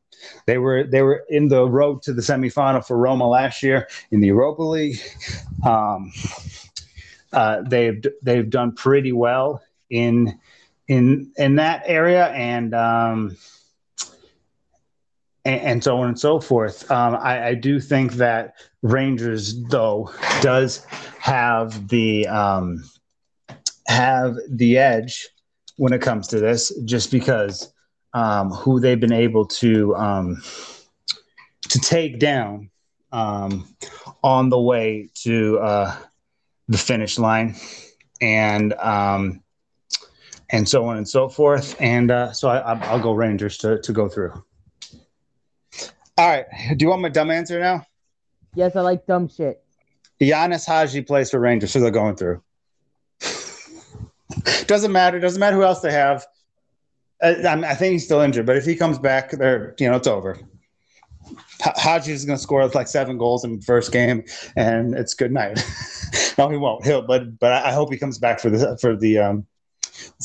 they 0.45 0.58
were 0.58 0.84
they 0.84 1.02
were 1.02 1.24
in 1.30 1.48
the 1.48 1.66
road 1.66 2.02
to 2.04 2.14
the 2.14 2.22
semifinal 2.22 2.86
for 2.86 2.98
Roma 2.98 3.28
last 3.28 3.64
year 3.64 3.88
in 4.12 4.20
the 4.20 4.28
Europa 4.28 4.64
League. 4.64 5.00
Um, 5.66 6.12
uh, 7.34 7.62
they've 7.68 8.04
they've 8.22 8.50
done 8.50 8.74
pretty 8.74 9.12
well 9.12 9.62
in 9.89 10.39
in 10.88 11.32
in 11.38 11.56
that 11.56 11.84
area, 11.86 12.28
and 12.28 12.74
um, 12.74 13.38
and, 15.45 15.62
and 15.62 15.84
so 15.84 15.98
on 16.00 16.10
and 16.10 16.20
so 16.20 16.39
forth. 16.39 16.89
Um, 16.91 17.16
I, 17.16 17.48
I, 17.48 17.54
do 17.54 17.80
think 17.80 18.14
that 18.14 18.56
Rangers, 18.82 19.62
though, 19.66 20.12
does 20.41 20.86
have 21.20 21.88
the 21.89 22.28
um, 22.28 22.84
have 23.88 24.38
the 24.50 24.78
edge 24.78 25.28
when 25.78 25.93
it 25.93 26.01
comes 26.01 26.28
to 26.28 26.39
this, 26.39 26.71
just 26.84 27.11
because 27.11 27.71
um, 28.13 28.51
who 28.51 28.80
they've 28.80 28.99
been 28.99 29.13
able 29.13 29.45
to 29.45 29.95
um, 29.95 30.41
to 31.69 31.80
take 31.80 32.19
down 32.19 32.69
um, 33.11 33.67
on 34.23 34.49
the 34.49 34.59
way 34.59 35.09
to 35.23 35.59
uh, 35.59 35.95
the 36.67 36.78
finish 36.78 37.17
line, 37.17 37.55
and 38.21 38.73
um, 38.73 39.41
and 40.49 40.67
so 40.67 40.86
on 40.86 40.97
and 40.97 41.07
so 41.07 41.30
forth. 41.30 41.75
And 41.80 42.11
uh, 42.11 42.32
so 42.34 42.49
I, 42.49 42.93
will 42.93 43.01
go 43.01 43.13
Rangers 43.13 43.57
to 43.59 43.80
to 43.82 43.93
go 43.93 44.09
through. 44.09 44.43
All 46.17 46.28
right. 46.28 46.45
Do 46.75 46.84
you 46.84 46.89
want 46.89 47.03
my 47.03 47.09
dumb 47.09 47.30
answer 47.30 47.59
now? 47.59 47.86
Yes, 48.55 48.75
I 48.75 48.82
like 48.82 49.05
dumb 49.05 49.28
shit. 49.28 49.63
Ianis 50.19 50.65
Hagi 50.65 51.03
plays 51.03 51.30
for 51.30 51.39
Rangers, 51.39 51.71
so 51.71 51.80
they're 51.80 51.91
going 51.91 52.15
through. 52.15 52.41
doesn't 54.68 54.92
matter. 54.92 55.20
Doesn't 55.20 55.40
matter 55.40 55.56
who 55.56 55.64
else 55.64 55.82
they 55.82 55.92
have. 55.92 56.26
I, 57.22 57.46
I, 57.48 57.74
think 57.74 57.94
he's 57.94 58.06
still 58.06 58.22
injured, 58.22 58.46
but 58.46 58.58
if 58.58 58.66
he 58.66 58.76
comes 58.76 59.00
back, 59.00 59.32
they're 59.32 59.76
you 59.80 59.90
know 59.90 59.96
it's 59.96 60.08
over. 60.08 60.38
Hagi 61.60 62.12
is 62.12 62.26
going 62.26 62.38
to 62.38 62.42
score 62.42 62.66
like 62.68 62.88
seven 62.88 63.18
goals 63.18 63.44
in 63.44 63.58
the 63.58 63.62
first 63.64 63.92
game, 63.92 64.24
and 64.56 64.94
it's 64.94 65.14
good 65.14 65.32
night. 65.32 65.60
no, 66.38 66.50
he 66.50 66.58
won't. 66.58 66.86
He'll, 66.86 67.02
but 67.02 67.40
but 67.40 67.52
I 67.52 67.72
hope 67.72 67.92
he 67.92 67.98
comes 67.98 68.20
back 68.20 68.40
for 68.40 68.50
the 68.50 68.78
for 68.80 68.96
the 68.96 69.18
um, 69.18 69.48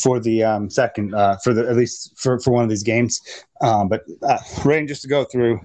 for 0.01 0.21
the 0.21 0.45
um, 0.45 0.71
second 0.71 1.15
uh, 1.15 1.37
for 1.39 1.55
the 1.55 1.69
at 1.69 1.77
least 1.77 2.13
for, 2.19 2.39
for 2.41 2.53
one 2.53 2.65
of 2.65 2.71
these 2.71 2.83
games. 2.83 3.21
Um, 3.61 3.89
but 3.89 4.05
uh, 4.23 4.39
Rangers 4.65 5.01
to 5.01 5.09
go 5.09 5.25
through, 5.25 5.61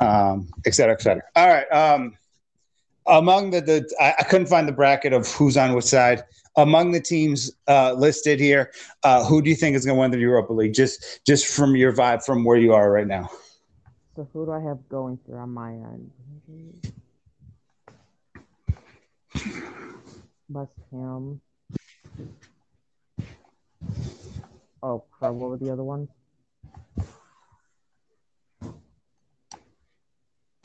um, 0.00 0.48
et 0.66 0.74
cetera, 0.74 0.94
et 0.94 1.02
cetera. 1.02 1.22
All 1.34 1.48
right. 1.48 1.70
Um, 1.72 2.16
among 3.06 3.50
the, 3.50 3.60
the 3.60 3.96
I, 4.00 4.14
I, 4.18 4.22
couldn't 4.24 4.48
find 4.48 4.68
the 4.68 4.72
bracket 4.72 5.12
of 5.12 5.28
who's 5.32 5.56
on 5.56 5.74
which 5.74 5.86
side. 5.86 6.24
Among 6.58 6.90
the 6.90 7.00
teams 7.00 7.52
uh, 7.68 7.92
listed 7.92 8.40
here, 8.40 8.72
uh, 9.04 9.24
who 9.24 9.40
do 9.40 9.48
you 9.48 9.54
think 9.54 9.76
is 9.76 9.86
going 9.86 9.96
to 9.96 10.00
win 10.00 10.10
the 10.10 10.18
Europa 10.18 10.52
League? 10.52 10.74
Just 10.74 11.24
just 11.24 11.46
from 11.46 11.76
your 11.76 11.92
vibe, 11.92 12.24
from 12.24 12.44
where 12.44 12.56
you 12.58 12.74
are 12.74 12.90
right 12.90 13.06
now. 13.06 13.30
So 14.16 14.28
who 14.32 14.44
do 14.44 14.50
I 14.50 14.60
have 14.60 14.88
going 14.88 15.20
through 15.24 15.38
on 15.38 15.50
my 15.50 15.70
end? 15.70 16.10
West 20.48 20.72
Ham. 20.90 21.40
Oh 24.82 25.04
crap! 25.12 25.34
What 25.34 25.50
were 25.50 25.58
the 25.58 25.70
other 25.70 25.84
ones? 25.84 26.08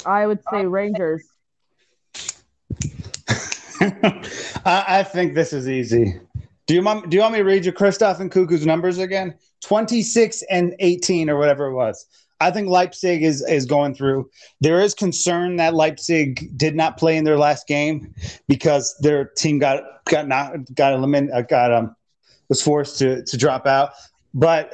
I 0.05 0.25
would 0.25 0.39
say 0.49 0.65
Rangers. 0.65 1.23
I, 4.65 5.03
think 5.03 5.33
this 5.33 5.53
is 5.53 5.69
easy. 5.69 6.19
Do 6.67 6.73
you 6.73 6.83
want 6.83 7.09
do 7.09 7.15
you 7.15 7.21
want 7.21 7.33
me 7.33 7.39
to 7.39 7.45
read 7.45 7.65
you 7.65 7.71
Christoph 7.71 8.19
Nkunku's 8.19 8.65
numbers 8.65 8.97
again? 8.97 9.35
Twenty 9.61 10.01
six 10.01 10.43
and 10.49 10.75
eighteen 10.79 11.29
or 11.29 11.37
whatever 11.37 11.67
it 11.67 11.73
was. 11.73 12.05
I 12.39 12.51
think 12.51 12.67
Leipzig 12.69 13.23
is 13.23 13.41
is 13.47 13.65
going 13.65 13.95
through. 13.95 14.29
There 14.61 14.79
is 14.79 14.93
concern 14.93 15.57
that 15.57 15.73
Leipzig 15.73 16.57
did 16.57 16.75
not 16.75 16.97
play 16.97 17.17
in 17.17 17.23
their 17.23 17.37
last 17.37 17.67
game 17.67 18.13
because 18.47 18.95
their 18.99 19.25
team 19.25 19.59
got 19.59 19.83
got 20.05 20.27
not 20.27 20.73
got 20.75 20.93
eliminated 20.93 21.33
uh, 21.33 21.41
got 21.41 21.73
um 21.73 21.95
was 22.49 22.61
forced 22.61 22.99
to 22.99 23.23
to 23.23 23.37
drop 23.37 23.65
out. 23.65 23.91
But 24.33 24.73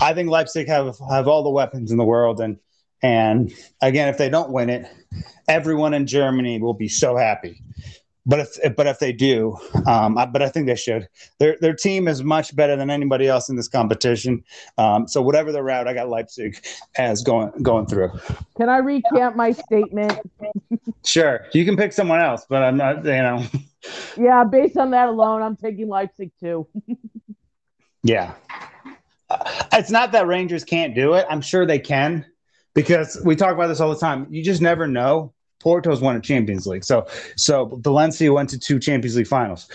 I 0.00 0.14
think 0.14 0.28
Leipzig 0.28 0.66
have 0.68 0.98
have 1.10 1.28
all 1.28 1.42
the 1.42 1.50
weapons 1.50 1.90
in 1.90 1.98
the 1.98 2.04
world, 2.04 2.40
and 2.40 2.58
and 3.02 3.52
again, 3.80 4.08
if 4.08 4.18
they 4.18 4.28
don't 4.28 4.50
win 4.50 4.70
it, 4.70 4.86
everyone 5.48 5.94
in 5.94 6.06
Germany 6.06 6.60
will 6.60 6.74
be 6.74 6.88
so 6.88 7.16
happy. 7.16 7.62
But 8.26 8.40
if 8.40 8.76
but 8.76 8.86
if 8.86 8.98
they 8.98 9.12
do, 9.12 9.56
um, 9.86 10.18
I, 10.18 10.26
but 10.26 10.42
I 10.42 10.48
think 10.50 10.66
they 10.66 10.76
should. 10.76 11.08
Their 11.38 11.56
their 11.60 11.74
team 11.74 12.06
is 12.06 12.22
much 12.22 12.54
better 12.54 12.76
than 12.76 12.90
anybody 12.90 13.26
else 13.26 13.48
in 13.48 13.56
this 13.56 13.66
competition. 13.66 14.44
Um, 14.76 15.08
so 15.08 15.22
whatever 15.22 15.52
the 15.52 15.62
route, 15.62 15.88
I 15.88 15.94
got 15.94 16.10
Leipzig 16.10 16.62
as 16.96 17.22
going 17.22 17.50
going 17.62 17.86
through. 17.86 18.10
Can 18.58 18.68
I 18.68 18.78
recant 18.78 19.36
my 19.36 19.52
statement? 19.52 20.18
sure, 21.04 21.46
you 21.54 21.64
can 21.64 21.76
pick 21.76 21.94
someone 21.94 22.20
else, 22.20 22.44
but 22.48 22.62
I'm 22.62 22.76
not. 22.76 23.04
You 23.04 23.10
know. 23.10 23.44
Yeah, 24.18 24.44
based 24.44 24.76
on 24.76 24.90
that 24.90 25.08
alone, 25.08 25.40
I'm 25.40 25.56
taking 25.56 25.88
Leipzig 25.88 26.32
too. 26.38 26.68
yeah, 28.02 28.34
uh, 29.30 29.64
it's 29.72 29.90
not 29.90 30.12
that 30.12 30.26
Rangers 30.26 30.64
can't 30.64 30.94
do 30.94 31.14
it. 31.14 31.24
I'm 31.30 31.40
sure 31.40 31.64
they 31.64 31.78
can 31.78 32.26
because 32.82 33.20
we 33.24 33.36
talk 33.36 33.54
about 33.54 33.68
this 33.68 33.80
all 33.80 33.90
the 33.90 34.00
time. 34.00 34.26
You 34.30 34.42
just 34.42 34.62
never 34.62 34.86
know 34.86 35.32
Porto's 35.60 36.00
won 36.00 36.16
a 36.16 36.20
Champions 36.20 36.66
League. 36.66 36.84
So 36.84 37.06
so 37.36 37.78
Valencia 37.82 38.32
went 38.32 38.48
to 38.50 38.58
two 38.58 38.78
Champions 38.78 39.16
League 39.16 39.26
finals. 39.26 39.68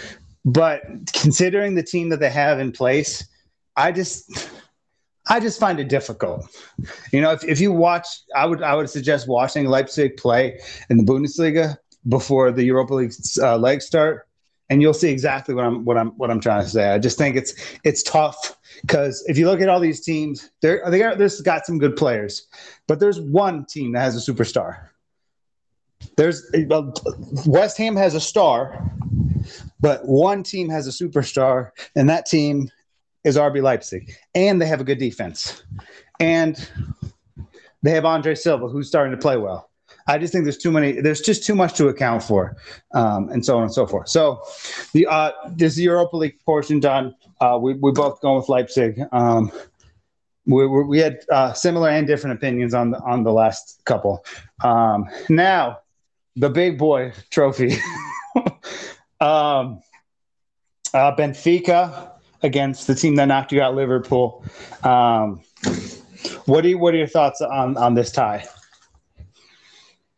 But 0.44 0.84
considering 1.14 1.76
the 1.76 1.84
team 1.84 2.10
that 2.10 2.20
they 2.20 2.30
have 2.30 2.60
in 2.60 2.72
place, 2.72 3.28
I 3.76 3.92
just 3.92 4.50
I 5.28 5.40
just 5.40 5.60
find 5.60 5.80
it 5.80 5.90
difficult. 5.90 6.46
You 7.12 7.22
know, 7.22 7.32
if, 7.32 7.44
if 7.44 7.60
you 7.60 7.72
watch, 7.72 8.08
I 8.36 8.46
would 8.46 8.62
I 8.62 8.76
would 8.76 8.90
suggest 8.90 9.28
watching 9.28 9.66
Leipzig 9.66 10.18
play 10.18 10.60
in 10.90 10.98
the 10.98 11.04
Bundesliga 11.04 11.78
before 12.08 12.52
the 12.52 12.64
Europa 12.64 12.94
League 12.94 13.14
uh, 13.42 13.58
leg 13.58 13.82
start, 13.82 14.28
and 14.70 14.82
you'll 14.82 14.94
see 14.94 15.10
exactly 15.10 15.56
what 15.56 15.66
I'm 15.66 15.86
what 15.86 15.98
I'm 15.98 16.10
what 16.18 16.30
I'm 16.30 16.40
trying 16.40 16.64
to 16.64 16.70
say. 16.70 16.90
I 16.90 17.00
just 17.00 17.18
think 17.18 17.36
it's 17.36 17.54
it's 17.84 18.04
tough 18.04 18.55
because 18.82 19.24
if 19.28 19.38
you 19.38 19.46
look 19.46 19.62
at 19.62 19.70
all 19.70 19.80
these 19.80 20.02
teams, 20.02 20.50
they're 20.62 20.82
they 20.90 21.04
are, 21.04 21.16
there's 21.16 21.42
got 21.42 21.66
some 21.66 21.78
good 21.78 21.96
players, 21.96 22.48
but 22.88 23.00
there's 23.00 23.20
one 23.20 23.66
team 23.66 23.94
that 23.94 24.02
has 24.02 24.16
a 24.16 24.32
superstar, 24.32 24.90
there's 26.18 26.50
West 27.46 27.78
Ham 27.78 27.96
has 27.96 28.16
a 28.16 28.22
star, 28.22 28.92
but 29.80 30.08
one 30.08 30.44
team 30.44 30.70
has 30.70 30.88
a 30.88 30.92
superstar, 30.92 31.72
and 31.96 32.10
that 32.10 32.26
team 32.26 32.70
is 33.24 33.38
RB 33.38 33.62
Leipzig, 33.62 34.14
and 34.34 34.62
they 34.62 34.68
have 34.68 34.82
a 34.82 34.86
good 34.86 35.00
defense, 35.00 35.64
and 36.20 36.70
they 37.84 37.92
have 37.92 38.06
Andre 38.06 38.36
Silva, 38.36 38.68
who's 38.68 38.88
starting 38.88 39.12
to 39.12 39.18
play 39.18 39.38
well. 39.38 39.70
I 40.08 40.18
just 40.20 40.32
think 40.32 40.46
there's 40.46 40.58
too 40.58 40.72
many. 40.72 40.94
There's 41.02 41.22
just 41.22 41.46
too 41.46 41.56
much 41.56 41.74
to 41.76 41.88
account 41.88 42.22
for, 42.22 42.56
um, 42.94 43.30
and 43.30 43.44
so 43.44 43.58
on 43.58 43.64
and 43.64 43.74
so 43.74 43.88
forth. 43.88 44.08
So, 44.10 44.44
the 44.94 45.08
uh, 45.08 45.32
this 45.50 45.78
Europa 45.78 46.18
League 46.18 46.40
portion 46.46 46.80
done. 46.80 47.16
Uh, 47.42 47.58
we 47.62 47.74
we 47.74 47.92
both 47.92 48.22
going 48.22 48.38
with 48.38 48.48
Leipzig. 48.48 49.02
Um, 49.12 49.52
we, 50.46 50.68
we, 50.68 50.84
we 50.84 51.00
had 51.00 51.20
uh, 51.32 51.54
similar 51.54 51.90
and 51.90 52.06
different 52.06 52.38
opinions 52.38 52.74
on 52.74 52.92
the 52.92 53.00
on 53.00 53.24
the 53.24 53.32
last 53.32 53.82
couple. 53.86 54.24
Um, 54.64 55.10
now, 55.28 55.80
the 56.36 56.50
big 56.50 56.78
boy 56.78 57.14
trophy. 57.32 57.78
um, 59.20 59.82
uh, 60.94 61.16
Benfica 61.16 62.12
against 62.44 62.88
the 62.88 62.96
team 62.96 63.16
that 63.16 63.26
knocked 63.26 63.52
you 63.52 63.62
out, 63.62 63.76
Liverpool. 63.76 64.46
Um, 64.84 65.42
what 66.46 66.62
do 66.62 66.70
you, 66.70 66.78
what 66.78 66.94
are 66.94 66.98
your 66.98 67.08
thoughts 67.08 67.42
on 67.42 67.76
on 67.78 67.96
this 67.96 68.12
tie? 68.12 68.46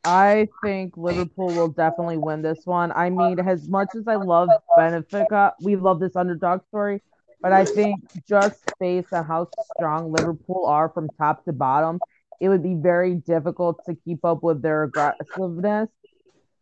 I 0.07 0.47
think 0.63 0.95
Liverpool 0.97 1.53
will 1.53 1.67
definitely 1.69 2.17
win 2.17 2.41
this 2.41 2.65
one. 2.65 2.91
I 2.93 3.09
mean, 3.09 3.39
as 3.39 3.67
much 3.67 3.93
as 3.95 4.07
I 4.07 4.15
love 4.15 4.49
Benfica, 4.77 5.53
we 5.59 5.75
love 5.75 5.99
this 5.99 6.15
underdog 6.15 6.61
story, 6.69 7.01
but 7.41 7.51
I 7.51 7.65
think 7.65 7.99
just 8.27 8.61
based 8.79 9.11
on 9.13 9.25
how 9.25 9.49
strong 9.75 10.11
Liverpool 10.11 10.65
are 10.65 10.89
from 10.89 11.09
top 11.17 11.43
to 11.45 11.53
bottom, 11.53 11.99
it 12.39 12.49
would 12.49 12.63
be 12.63 12.75
very 12.75 13.15
difficult 13.15 13.83
to 13.85 13.95
keep 13.95 14.23
up 14.23 14.43
with 14.43 14.61
their 14.61 14.83
aggressiveness. 14.83 15.89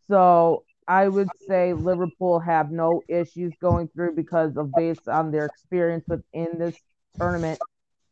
So 0.08 0.66
I 0.88 1.08
would 1.08 1.32
say 1.48 1.74
Liverpool 1.74 2.39
have 2.39 2.72
no 2.72 3.04
issues 3.08 3.56
going 3.62 3.89
through 3.89 4.16
because 4.16 4.58
of 4.58 4.74
based 4.74 5.08
on 5.08 5.32
their 5.32 5.46
experience 5.46 6.06
within 6.08 6.58
this 6.58 6.76
tournament 7.20 7.60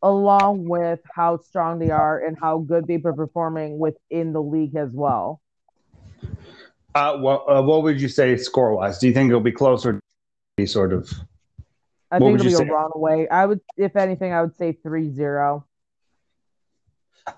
along 0.04 0.68
with 0.68 0.99
how 1.16 1.38
strong 1.38 1.80
they 1.80 1.89
are 1.89 2.20
and 2.20 2.38
how 2.39 2.60
good 2.60 2.86
they've 2.86 3.01
been 3.01 3.16
performing 3.16 3.80
within 3.80 4.34
the 4.34 4.41
league 4.41 4.76
as 4.76 4.89
well. 4.91 5.41
Uh, 6.93 7.18
well, 7.20 7.49
uh, 7.49 7.62
what 7.62 7.82
would 7.84 7.99
you 7.99 8.10
say 8.10 8.36
score 8.38 8.76
wise? 8.76 8.99
Do 8.99 9.08
you 9.08 9.14
think 9.14 9.30
it'll 9.30 9.41
be 9.41 9.51
closer? 9.51 9.99
Be 10.58 10.68
sort 10.68 10.93
of. 10.93 11.12
I 12.12 12.20
think 12.20 12.36
it'll 12.36 12.45
be 12.45 12.54
say? 12.54 12.68
a 12.68 12.72
runaway. 12.72 13.28
I 13.30 13.45
would, 13.45 13.62
if 13.78 13.95
anything, 13.95 14.34
I 14.34 14.41
would 14.41 14.56
say 14.56 14.78
3-0. 14.86 15.64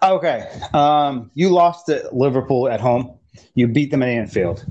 Okay. 0.04 0.50
Um, 0.74 1.32
you 1.36 1.50
lost 1.50 1.86
to 1.86 2.10
Liverpool 2.12 2.68
at 2.68 2.82
home. 2.82 3.18
You 3.54 3.68
beat 3.68 3.92
them 3.92 4.04
at 4.04 4.10
Anfield. 4.10 4.66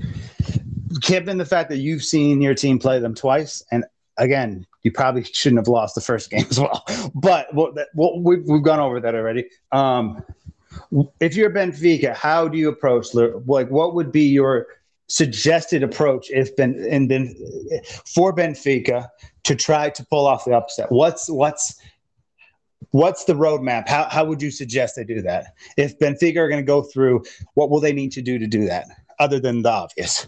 Given 0.99 1.37
the 1.37 1.45
fact 1.45 1.69
that 1.69 1.77
you've 1.77 2.03
seen 2.03 2.41
your 2.41 2.53
team 2.53 2.77
play 2.77 2.99
them 2.99 3.15
twice, 3.15 3.63
and 3.71 3.85
again, 4.17 4.67
you 4.85 4.91
probably 4.91 5.23
shouldn't 5.23 5.59
have 5.59 5.67
lost 5.67 5.95
the 5.95 6.01
first 6.01 6.29
game 6.29 6.45
as 6.49 6.59
well. 6.59 6.85
But 7.15 7.53
well, 7.53 7.73
well, 7.95 8.21
we've, 8.21 8.47
we've 8.47 8.63
gone 8.63 8.79
over 8.79 9.01
that 9.01 9.15
already. 9.15 9.49
Um, 9.71 10.23
if 11.19 11.35
you're 11.35 11.49
Benfica, 11.49 12.13
how 12.13 12.47
do 12.47 12.57
you 12.57 12.69
approach 12.69 13.13
like 13.13 13.69
what 13.69 13.95
would 13.95 14.11
be 14.11 14.27
your 14.27 14.67
suggested 15.07 15.83
approach 15.83 16.29
if 16.29 16.55
Ben 16.55 16.85
and 16.89 17.09
Ben 17.09 17.35
for 18.05 18.33
Benfica 18.33 19.07
to 19.43 19.55
try 19.55 19.89
to 19.89 20.05
pull 20.05 20.27
off 20.27 20.45
the 20.45 20.53
upset? 20.53 20.91
What's 20.91 21.29
what's 21.29 21.81
what's 22.91 23.23
the 23.23 23.33
roadmap? 23.33 23.87
How 23.87 24.07
how 24.09 24.23
would 24.25 24.41
you 24.41 24.51
suggest 24.51 24.97
they 24.97 25.03
do 25.03 25.21
that? 25.23 25.55
If 25.77 25.97
Benfica 25.97 26.37
are 26.37 26.49
going 26.49 26.61
to 26.61 26.67
go 26.67 26.83
through, 26.83 27.23
what 27.55 27.71
will 27.71 27.79
they 27.79 27.93
need 27.93 28.11
to 28.11 28.21
do 28.21 28.37
to 28.37 28.45
do 28.45 28.65
that, 28.65 28.85
other 29.17 29.39
than 29.39 29.63
the 29.63 29.71
obvious? 29.71 30.27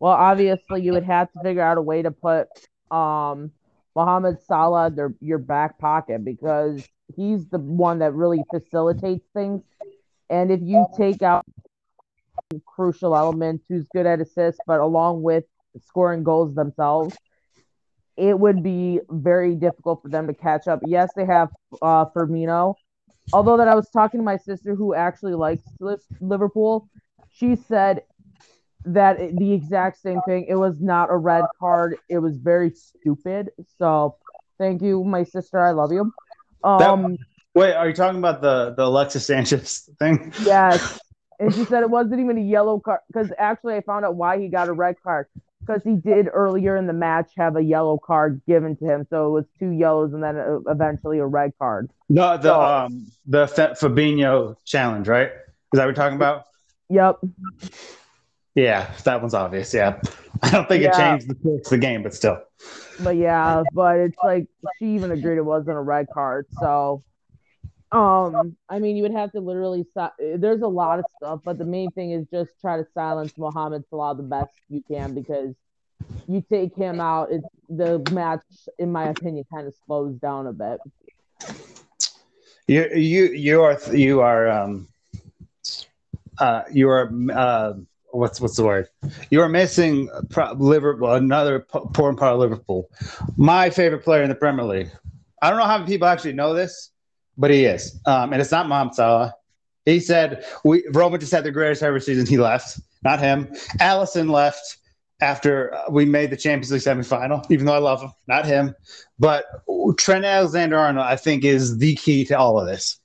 Well, 0.00 0.12
obviously, 0.12 0.82
you 0.82 0.94
would 0.94 1.04
have 1.04 1.30
to 1.32 1.40
figure 1.44 1.62
out 1.62 1.76
a 1.76 1.82
way 1.82 2.00
to 2.02 2.10
put 2.10 2.48
um, 2.92 3.50
Mohamed 3.96 4.40
Salah 4.42 4.90
their 4.90 5.14
your 5.20 5.38
back 5.38 5.78
pocket 5.78 6.24
because 6.24 6.86
he's 7.14 7.46
the 7.48 7.58
one 7.58 7.98
that 7.98 8.14
really 8.14 8.42
facilitates 8.50 9.26
things. 9.34 9.62
And 10.30 10.50
if 10.50 10.60
you 10.62 10.86
take 10.96 11.22
out 11.22 11.44
crucial 12.66 13.16
elements, 13.16 13.64
who's 13.68 13.84
good 13.94 14.06
at 14.06 14.20
assists, 14.20 14.60
but 14.66 14.80
along 14.80 15.22
with 15.22 15.44
scoring 15.86 16.22
goals 16.22 16.54
themselves, 16.54 17.16
it 18.16 18.38
would 18.38 18.62
be 18.62 19.00
very 19.10 19.54
difficult 19.54 20.02
for 20.02 20.08
them 20.08 20.26
to 20.26 20.34
catch 20.34 20.68
up. 20.68 20.80
Yes, 20.86 21.10
they 21.16 21.24
have 21.24 21.48
uh, 21.80 22.06
Firmino. 22.06 22.74
Although 23.32 23.56
that 23.56 23.68
I 23.68 23.74
was 23.74 23.88
talking 23.90 24.20
to 24.20 24.24
my 24.24 24.36
sister 24.36 24.74
who 24.74 24.94
actually 24.94 25.34
likes 25.34 25.62
Liverpool, 26.20 26.88
she 27.30 27.56
said 27.56 28.02
that 28.84 29.18
the 29.36 29.52
exact 29.52 30.00
same 30.00 30.20
thing. 30.26 30.46
It 30.48 30.56
was 30.56 30.80
not 30.80 31.10
a 31.10 31.16
red 31.16 31.44
card. 31.58 31.96
It 32.08 32.18
was 32.18 32.36
very 32.36 32.70
stupid. 32.70 33.50
So 33.78 34.16
thank 34.58 34.82
you, 34.82 35.04
my 35.04 35.24
sister. 35.24 35.58
I 35.64 35.72
love 35.72 35.92
you. 35.92 36.12
Um, 36.64 36.78
that, 36.78 37.18
wait, 37.54 37.74
are 37.74 37.88
you 37.88 37.94
talking 37.94 38.18
about 38.18 38.40
the 38.40 38.74
the 38.76 38.84
Alexis 38.84 39.26
Sanchez 39.26 39.88
thing? 39.98 40.32
Yes. 40.42 40.98
And 41.40 41.52
she 41.52 41.64
said 41.64 41.82
it 41.82 41.90
wasn't 41.90 42.20
even 42.20 42.38
a 42.38 42.42
yellow 42.42 42.78
card 42.78 43.00
because 43.08 43.32
actually 43.36 43.74
I 43.74 43.80
found 43.80 44.04
out 44.04 44.14
why 44.14 44.38
he 44.38 44.46
got 44.46 44.68
a 44.68 44.72
red 44.72 44.94
card 45.02 45.26
because 45.58 45.82
he 45.82 45.96
did 45.96 46.28
earlier 46.32 46.76
in 46.76 46.86
the 46.86 46.92
match 46.92 47.32
have 47.36 47.56
a 47.56 47.62
yellow 47.62 47.98
card 47.98 48.40
given 48.46 48.76
to 48.76 48.84
him, 48.84 49.06
so 49.10 49.26
it 49.26 49.30
was 49.30 49.44
two 49.58 49.70
yellows 49.70 50.12
and 50.12 50.22
then 50.22 50.62
eventually 50.68 51.18
a 51.18 51.26
red 51.26 51.52
card. 51.58 51.90
No, 52.08 52.36
the 52.36 52.42
so, 52.42 52.62
um 52.62 53.06
the 53.26 53.46
Fabinho 53.46 54.54
challenge, 54.64 55.08
right? 55.08 55.28
Is 55.32 55.32
that 55.72 55.80
what 55.80 55.86
we're 55.86 55.94
talking 55.94 56.16
about? 56.16 56.44
Yep. 56.90 57.20
Yeah, 58.54 58.92
that 59.04 59.20
one's 59.20 59.34
obvious. 59.34 59.72
Yeah, 59.72 60.00
I 60.42 60.50
don't 60.50 60.68
think 60.68 60.82
yeah. 60.82 60.90
it 60.90 61.20
changed 61.20 61.28
the, 61.28 61.62
the 61.70 61.78
game, 61.78 62.02
but 62.02 62.14
still. 62.14 62.38
But 63.00 63.16
yeah, 63.16 63.62
but 63.72 63.98
it's 63.98 64.16
like 64.22 64.46
she 64.78 64.94
even 64.94 65.10
agreed 65.10 65.38
it 65.38 65.44
wasn't 65.44 65.76
a 65.76 65.80
red 65.80 66.06
card. 66.12 66.46
So, 66.60 67.02
um, 67.90 68.56
I 68.68 68.78
mean, 68.78 68.96
you 68.96 69.02
would 69.02 69.12
have 69.12 69.32
to 69.32 69.40
literally. 69.40 69.86
There's 70.18 70.62
a 70.62 70.68
lot 70.68 70.98
of 70.98 71.06
stuff, 71.16 71.40
but 71.44 71.58
the 71.58 71.64
main 71.64 71.90
thing 71.92 72.12
is 72.12 72.26
just 72.30 72.50
try 72.60 72.76
to 72.76 72.86
silence 72.92 73.32
Mohamed 73.38 73.84
Salah 73.88 74.16
the 74.16 74.22
best 74.22 74.52
you 74.68 74.82
can 74.88 75.14
because 75.14 75.54
you 76.28 76.44
take 76.50 76.74
him 76.76 77.00
out, 77.00 77.30
it's 77.30 77.46
the 77.68 78.04
match, 78.12 78.42
in 78.78 78.92
my 78.92 79.08
opinion, 79.08 79.44
kind 79.52 79.66
of 79.66 79.74
slows 79.86 80.14
down 80.16 80.46
a 80.46 80.52
bit. 80.52 80.80
You 82.66 82.88
you 82.94 83.24
you 83.24 83.62
are 83.62 83.78
you 83.92 84.20
are 84.20 84.48
um 84.48 84.88
uh 86.38 86.62
you 86.72 86.88
are 86.88 87.10
uh 87.32 87.72
what's 88.12 88.40
what's 88.40 88.56
the 88.56 88.64
word? 88.64 88.88
You're 89.30 89.48
missing 89.48 90.08
Liverpool, 90.56 91.12
another 91.12 91.66
important 91.74 92.18
part 92.18 92.34
of 92.34 92.38
Liverpool. 92.38 92.88
My 93.36 93.70
favorite 93.70 94.04
player 94.04 94.22
in 94.22 94.28
the 94.28 94.34
Premier 94.34 94.64
League. 94.64 94.90
I 95.40 95.50
don't 95.50 95.58
know 95.58 95.66
how 95.66 95.78
many 95.78 95.90
people 95.90 96.06
actually 96.06 96.34
know 96.34 96.54
this, 96.54 96.90
but 97.36 97.50
he 97.50 97.64
is, 97.64 98.00
um, 98.06 98.32
and 98.32 98.40
it's 98.40 98.52
not 98.52 98.68
Mohamed 98.68 98.94
Salah. 98.94 99.34
He 99.84 99.98
said 99.98 100.44
we 100.64 100.84
Roma 100.92 101.18
just 101.18 101.32
had 101.32 101.44
the 101.44 101.50
greatest 101.50 101.82
ever 101.82 101.98
season. 101.98 102.26
He 102.26 102.38
left, 102.38 102.80
not 103.02 103.18
him. 103.18 103.48
Alisson 103.80 104.30
left 104.30 104.78
after 105.20 105.76
we 105.90 106.04
made 106.04 106.30
the 106.30 106.36
Champions 106.36 106.70
League 106.72 106.82
semifinal, 106.82 107.48
even 107.50 107.66
though 107.66 107.74
I 107.74 107.78
love 107.78 108.02
him, 108.02 108.10
not 108.28 108.44
him. 108.44 108.74
But 109.18 109.46
Trent 109.96 110.24
Alexander 110.24 110.76
Arnold, 110.76 111.06
I 111.06 111.16
think, 111.16 111.44
is 111.44 111.78
the 111.78 111.94
key 111.96 112.24
to 112.26 112.38
all 112.38 112.60
of 112.60 112.66
this. 112.66 112.98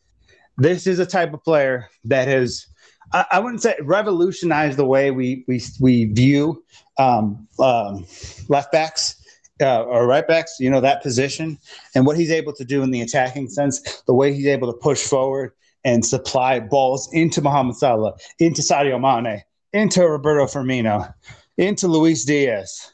This 0.58 0.88
is 0.88 0.98
a 0.98 1.06
type 1.06 1.34
of 1.34 1.44
player 1.44 1.88
that 2.06 2.28
has 2.28 2.66
I, 3.14 3.40
wouldn't 3.40 3.62
say 3.62 3.76
revolutionize 3.82 4.76
the 4.76 4.86
way 4.86 5.12
we 5.12 5.44
we 5.48 5.62
we 5.80 6.06
view 6.06 6.64
um, 6.98 7.48
um, 7.60 8.06
left 8.50 8.72
backs. 8.72 9.16
Uh, 9.60 9.82
or 9.86 10.06
right 10.06 10.28
backs, 10.28 10.58
you 10.60 10.70
know, 10.70 10.80
that 10.80 11.02
position 11.02 11.58
and 11.96 12.06
what 12.06 12.16
he's 12.16 12.30
able 12.30 12.54
to 12.54 12.64
do 12.64 12.84
in 12.84 12.92
the 12.92 13.02
attacking 13.02 13.50
sense, 13.50 14.04
the 14.06 14.14
way 14.14 14.32
he's 14.32 14.46
able 14.46 14.72
to 14.72 14.78
push 14.78 15.02
forward 15.02 15.52
and 15.84 16.06
supply 16.06 16.60
balls 16.60 17.10
into 17.12 17.42
Mohamed 17.42 17.76
Salah, 17.76 18.14
into 18.38 18.62
Sadio 18.62 19.02
Mane, 19.02 19.42
into 19.74 20.08
Roberto 20.08 20.46
Firmino, 20.46 21.12
into 21.58 21.88
Luis 21.88 22.24
Diaz. 22.24 22.94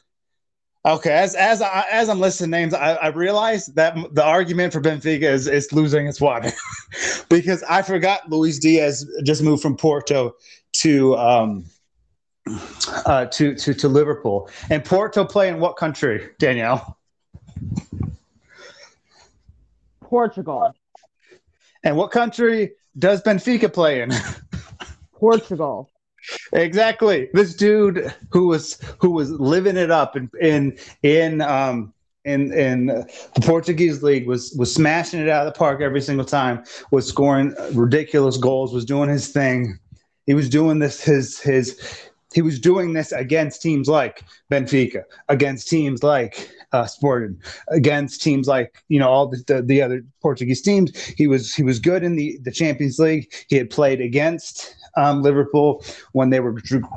Okay, 0.86 1.12
as 1.12 1.34
as 1.34 1.62
I, 1.62 1.86
as 1.90 2.10
I'm 2.10 2.20
listing 2.20 2.50
names, 2.50 2.74
I, 2.74 2.94
I 2.94 3.06
realize 3.08 3.66
that 3.68 3.96
the 4.12 4.22
argument 4.22 4.74
for 4.74 4.82
Benfica 4.82 5.22
is 5.22 5.46
is 5.46 5.72
losing 5.72 6.06
its 6.06 6.20
water 6.20 6.52
because 7.30 7.62
I 7.62 7.80
forgot 7.80 8.28
Luis 8.28 8.58
Diaz 8.58 9.10
just 9.24 9.42
moved 9.42 9.62
from 9.62 9.76
Porto 9.78 10.36
to 10.74 11.16
um 11.16 11.64
uh 13.06 13.24
to 13.26 13.54
to 13.54 13.72
to 13.72 13.88
Liverpool 13.88 14.50
and 14.68 14.84
Porto 14.84 15.24
play 15.24 15.48
in 15.48 15.58
what 15.58 15.76
country, 15.76 16.28
Danielle? 16.38 16.98
Portugal. 20.02 20.74
And 21.82 21.96
what 21.96 22.10
country 22.10 22.72
does 22.98 23.22
Benfica 23.22 23.72
play 23.72 24.02
in? 24.02 24.12
Portugal. 25.14 25.88
Exactly. 26.52 27.28
This 27.32 27.54
dude 27.54 28.14
who 28.30 28.48
was 28.48 28.78
who 28.98 29.10
was 29.10 29.30
living 29.30 29.76
it 29.76 29.90
up 29.90 30.16
in 30.16 30.30
in 30.40 30.78
in 31.02 31.40
um 31.40 31.92
in 32.24 32.52
in 32.52 32.86
the 32.86 33.40
Portuguese 33.42 34.02
league 34.02 34.26
was 34.26 34.54
was 34.58 34.74
smashing 34.74 35.20
it 35.20 35.28
out 35.28 35.46
of 35.46 35.52
the 35.52 35.58
park 35.58 35.80
every 35.80 36.00
single 36.00 36.24
time. 36.24 36.64
Was 36.90 37.06
scoring 37.06 37.54
ridiculous 37.72 38.36
goals. 38.36 38.72
Was 38.72 38.84
doing 38.84 39.08
his 39.08 39.28
thing. 39.28 39.78
He 40.26 40.34
was 40.34 40.48
doing 40.48 40.78
this 40.78 41.02
his 41.02 41.40
his 41.40 41.78
he 42.34 42.42
was 42.42 42.58
doing 42.58 42.94
this 42.94 43.12
against 43.12 43.62
teams 43.62 43.88
like 43.88 44.24
Benfica, 44.50 45.04
against 45.28 45.68
teams 45.68 46.02
like 46.02 46.50
uh, 46.72 46.86
Sporting 46.86 47.40
against 47.68 48.22
teams 48.22 48.48
like 48.48 48.82
you 48.88 48.98
know 48.98 49.08
all 49.08 49.28
the, 49.28 49.42
the, 49.46 49.62
the 49.62 49.82
other 49.82 50.04
Portuguese 50.20 50.60
teams. 50.62 50.96
He 51.16 51.26
was 51.26 51.54
he 51.54 51.62
was 51.62 51.78
good 51.78 52.02
in 52.02 52.16
the 52.16 52.38
the 52.42 52.50
Champions 52.50 52.98
League. 52.98 53.32
He 53.48 53.56
had 53.56 53.70
played 53.70 54.00
against 54.00 54.74
um, 54.96 55.22
Liverpool 55.22 55.84
when 56.12 56.30
they 56.30 56.40
were 56.40 56.52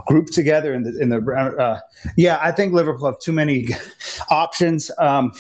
grouped 0.08 0.34
together 0.34 0.74
in 0.74 0.84
the 0.84 0.98
in 1.00 1.10
the 1.10 1.56
uh, 1.60 1.80
yeah. 2.16 2.40
I 2.42 2.52
think 2.52 2.74
Liverpool 2.74 3.06
have 3.08 3.20
too 3.20 3.32
many 3.32 3.70
options 4.30 4.92
um, 4.98 5.32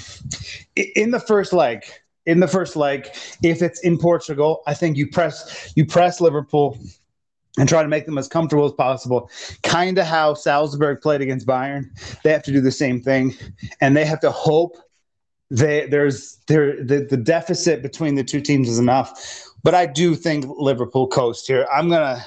in 0.76 1.12
the 1.12 1.20
first 1.20 1.54
leg. 1.54 1.84
In 2.26 2.42
the 2.42 2.48
first 2.48 2.76
leg, 2.76 3.08
if 3.42 3.62
it's 3.62 3.80
in 3.82 3.98
Portugal, 3.98 4.62
I 4.68 4.74
think 4.74 4.98
you 4.98 5.08
press 5.08 5.72
you 5.76 5.86
press 5.86 6.20
Liverpool 6.20 6.78
and 7.58 7.68
try 7.68 7.82
to 7.82 7.88
make 7.88 8.06
them 8.06 8.18
as 8.18 8.28
comfortable 8.28 8.66
as 8.66 8.74
possible. 8.74 9.30
Kind 9.64 9.98
of 9.98 10.06
how 10.06 10.34
Salzburg 10.34 11.02
played 11.02 11.22
against 11.22 11.48
Bayern. 11.48 11.86
They 12.24 12.32
have 12.32 12.44
to 12.44 12.52
do 12.52 12.62
the 12.62 12.72
same 12.72 13.02
thing, 13.02 13.34
and 13.82 13.96
they 13.96 14.06
have 14.06 14.20
to 14.22 14.32
hope 14.32 14.78
they, 15.50 15.88
there's 15.88 16.38
there 16.48 16.84
the, 16.84 17.08
the 17.10 17.18
deficit 17.18 17.82
between 17.82 18.16
the 18.16 18.24
two 18.24 18.42
teams 18.42 18.70
is 18.70 18.80
enough. 18.80 19.44
But 19.64 19.74
I 19.74 19.86
do 19.86 20.16
think 20.16 20.46
Liverpool 20.58 21.08
coast 21.08 21.48
here. 21.48 21.68
I'm 21.74 21.90
gonna 21.90 22.24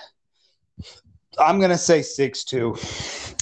I'm 1.40 1.60
gonna 1.60 1.78
say 1.78 2.02
six 2.02 2.44
two. 2.44 2.76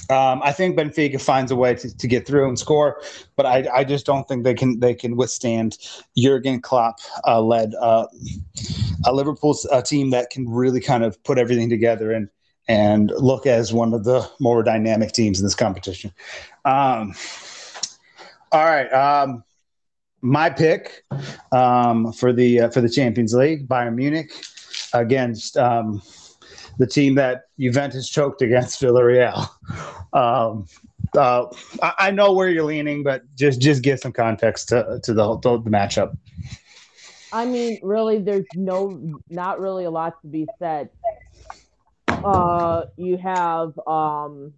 Um, 0.09 0.41
I 0.43 0.51
think 0.51 0.75
Benfica 0.75 1.21
finds 1.21 1.51
a 1.51 1.55
way 1.55 1.75
to, 1.75 1.95
to 1.95 2.07
get 2.07 2.25
through 2.25 2.47
and 2.47 2.57
score, 2.57 2.99
but 3.35 3.45
I, 3.45 3.67
I 3.71 3.83
just 3.83 4.07
don't 4.07 4.27
think 4.27 4.43
they 4.43 4.55
can 4.55 4.79
they 4.79 4.95
can 4.95 5.15
withstand 5.15 5.77
Jurgen 6.17 6.61
Klopp 6.61 6.99
uh, 7.27 7.39
led 7.41 7.75
uh, 7.75 8.07
a 9.05 9.13
Liverpool's 9.13 9.67
a 9.71 9.83
team 9.83 10.09
that 10.09 10.31
can 10.31 10.49
really 10.49 10.81
kind 10.81 11.03
of 11.03 11.21
put 11.23 11.37
everything 11.37 11.69
together 11.69 12.11
and 12.11 12.27
and 12.67 13.11
look 13.17 13.45
as 13.45 13.71
one 13.71 13.93
of 13.93 14.03
the 14.03 14.27
more 14.39 14.63
dynamic 14.63 15.11
teams 15.11 15.39
in 15.39 15.45
this 15.45 15.55
competition. 15.55 16.11
Um, 16.65 17.13
all 18.51 18.65
right, 18.65 18.91
um, 18.91 19.43
my 20.21 20.49
pick 20.49 21.03
um, 21.51 22.13
for 22.13 22.33
the 22.33 22.61
uh, 22.61 22.69
for 22.69 22.81
the 22.81 22.89
Champions 22.89 23.33
League, 23.33 23.67
Bayern 23.67 23.95
Munich 23.95 24.31
against 24.93 25.55
um, 25.55 26.01
the 26.79 26.87
team 26.87 27.15
that 27.15 27.43
Juventus 27.59 28.09
choked 28.09 28.41
against 28.41 28.81
Villarreal. 28.81 29.47
Um, 30.11 30.65
uh, 31.15 31.45
I, 31.83 31.93
I, 31.99 32.11
know 32.11 32.33
where 32.33 32.49
you're 32.49 32.63
leaning, 32.63 33.03
but 33.03 33.23
just 33.35 33.61
just 33.61 33.83
give 33.83 33.99
some 33.99 34.11
context 34.11 34.69
to 34.69 34.99
to 35.03 35.13
the 35.13 35.37
the, 35.37 35.61
the 35.61 35.69
matchup. 35.69 36.17
I 37.31 37.45
mean, 37.45 37.79
really, 37.83 38.19
there's 38.19 38.45
no, 38.55 39.19
not 39.29 39.59
really 39.59 39.85
a 39.85 39.91
lot 39.91 40.19
to 40.21 40.27
be 40.27 40.47
said. 40.57 40.89
Uh, 42.07 42.85
you 42.97 43.17
have, 43.17 43.79
um, 43.85 44.53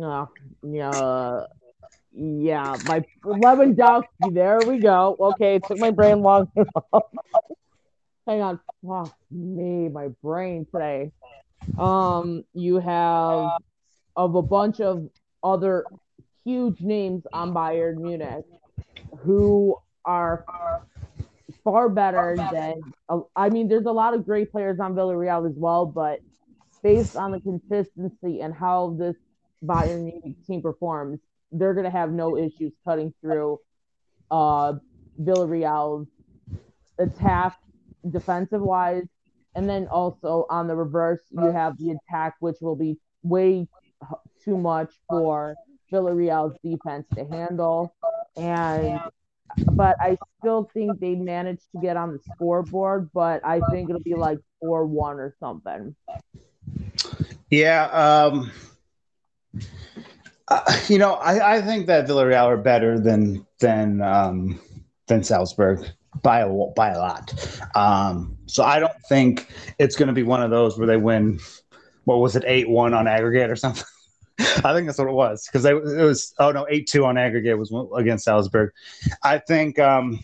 uh, 0.00 0.26
yeah, 0.62 1.44
yeah, 2.12 2.76
my 2.86 3.04
Lewandowski. 3.24 4.32
There 4.32 4.58
we 4.66 4.78
go. 4.78 5.16
Okay, 5.20 5.56
it 5.56 5.64
took 5.66 5.78
my 5.78 5.92
brain 5.92 6.20
long. 6.20 6.50
Hang 8.26 8.42
on, 8.42 8.60
fuck 8.84 9.16
me, 9.30 9.88
my 9.88 10.08
brain 10.20 10.66
today. 10.72 11.12
Um, 11.78 12.44
you 12.54 12.78
have 12.78 13.50
of 14.16 14.34
a 14.34 14.42
bunch 14.42 14.80
of 14.80 15.08
other 15.42 15.84
huge 16.44 16.80
names 16.80 17.24
on 17.32 17.52
Bayern 17.52 17.98
Munich 17.98 18.44
who 19.18 19.76
are 20.04 20.44
far 21.64 21.88
better 21.88 22.36
than. 22.52 22.80
I 23.34 23.48
mean, 23.50 23.68
there's 23.68 23.86
a 23.86 23.92
lot 23.92 24.14
of 24.14 24.24
great 24.24 24.50
players 24.50 24.80
on 24.80 24.94
Villarreal 24.94 25.48
as 25.48 25.56
well, 25.56 25.86
but 25.86 26.20
based 26.82 27.16
on 27.16 27.32
the 27.32 27.40
consistency 27.40 28.40
and 28.40 28.54
how 28.54 28.96
this 28.98 29.16
Bayern 29.64 30.04
Munich 30.04 30.36
team 30.46 30.62
performs, 30.62 31.18
they're 31.52 31.74
going 31.74 31.84
to 31.84 31.90
have 31.90 32.12
no 32.12 32.36
issues 32.36 32.72
cutting 32.84 33.12
through 33.20 33.58
uh, 34.30 34.74
Villarreal's 35.20 36.08
attack 36.98 37.58
defensive 38.08 38.60
wise 38.60 39.06
and 39.56 39.68
then 39.68 39.88
also 39.88 40.46
on 40.50 40.68
the 40.68 40.76
reverse, 40.76 41.20
you 41.30 41.50
have 41.50 41.76
the 41.78 41.92
attack, 41.92 42.34
which 42.40 42.56
will 42.60 42.76
be 42.76 42.98
way 43.22 43.66
too 44.44 44.58
much 44.58 44.92
for 45.08 45.56
Villarreal's 45.90 46.56
defense 46.62 47.06
to 47.16 47.24
handle. 47.24 47.96
And 48.36 49.00
but 49.72 49.96
I 50.00 50.18
still 50.38 50.70
think 50.74 51.00
they 51.00 51.14
managed 51.14 51.62
to 51.72 51.80
get 51.80 51.96
on 51.96 52.12
the 52.12 52.18
scoreboard, 52.34 53.10
but 53.14 53.44
I 53.44 53.60
think 53.70 53.88
it'll 53.88 54.02
be 54.02 54.14
like 54.14 54.38
4 54.60 54.84
1 54.84 55.18
or 55.18 55.34
something. 55.40 55.96
Yeah. 57.50 57.84
Um, 57.86 58.52
uh, 60.48 60.80
you 60.88 60.98
know, 60.98 61.14
I, 61.14 61.56
I 61.56 61.62
think 61.62 61.86
that 61.86 62.06
Villarreal 62.06 62.44
are 62.44 62.56
better 62.58 63.00
than 63.00 63.46
than 63.58 64.02
um, 64.02 64.60
than 65.06 65.22
Salzburg 65.22 65.86
by 66.22 66.40
a 66.40 66.48
by 66.48 66.90
a 66.90 66.98
lot. 66.98 67.32
Um, 67.74 68.36
so 68.46 68.64
I 68.64 68.78
don't 68.78 68.92
think 69.08 69.48
it's 69.78 69.96
going 69.96 70.08
to 70.08 70.14
be 70.14 70.22
one 70.22 70.42
of 70.42 70.50
those 70.50 70.78
where 70.78 70.86
they 70.86 70.96
win. 70.96 71.40
What 72.04 72.20
was 72.20 72.36
it, 72.36 72.44
eight 72.46 72.68
one 72.68 72.94
on 72.94 73.08
aggregate 73.08 73.50
or 73.50 73.56
something? 73.56 73.84
I 74.38 74.74
think 74.74 74.86
that's 74.86 74.98
what 74.98 75.08
it 75.08 75.12
was 75.12 75.46
because 75.46 75.64
it 75.64 75.74
was 75.74 76.34
oh 76.38 76.52
no 76.52 76.66
eight 76.68 76.86
two 76.86 77.04
on 77.04 77.16
aggregate 77.16 77.58
was 77.58 77.72
against 77.96 78.24
Salzburg. 78.24 78.70
I 79.22 79.38
think 79.38 79.78
um, 79.78 80.22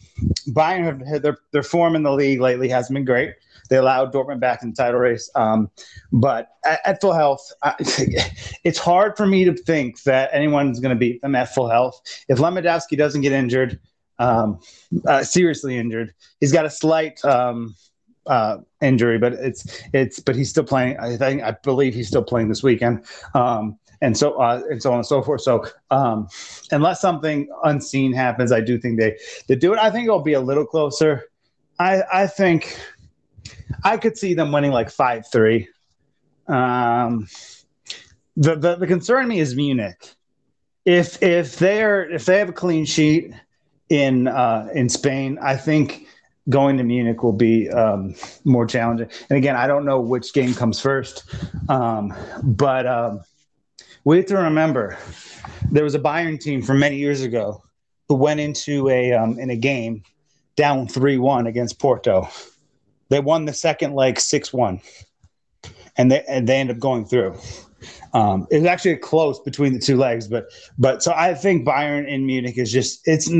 Bayern 0.48 1.06
have 1.06 1.22
their 1.22 1.38
their 1.52 1.62
form 1.62 1.96
in 1.96 2.02
the 2.02 2.12
league 2.12 2.40
lately 2.40 2.68
hasn't 2.68 2.94
been 2.94 3.04
great. 3.04 3.34
They 3.70 3.76
allowed 3.78 4.12
Dortmund 4.12 4.40
back 4.40 4.62
in 4.62 4.70
the 4.70 4.76
title 4.76 5.00
race, 5.00 5.30
um, 5.34 5.70
but 6.12 6.48
at, 6.64 6.80
at, 6.84 7.00
full 7.00 7.14
health, 7.14 7.52
I, 7.62 7.74
it's 8.64 8.78
hard 8.78 9.16
for 9.16 9.26
me 9.26 9.44
to 9.44 9.54
think 9.54 10.02
that 10.02 10.28
anyone's 10.32 10.78
going 10.78 10.94
to 10.94 10.98
beat 10.98 11.22
them 11.22 11.34
at 11.34 11.54
full 11.54 11.70
health. 11.70 12.02
If 12.28 12.36
Lewandowski 12.36 12.98
doesn't 12.98 13.22
get 13.22 13.32
injured, 13.32 13.80
um, 14.22 14.60
uh, 15.06 15.22
seriously 15.24 15.76
injured. 15.76 16.14
He's 16.40 16.52
got 16.52 16.64
a 16.64 16.70
slight 16.70 17.24
um, 17.24 17.74
uh, 18.26 18.58
injury, 18.80 19.18
but 19.18 19.32
it's 19.34 19.82
it's 19.92 20.20
but 20.20 20.36
he's 20.36 20.50
still 20.50 20.64
playing. 20.64 20.98
I 20.98 21.16
think 21.16 21.42
I 21.42 21.56
believe 21.62 21.94
he's 21.94 22.08
still 22.08 22.22
playing 22.22 22.48
this 22.48 22.62
weekend. 22.62 23.04
Um, 23.34 23.78
and 24.00 24.16
so 24.16 24.34
uh, 24.34 24.62
and 24.70 24.82
so 24.82 24.90
on 24.90 24.98
and 24.98 25.06
so 25.06 25.22
forth. 25.22 25.42
So 25.42 25.64
um, 25.90 26.28
unless 26.70 27.00
something 27.00 27.48
unseen 27.64 28.12
happens, 28.12 28.52
I 28.52 28.60
do 28.60 28.78
think 28.78 28.98
they 28.98 29.16
they 29.48 29.54
do 29.54 29.72
it. 29.72 29.78
I 29.78 29.90
think 29.90 30.04
it'll 30.04 30.22
be 30.22 30.34
a 30.34 30.40
little 30.40 30.66
closer. 30.66 31.24
I 31.78 32.02
I 32.12 32.26
think 32.26 32.78
I 33.84 33.96
could 33.96 34.18
see 34.18 34.34
them 34.34 34.52
winning 34.52 34.72
like 34.72 34.90
five 34.90 35.24
three. 35.30 35.68
Um, 36.48 37.28
the, 38.36 38.56
the 38.56 38.76
the 38.76 38.86
concern 38.86 39.28
me 39.28 39.38
is 39.38 39.54
Munich. 39.54 40.14
If 40.84 41.22
if 41.22 41.58
they're 41.58 42.10
if 42.10 42.24
they 42.24 42.38
have 42.38 42.48
a 42.48 42.52
clean 42.52 42.84
sheet 42.84 43.32
in 43.92 44.26
uh, 44.26 44.68
in 44.74 44.88
Spain. 44.88 45.38
I 45.42 45.54
think 45.54 46.06
going 46.48 46.76
to 46.78 46.82
Munich 46.82 47.22
will 47.22 47.34
be 47.34 47.68
um, 47.70 48.14
more 48.44 48.66
challenging. 48.66 49.08
And 49.28 49.36
again, 49.36 49.54
I 49.54 49.66
don't 49.66 49.84
know 49.84 50.00
which 50.00 50.32
game 50.32 50.54
comes 50.54 50.80
first, 50.80 51.24
um, 51.68 52.12
but 52.42 52.86
um, 52.86 53.20
we 54.04 54.16
have 54.16 54.26
to 54.26 54.38
remember 54.38 54.98
there 55.70 55.84
was 55.84 55.94
a 55.94 56.00
Bayern 56.00 56.40
team 56.40 56.62
from 56.62 56.78
many 56.78 56.96
years 56.96 57.20
ago 57.20 57.62
who 58.08 58.14
went 58.16 58.40
into 58.40 58.88
a 58.88 59.12
um, 59.12 59.38
in 59.38 59.50
a 59.50 59.56
game 59.56 60.02
down 60.56 60.88
three 60.88 61.18
one 61.18 61.46
against 61.46 61.78
Porto. 61.78 62.28
They 63.10 63.20
won 63.20 63.44
the 63.44 63.52
second 63.52 63.94
leg 63.94 64.18
six 64.18 64.54
one, 64.54 64.80
and 65.98 66.10
they 66.10 66.24
and 66.26 66.48
they 66.48 66.56
end 66.56 66.70
up 66.70 66.78
going 66.78 67.04
through. 67.04 67.36
Um, 68.14 68.46
it 68.50 68.58
was 68.58 68.66
actually 68.66 68.96
close 68.96 69.40
between 69.40 69.72
the 69.72 69.78
two 69.78 69.96
legs, 69.96 70.28
but 70.28 70.46
but 70.78 71.02
so 71.02 71.12
I 71.14 71.34
think 71.34 71.66
Bayern 71.66 72.06
in 72.06 72.26
Munich 72.26 72.58
is 72.58 72.72
just 72.72 73.06
it's 73.06 73.30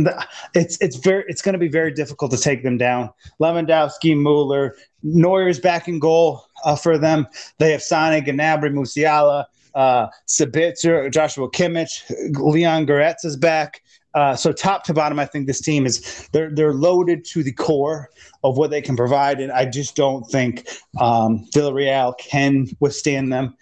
it's 0.54 0.78
it's 0.80 0.96
very 0.96 1.24
it's 1.28 1.42
going 1.42 1.54
to 1.54 1.58
be 1.58 1.68
very 1.68 1.92
difficult 1.92 2.30
to 2.32 2.38
take 2.38 2.62
them 2.62 2.78
down. 2.78 3.10
Lewandowski, 3.40 4.16
Mueller, 4.20 4.76
Neuer's 5.02 5.60
back 5.60 5.88
in 5.88 5.98
goal 5.98 6.44
uh, 6.64 6.76
for 6.76 6.98
them. 6.98 7.26
They 7.58 7.72
have 7.72 7.80
Sané, 7.80 8.26
Gnabry, 8.26 8.72
Musiala, 8.72 9.46
uh, 9.74 10.06
Sabitzer, 10.26 11.10
Joshua 11.12 11.50
Kimmich, 11.50 12.10
Leon 12.38 12.86
Goretzka 12.86 13.24
is 13.24 13.36
back. 13.36 13.82
Uh, 14.14 14.36
so 14.36 14.52
top 14.52 14.84
to 14.84 14.92
bottom, 14.92 15.18
I 15.18 15.24
think 15.24 15.46
this 15.46 15.60
team 15.60 15.86
is 15.86 16.28
they're 16.32 16.50
they're 16.50 16.74
loaded 16.74 17.24
to 17.26 17.42
the 17.42 17.52
core 17.52 18.10
of 18.44 18.58
what 18.58 18.70
they 18.70 18.82
can 18.82 18.96
provide, 18.96 19.40
and 19.40 19.50
I 19.50 19.64
just 19.64 19.96
don't 19.96 20.24
think 20.24 20.68
um, 21.00 21.46
Villarreal 21.54 22.16
can 22.18 22.66
withstand 22.80 23.32
them. 23.32 23.56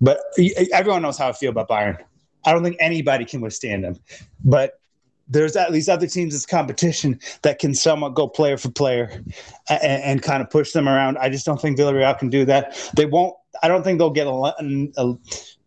But 0.00 0.20
everyone 0.72 1.02
knows 1.02 1.18
how 1.18 1.28
I 1.28 1.32
feel 1.32 1.50
about 1.50 1.68
Bayern. 1.68 1.98
I 2.44 2.52
don't 2.52 2.62
think 2.62 2.76
anybody 2.80 3.24
can 3.24 3.40
withstand 3.40 3.84
them. 3.84 3.98
But 4.44 4.80
there's 5.28 5.56
at 5.56 5.72
least 5.72 5.88
other 5.88 6.06
teams 6.06 6.34
in 6.34 6.40
competition 6.48 7.18
that 7.42 7.58
can 7.58 7.74
somewhat 7.74 8.14
go 8.14 8.28
player 8.28 8.56
for 8.56 8.70
player 8.70 9.22
and, 9.68 10.02
and, 10.02 10.22
kind 10.22 10.40
of 10.40 10.50
push 10.50 10.72
them 10.72 10.88
around. 10.88 11.18
I 11.18 11.28
just 11.28 11.44
don't 11.44 11.60
think 11.60 11.78
Villarreal 11.78 12.16
can 12.16 12.30
do 12.30 12.44
that. 12.44 12.90
They 12.96 13.06
won't. 13.06 13.34
I 13.62 13.68
don't 13.68 13.82
think 13.82 13.98
they'll 13.98 14.10
get 14.10 14.28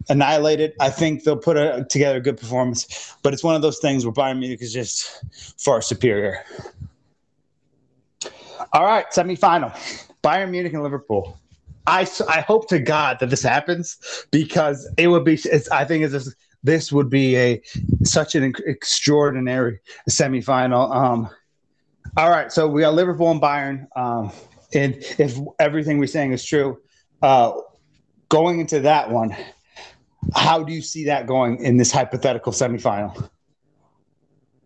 annihilated. 0.09 0.73
I 0.79 0.89
think 0.89 1.23
they'll 1.23 1.37
put 1.37 1.57
a, 1.57 1.85
together 1.89 2.17
a 2.17 2.21
good 2.21 2.37
performance. 2.37 3.15
But 3.21 3.33
it's 3.33 3.43
one 3.43 3.55
of 3.55 3.61
those 3.61 3.79
things 3.79 4.05
where 4.05 4.13
Bayern 4.13 4.39
Munich 4.39 4.61
is 4.61 4.71
just 4.71 5.23
far 5.61 5.81
superior. 5.81 6.43
All 8.71 8.85
right, 8.85 9.05
semifinal: 9.11 9.71
Bayern 10.23 10.51
Munich 10.51 10.73
and 10.73 10.83
Liverpool. 10.83 11.37
I, 11.87 12.07
I 12.27 12.41
hope 12.41 12.69
to 12.69 12.79
God 12.79 13.17
that 13.19 13.29
this 13.29 13.41
happens 13.41 13.97
because 14.31 14.89
it 14.97 15.07
would 15.07 15.23
be. 15.23 15.39
I 15.71 15.85
think 15.85 16.09
this 16.63 16.91
would 16.91 17.09
be 17.09 17.37
a 17.37 17.61
such 18.03 18.35
an 18.35 18.53
extraordinary 18.65 19.79
semifinal. 20.09 20.93
Um, 20.93 21.29
all 22.17 22.29
right, 22.29 22.51
so 22.51 22.67
we 22.67 22.81
got 22.81 22.93
Liverpool 22.93 23.31
and 23.31 23.41
Bayern. 23.41 23.87
Um, 23.95 24.31
and 24.73 24.95
if 25.17 25.37
everything 25.59 25.97
we're 25.97 26.07
saying 26.07 26.33
is 26.33 26.43
true, 26.43 26.79
uh, 27.21 27.53
going 28.29 28.59
into 28.59 28.81
that 28.81 29.09
one, 29.09 29.35
how 30.35 30.63
do 30.63 30.73
you 30.73 30.81
see 30.81 31.05
that 31.05 31.27
going 31.27 31.63
in 31.63 31.77
this 31.77 31.91
hypothetical 31.91 32.51
semifinal? 32.51 33.29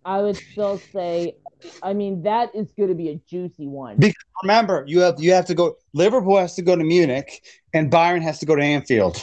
I 0.05 0.21
would 0.21 0.35
still 0.35 0.77
say, 0.77 1.35
I 1.81 1.93
mean, 1.93 2.23
that 2.23 2.53
is 2.55 2.71
going 2.73 2.89
to 2.89 2.95
be 2.95 3.09
a 3.09 3.15
juicy 3.29 3.67
one. 3.67 3.97
Because 3.97 4.15
remember, 4.41 4.83
you 4.87 4.99
have 4.99 5.19
you 5.19 5.33
have 5.33 5.45
to 5.45 5.55
go. 5.55 5.77
Liverpool 5.93 6.37
has 6.37 6.55
to 6.55 6.61
go 6.61 6.75
to 6.75 6.83
Munich, 6.83 7.43
and 7.73 7.91
Bayern 7.91 8.21
has 8.21 8.39
to 8.39 8.45
go 8.45 8.55
to 8.55 8.63
Anfield. 8.63 9.17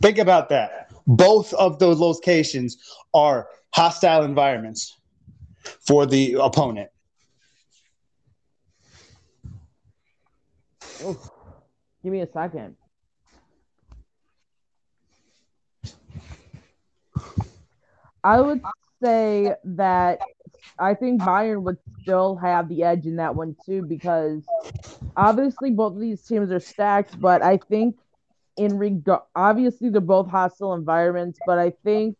Think 0.00 0.18
about 0.18 0.48
that. 0.48 0.90
Both 1.06 1.52
of 1.54 1.78
those 1.78 1.98
locations 1.98 2.76
are 3.14 3.48
hostile 3.74 4.24
environments 4.24 4.96
for 5.80 6.06
the 6.06 6.34
opponent. 6.34 6.90
Give 12.02 12.12
me 12.12 12.20
a 12.20 12.26
second. 12.32 12.76
I 18.24 18.40
would 18.40 18.62
say 19.02 19.54
that 19.64 20.20
I 20.78 20.94
think 20.94 21.22
Bayern 21.22 21.62
would 21.62 21.78
still 22.02 22.36
have 22.36 22.68
the 22.68 22.82
edge 22.82 23.06
in 23.06 23.16
that 23.16 23.34
one 23.34 23.56
too 23.66 23.82
because 23.82 24.42
obviously 25.16 25.70
both 25.70 25.94
of 25.94 26.00
these 26.00 26.22
teams 26.24 26.50
are 26.50 26.60
stacked, 26.60 27.20
but 27.20 27.42
I 27.42 27.58
think 27.68 27.96
in 28.56 28.78
regard 28.78 29.22
obviously 29.34 29.90
they're 29.90 30.00
both 30.00 30.28
hostile 30.28 30.74
environments, 30.74 31.40
but 31.44 31.58
I 31.58 31.72
think 31.84 32.16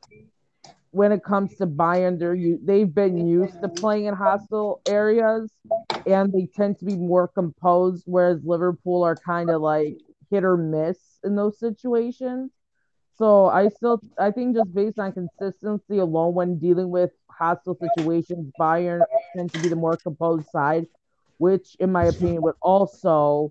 when 0.91 1.13
it 1.13 1.25
comes 1.25 1.57
to 1.57 1.67
Bayern, 1.67 2.19
they're 2.19 2.37
they've 2.63 2.93
been 2.93 3.27
used 3.27 3.61
to 3.63 3.69
playing 3.69 4.07
in 4.07 4.15
hostile 4.15 4.83
areas, 4.87 5.51
and 6.07 6.33
they 6.33 6.47
tend 6.47 6.79
to 6.79 6.85
be 6.85 6.97
more 6.97 7.29
composed. 7.29 8.05
Whereas 8.07 8.45
Liverpool 8.45 9.03
are 9.03 9.17
kind 9.17 9.51
of 9.51 9.61
like 9.63 9.97
hit 10.31 10.45
or 10.45 10.57
miss 10.57 10.99
in 11.25 11.37
those 11.37 11.59
situations. 11.59 12.51
So 13.17 13.47
I 13.47 13.69
still 13.69 14.03
I 14.19 14.31
think 14.31 14.57
just 14.57 14.75
based 14.75 14.99
on 14.99 15.13
consistency 15.13 15.99
alone 15.99 16.35
when 16.35 16.59
dealing 16.59 16.91
with 16.91 17.11
hostile 17.43 17.77
situations, 17.77 18.53
Bayern 18.59 19.03
tend 19.37 19.51
to 19.53 19.59
be 19.59 19.69
the 19.69 19.77
more 19.77 19.97
composed 19.97 20.49
side, 20.51 20.87
which 21.39 21.77
in 21.81 21.91
my 21.91 22.05
opinion 22.05 22.43
would 22.43 22.55
also 22.63 23.51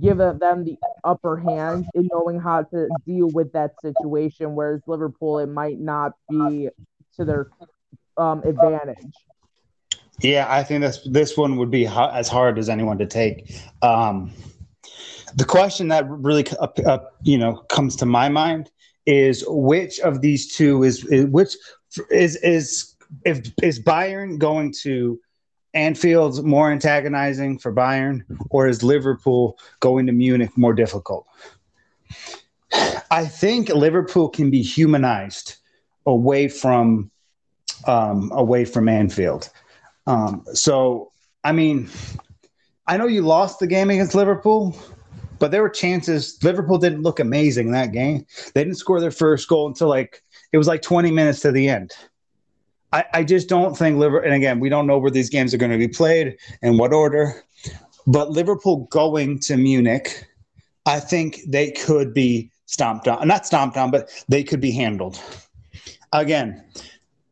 give 0.00 0.18
them 0.18 0.64
the 0.64 0.76
upper 1.04 1.36
hand 1.36 1.86
in 1.94 2.08
knowing 2.12 2.40
how 2.40 2.62
to 2.62 2.88
deal 3.06 3.30
with 3.30 3.52
that 3.52 3.72
situation. 3.80 4.54
Whereas 4.54 4.80
Liverpool, 4.86 5.38
it 5.38 5.48
might 5.48 5.78
not 5.78 6.12
be 6.28 6.68
to 7.16 7.24
their 7.24 7.50
um, 8.16 8.42
advantage. 8.44 9.12
Yeah, 10.22 10.46
I 10.48 10.62
think 10.62 10.80
this 10.80 11.06
this 11.10 11.36
one 11.36 11.56
would 11.58 11.70
be 11.70 11.86
as 11.86 12.28
hard 12.28 12.58
as 12.58 12.70
anyone 12.70 12.96
to 12.98 13.06
take. 13.06 13.54
Um, 13.82 14.32
the 15.34 15.44
question 15.44 15.88
that 15.88 16.08
really 16.08 16.46
uh, 16.58 16.68
uh, 16.86 16.98
you 17.22 17.36
know 17.36 17.56
comes 17.68 17.96
to 17.96 18.06
my 18.06 18.30
mind 18.30 18.70
is 19.04 19.44
which 19.46 20.00
of 20.00 20.22
these 20.22 20.54
two 20.56 20.82
is, 20.82 21.04
is 21.06 21.26
which 21.26 21.54
is 22.10 22.36
is 22.36 22.95
if 23.24 23.50
is 23.62 23.80
Bayern 23.80 24.38
going 24.38 24.72
to 24.82 25.20
Anfield's 25.74 26.42
more 26.42 26.70
antagonizing 26.70 27.58
for 27.58 27.72
Bayern, 27.72 28.24
or 28.50 28.66
is 28.66 28.82
Liverpool 28.82 29.58
going 29.80 30.06
to 30.06 30.12
Munich 30.12 30.56
more 30.56 30.72
difficult? 30.72 31.26
I 33.10 33.26
think 33.26 33.68
Liverpool 33.68 34.28
can 34.28 34.50
be 34.50 34.62
humanized 34.62 35.56
away 36.06 36.48
from 36.48 37.10
um, 37.86 38.30
away 38.32 38.64
from 38.64 38.88
Anfield. 38.88 39.50
Um, 40.06 40.44
so, 40.54 41.12
I 41.44 41.52
mean, 41.52 41.88
I 42.86 42.96
know 42.96 43.06
you 43.06 43.22
lost 43.22 43.58
the 43.58 43.66
game 43.66 43.90
against 43.90 44.14
Liverpool, 44.14 44.76
but 45.38 45.50
there 45.50 45.62
were 45.62 45.70
chances. 45.70 46.38
Liverpool 46.42 46.78
didn't 46.78 47.02
look 47.02 47.20
amazing 47.20 47.72
that 47.72 47.92
game. 47.92 48.24
They 48.54 48.64
didn't 48.64 48.78
score 48.78 49.00
their 49.00 49.10
first 49.10 49.48
goal 49.48 49.66
until 49.66 49.88
like 49.88 50.22
it 50.52 50.58
was 50.58 50.66
like 50.66 50.82
20 50.82 51.10
minutes 51.10 51.40
to 51.40 51.52
the 51.52 51.68
end. 51.68 51.92
I, 52.92 53.04
I 53.12 53.24
just 53.24 53.48
don't 53.48 53.76
think 53.76 53.98
Liverpool, 53.98 54.24
and 54.24 54.34
again, 54.34 54.60
we 54.60 54.68
don't 54.68 54.86
know 54.86 54.98
where 54.98 55.10
these 55.10 55.30
games 55.30 55.52
are 55.52 55.58
going 55.58 55.72
to 55.72 55.78
be 55.78 55.88
played 55.88 56.36
and 56.62 56.78
what 56.78 56.92
order, 56.92 57.44
but 58.06 58.30
Liverpool 58.30 58.86
going 58.90 59.38
to 59.40 59.56
Munich, 59.56 60.24
I 60.86 61.00
think 61.00 61.40
they 61.46 61.72
could 61.72 62.14
be 62.14 62.50
stomped 62.66 63.08
on. 63.08 63.26
Not 63.26 63.46
stomped 63.46 63.76
on, 63.76 63.90
but 63.90 64.08
they 64.28 64.44
could 64.44 64.60
be 64.60 64.70
handled. 64.70 65.20
Again, 66.12 66.64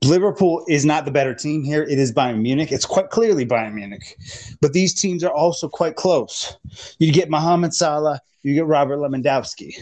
Liverpool 0.04 0.64
is 0.68 0.84
not 0.84 1.04
the 1.04 1.10
better 1.10 1.34
team 1.34 1.62
here. 1.62 1.82
It 1.82 1.98
is 1.98 2.12
Bayern 2.12 2.42
Munich. 2.42 2.72
It's 2.72 2.84
quite 2.84 3.10
clearly 3.10 3.46
Bayern 3.46 3.74
Munich. 3.74 4.16
But 4.60 4.72
these 4.72 4.92
teams 4.92 5.24
are 5.24 5.32
also 5.32 5.68
quite 5.68 5.96
close. 5.96 6.56
You 6.98 7.12
get 7.12 7.30
Mohamed 7.30 7.72
Salah, 7.72 8.20
you 8.42 8.54
get 8.54 8.66
Robert 8.66 8.98
Lewandowski, 8.98 9.74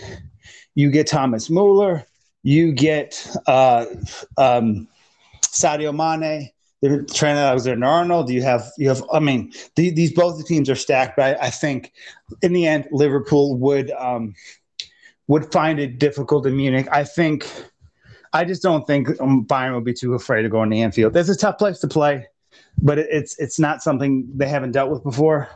you 0.75 0.91
get 0.91 1.07
Thomas 1.07 1.51
Muller, 1.51 2.07
you 2.43 2.73
get 2.73 3.27
uh, 3.47 3.87
um, 4.37 4.87
Sadio 5.53 5.95
Mane, 5.95 6.51
Trent 7.13 7.39
Alexander 7.39 7.87
Arnold. 7.87 8.27
Do 8.27 8.35
you 8.35 8.43
have 8.43 8.71
you 8.79 8.89
have. 8.89 9.03
I 9.13 9.21
mean, 9.21 9.53
the, 9.77 9.91
these 9.91 10.13
both 10.13 10.39
the 10.39 10.45
teams 10.45 10.69
are 10.69 10.75
stacked, 10.75 11.17
but 11.17 11.41
I, 11.41 11.47
I 11.47 11.51
think 11.51 11.93
in 12.43 12.53
the 12.53 12.67
end, 12.67 12.89
Liverpool 12.91 13.57
would 13.59 13.91
um, 13.93 14.35
would 15.29 15.53
find 15.53 15.79
it 15.79 15.99
difficult 15.99 16.47
in 16.47 16.57
Munich. 16.57 16.89
I 16.91 17.05
think. 17.05 17.47
I 18.35 18.47
just 18.47 18.63
don't 18.63 18.87
think 18.87 19.09
um, 19.21 19.45
Bayern 19.45 19.75
will 19.75 19.83
be 19.83 19.93
too 19.93 20.15
afraid 20.15 20.41
to 20.41 20.49
go 20.49 20.63
into 20.63 20.77
Anfield. 20.77 21.15
It's 21.15 21.29
a 21.29 21.37
tough 21.37 21.59
place 21.59 21.81
to 21.81 21.87
play, 21.87 22.27
but 22.81 22.99
it, 22.99 23.09
it's 23.11 23.39
it's 23.39 23.59
not 23.59 23.83
something 23.83 24.27
they 24.35 24.49
haven't 24.49 24.73
dealt 24.73 24.91
with 24.91 25.05
before. 25.05 25.51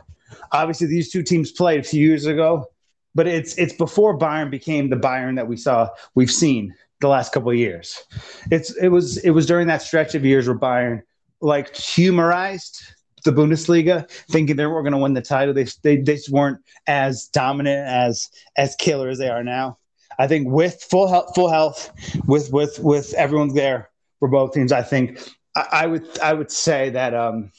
Obviously, 0.51 0.85
these 0.85 1.11
two 1.11 1.23
teams 1.23 1.51
played 1.51 1.79
a 1.79 1.83
few 1.83 2.07
years 2.07 2.27
ago, 2.27 2.67
but 3.15 3.27
it's 3.27 3.57
it's 3.57 3.73
before 3.73 4.15
Bayern 4.15 4.51
became 4.51 4.91
the 4.91 4.95
Bayern 4.95 5.37
that 5.37 5.47
we 5.47 5.57
saw 5.57 5.89
we've 6.13 6.29
seen 6.29 6.75
the 6.99 7.07
last 7.07 7.31
couple 7.31 7.49
of 7.49 7.57
years. 7.57 8.03
It's 8.51 8.75
it 8.77 8.89
was 8.89 9.17
it 9.17 9.31
was 9.31 9.45
during 9.45 9.67
that 9.67 9.81
stretch 9.81 10.15
of 10.15 10.25
years 10.25 10.47
where 10.47 10.57
Bayern 10.57 11.01
like 11.41 11.75
humorized 11.75 12.81
the 13.23 13.31
Bundesliga, 13.31 14.09
thinking 14.31 14.55
they 14.55 14.65
were 14.65 14.81
going 14.81 14.93
to 14.93 14.97
win 14.97 15.13
the 15.13 15.21
title. 15.21 15.53
They, 15.53 15.65
they 15.83 15.97
they 15.97 16.15
just 16.15 16.29
weren't 16.29 16.59
as 16.87 17.27
dominant 17.27 17.87
as 17.87 18.29
as 18.57 18.75
killer 18.75 19.09
as 19.09 19.17
they 19.17 19.29
are 19.29 19.43
now. 19.43 19.77
I 20.19 20.27
think 20.27 20.47
with 20.49 20.83
full 20.89 21.07
health, 21.07 21.35
full 21.35 21.49
health, 21.49 21.91
with 22.25 22.51
with 22.51 22.79
with 22.79 23.13
everyone 23.13 23.53
there 23.53 23.89
for 24.19 24.27
both 24.27 24.53
teams, 24.53 24.71
I 24.71 24.81
think 24.81 25.19
I, 25.55 25.67
I 25.71 25.87
would 25.87 26.19
I 26.19 26.33
would 26.33 26.51
say 26.51 26.89
that 26.91 27.13
um 27.13 27.51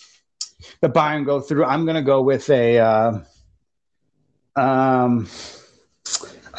the 0.80 0.88
Bayern 0.88 1.24
go 1.24 1.40
through. 1.40 1.64
I'm 1.64 1.84
going 1.84 1.96
to 1.96 2.02
go 2.02 2.22
with 2.22 2.50
a 2.50 2.78
uh, 2.78 3.18
um 4.56 5.28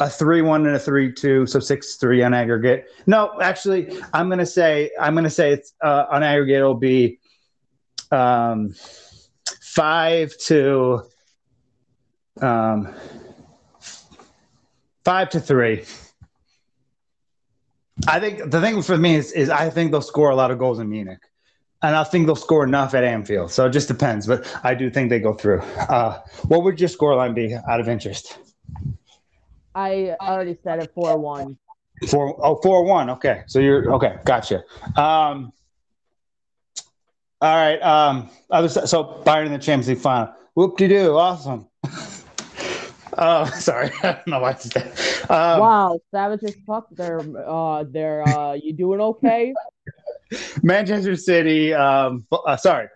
a 0.00 0.08
three 0.08 0.42
one 0.42 0.66
and 0.66 0.74
a 0.74 0.78
three 0.78 1.12
two, 1.12 1.46
so 1.46 1.60
six 1.60 1.96
three 1.96 2.22
on 2.22 2.34
aggregate. 2.34 2.86
No, 3.06 3.38
actually, 3.40 3.96
I'm 4.12 4.28
gonna 4.28 4.46
say 4.46 4.90
I'm 4.98 5.14
gonna 5.14 5.30
say 5.30 5.52
it's 5.52 5.74
uh, 5.82 6.06
on 6.10 6.22
aggregate. 6.22 6.56
It'll 6.56 6.74
be 6.74 7.20
um, 8.10 8.74
five 9.60 10.36
to 10.46 11.02
um, 12.40 12.94
five 15.04 15.28
to 15.30 15.40
three. 15.40 15.84
I 18.08 18.18
think 18.18 18.50
the 18.50 18.60
thing 18.60 18.80
for 18.82 18.96
me 18.96 19.16
is, 19.16 19.32
is 19.32 19.50
I 19.50 19.68
think 19.68 19.90
they'll 19.90 20.00
score 20.00 20.30
a 20.30 20.34
lot 20.34 20.50
of 20.50 20.58
goals 20.58 20.78
in 20.78 20.88
Munich. 20.88 21.18
And 21.82 21.96
I 21.96 22.04
think 22.04 22.26
they'll 22.26 22.36
score 22.36 22.64
enough 22.64 22.94
at 22.94 23.04
Anfield. 23.04 23.50
So 23.50 23.66
it 23.66 23.70
just 23.70 23.88
depends. 23.88 24.26
But 24.26 24.46
I 24.62 24.74
do 24.74 24.90
think 24.90 25.08
they 25.08 25.18
go 25.18 25.32
through. 25.32 25.60
Uh, 25.60 26.20
what 26.48 26.62
would 26.62 26.78
your 26.78 26.88
score 26.88 27.14
line 27.14 27.32
be 27.32 27.54
out 27.54 27.80
of 27.80 27.88
interest? 27.88 28.38
I 29.74 30.16
already 30.20 30.56
said 30.62 30.82
it 30.82 30.92
four 30.94 31.16
one. 31.18 31.58
Four 32.08 32.38
oh 32.44 32.60
four 32.62 32.84
one. 32.84 33.10
Okay, 33.10 33.42
so 33.46 33.58
you're 33.60 33.92
okay. 33.94 34.16
Gotcha. 34.24 34.64
Um, 34.96 35.52
all 37.40 37.56
right. 37.56 37.80
Um, 37.82 38.30
other 38.50 38.68
so 38.68 39.22
Bayern 39.24 39.46
in 39.46 39.52
the 39.52 39.58
Champions 39.58 39.88
League 39.88 39.98
final. 39.98 40.34
Whoop 40.54 40.76
de 40.76 40.88
doo. 40.88 41.16
Awesome. 41.16 41.68
Oh, 43.18 43.44
sorry. 43.58 43.90
I 44.02 44.12
don't 44.12 44.26
know 44.28 44.40
why 44.40 44.50
I 44.50 44.54
said 44.54 44.72
that. 44.72 45.30
Um, 45.30 45.60
wow, 45.60 46.00
savage 46.10 46.42
as 46.44 46.54
fuck. 46.66 46.86
They're 46.90 47.20
uh, 47.46 47.84
they're 47.84 48.26
uh, 48.26 48.54
you 48.54 48.72
doing 48.72 49.00
okay? 49.00 49.54
Manchester 50.62 51.16
City. 51.16 51.74
Um, 51.74 52.26
uh, 52.32 52.56
sorry, 52.56 52.88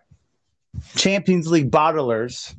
Champions 0.96 1.48
League 1.48 1.70
bottlers 1.70 2.54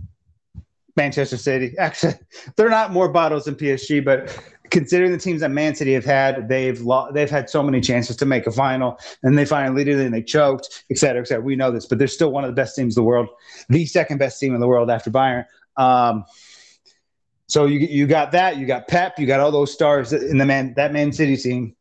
Manchester 0.96 1.38
City. 1.38 1.76
Actually, 1.78 2.16
they're 2.56 2.70
not 2.70 2.92
more 2.92 3.10
bottles 3.10 3.46
than 3.46 3.56
PSG, 3.56 4.04
but 4.04 4.38
considering 4.72 5.12
the 5.12 5.18
teams 5.18 5.42
that 5.42 5.52
Man 5.52 5.76
City 5.76 5.94
have 5.94 6.06
had, 6.06 6.48
they've 6.48 6.82
lo- 6.82 7.12
they've 7.12 7.30
had 7.30 7.50
so 7.50 7.62
many 7.62 7.82
chances 7.82 8.16
to 8.18 8.26
make 8.26 8.48
a 8.48 8.52
final, 8.52 9.00
and 9.24 9.38
they 9.38 9.46
finally 9.46 9.84
did 9.84 10.00
it, 10.00 10.06
and 10.06 10.14
they 10.14 10.22
choked, 10.24 10.86
et 10.90 10.98
cetera, 10.98 11.22
et 11.22 11.28
cetera. 11.28 11.44
We 11.44 11.56
know 11.56 11.72
this, 11.72 11.86
but 11.86 11.98
they're 12.00 12.08
still 12.08 12.32
one 12.32 12.44
of 12.44 12.50
the 12.50 12.56
best 12.56 12.76
teams 12.76 12.96
in 12.96 13.02
the 13.02 13.06
world, 13.06 13.30
the 13.70 13.86
second 13.86 14.18
best 14.18 14.40
team 14.40 14.54
in 14.54 14.62
the 14.62 14.68
world 14.68 14.90
after 14.90 15.12
Bayern. 15.12 15.46
Um, 15.78 16.26
so 17.48 17.66
you 17.66 17.80
you 17.80 18.08
got 18.08 18.32
that, 18.32 18.58
you 18.58 18.66
got 18.66 18.88
Pep, 18.88 19.20
you 19.20 19.28
got 19.28 19.40
all 19.40 19.52
those 19.52 19.72
stars 19.72 20.14
in 20.14 20.38
the 20.38 20.46
man 20.46 20.74
that 20.78 20.94
Man 20.94 21.12
City 21.12 21.38
team, 21.38 21.76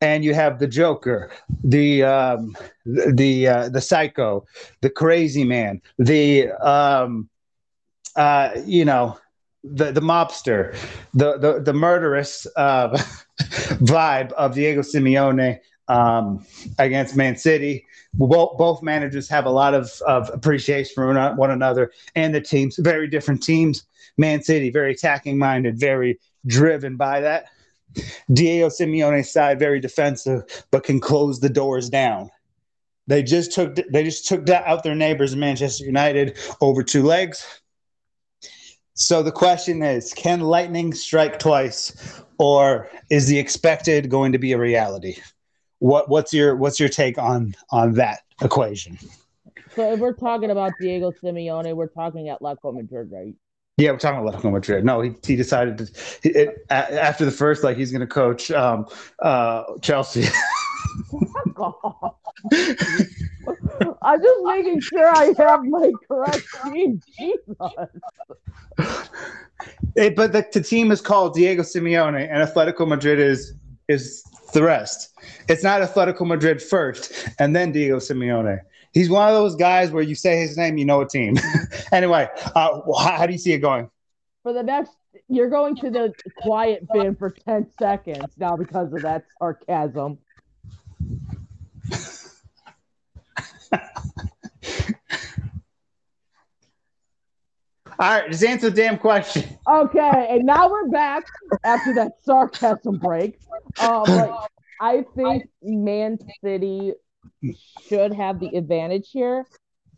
and 0.00 0.24
you 0.24 0.34
have 0.34 0.58
the 0.58 0.66
Joker, 0.66 1.30
the 1.62 2.04
um, 2.04 2.56
the 2.86 3.48
uh, 3.48 3.68
the 3.68 3.80
psycho, 3.80 4.46
the 4.80 4.90
crazy 4.90 5.44
man, 5.44 5.82
the 5.98 6.50
um, 6.52 7.28
uh, 8.16 8.50
you 8.64 8.84
know, 8.84 9.18
the 9.62 9.92
the 9.92 10.00
mobster, 10.00 10.76
the 11.14 11.38
the 11.38 11.60
the 11.60 11.72
murderous 11.72 12.46
uh, 12.56 12.88
vibe 13.38 14.32
of 14.32 14.54
Diego 14.54 14.82
Simeone 14.82 15.58
um, 15.88 16.44
against 16.78 17.16
Man 17.16 17.36
City. 17.36 17.86
Both, 18.14 18.58
both 18.58 18.82
managers 18.82 19.28
have 19.28 19.44
a 19.44 19.50
lot 19.50 19.74
of, 19.74 19.90
of 20.06 20.30
appreciation 20.32 20.92
for 20.94 21.34
one 21.34 21.50
another 21.50 21.90
and 22.14 22.34
the 22.34 22.40
teams. 22.40 22.76
Very 22.78 23.08
different 23.08 23.42
teams. 23.42 23.84
Man 24.16 24.42
City, 24.42 24.70
very 24.70 24.92
attacking 24.92 25.36
minded, 25.36 25.78
very 25.78 26.20
driven 26.46 26.96
by 26.96 27.20
that. 27.20 27.46
Diego 28.32 28.68
Simeone's 28.68 29.30
side, 29.30 29.58
very 29.58 29.80
defensive, 29.80 30.42
but 30.70 30.84
can 30.84 31.00
close 31.00 31.40
the 31.40 31.48
doors 31.48 31.90
down. 31.90 32.30
They 33.06 33.22
just 33.22 33.52
took 33.52 33.76
they 33.90 34.02
just 34.02 34.26
took 34.26 34.48
out 34.48 34.82
their 34.82 34.94
neighbors, 34.94 35.36
Manchester 35.36 35.84
United, 35.84 36.38
over 36.60 36.82
two 36.82 37.02
legs. 37.02 37.44
So 38.94 39.22
the 39.22 39.32
question 39.32 39.82
is, 39.82 40.12
can 40.14 40.40
lightning 40.40 40.94
strike 40.94 41.40
twice, 41.40 42.22
or 42.38 42.88
is 43.10 43.26
the 43.26 43.38
expected 43.38 44.08
going 44.08 44.32
to 44.32 44.38
be 44.38 44.52
a 44.52 44.58
reality? 44.58 45.16
What 45.80 46.08
what's 46.08 46.32
your 46.32 46.54
what's 46.54 46.78
your 46.78 46.88
take 46.88 47.18
on 47.18 47.54
on 47.70 47.94
that 47.94 48.20
equation? 48.40 48.98
So 49.74 49.92
if 49.92 49.98
we're 49.98 50.12
talking 50.12 50.50
about 50.50 50.72
Diego 50.80 51.10
Simeone, 51.10 51.74
we're 51.74 51.88
talking 51.88 52.28
at 52.28 52.40
Atletico 52.40 52.72
Madrid, 52.72 53.10
right? 53.10 53.34
Yeah, 53.76 53.90
we're 53.90 53.98
talking 53.98 54.20
about 54.20 54.40
Atletico 54.40 54.52
Madrid. 54.52 54.84
No, 54.84 55.00
he, 55.00 55.12
he 55.26 55.34
decided 55.34 55.78
to 55.78 55.88
it, 56.22 56.64
after 56.70 57.24
the 57.24 57.32
first, 57.32 57.64
like 57.64 57.76
he's 57.76 57.90
going 57.90 58.00
to 58.00 58.06
coach 58.06 58.52
um, 58.52 58.86
uh, 59.20 59.64
Chelsea. 59.82 60.26
I'm 64.02 64.22
just 64.22 64.40
making 64.44 64.80
sure 64.80 65.08
I 65.08 65.32
have 65.38 65.64
my 65.64 65.90
correct 66.06 66.46
team. 66.64 67.00
Jesus. 67.18 67.56
It, 69.96 70.16
but 70.16 70.32
the, 70.32 70.46
the 70.52 70.60
team 70.60 70.90
is 70.90 71.00
called 71.00 71.34
Diego 71.34 71.62
Simeone, 71.62 72.28
and 72.30 72.46
Atletico 72.48 72.86
Madrid 72.86 73.18
is 73.18 73.54
is 73.88 74.22
the 74.52 74.62
rest. 74.62 75.12
It's 75.48 75.62
not 75.62 75.80
Atletico 75.80 76.26
Madrid 76.26 76.62
first, 76.62 77.28
and 77.38 77.54
then 77.54 77.72
Diego 77.72 77.98
Simeone. 77.98 78.60
He's 78.92 79.10
one 79.10 79.28
of 79.28 79.34
those 79.34 79.56
guys 79.56 79.90
where 79.90 80.02
you 80.02 80.14
say 80.14 80.40
his 80.40 80.56
name, 80.56 80.78
you 80.78 80.84
know 80.84 81.00
a 81.00 81.08
team. 81.08 81.36
anyway, 81.92 82.28
uh, 82.54 82.80
how, 82.96 83.16
how 83.16 83.26
do 83.26 83.32
you 83.32 83.38
see 83.38 83.52
it 83.52 83.58
going? 83.58 83.90
For 84.44 84.52
the 84.52 84.62
next, 84.62 84.92
you're 85.28 85.50
going 85.50 85.74
to 85.76 85.90
the 85.90 86.12
quiet 86.36 86.86
bin 86.92 87.16
for 87.16 87.30
10 87.30 87.66
seconds 87.78 88.34
now 88.38 88.56
because 88.56 88.92
of 88.92 89.02
that 89.02 89.24
sarcasm. 89.38 90.18
All 97.98 98.10
right, 98.10 98.30
just 98.30 98.44
answer 98.44 98.70
the 98.70 98.76
damn 98.76 98.98
question. 98.98 99.44
Okay, 99.68 100.26
and 100.30 100.44
now 100.44 100.68
we're 100.68 100.88
back 100.88 101.24
after 101.62 101.94
that 101.94 102.12
sarcasm 102.24 102.98
break. 102.98 103.38
Um, 103.78 104.36
I 104.80 105.04
think 105.14 105.44
Man 105.62 106.18
City 106.42 106.94
should 107.88 108.12
have 108.12 108.40
the 108.40 108.56
advantage 108.56 109.10
here, 109.12 109.46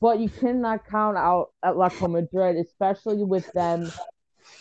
but 0.00 0.20
you 0.20 0.28
cannot 0.28 0.86
count 0.86 1.16
out 1.16 1.52
Atletico 1.64 2.10
Madrid, 2.10 2.56
especially 2.56 3.24
with 3.24 3.50
them 3.52 3.90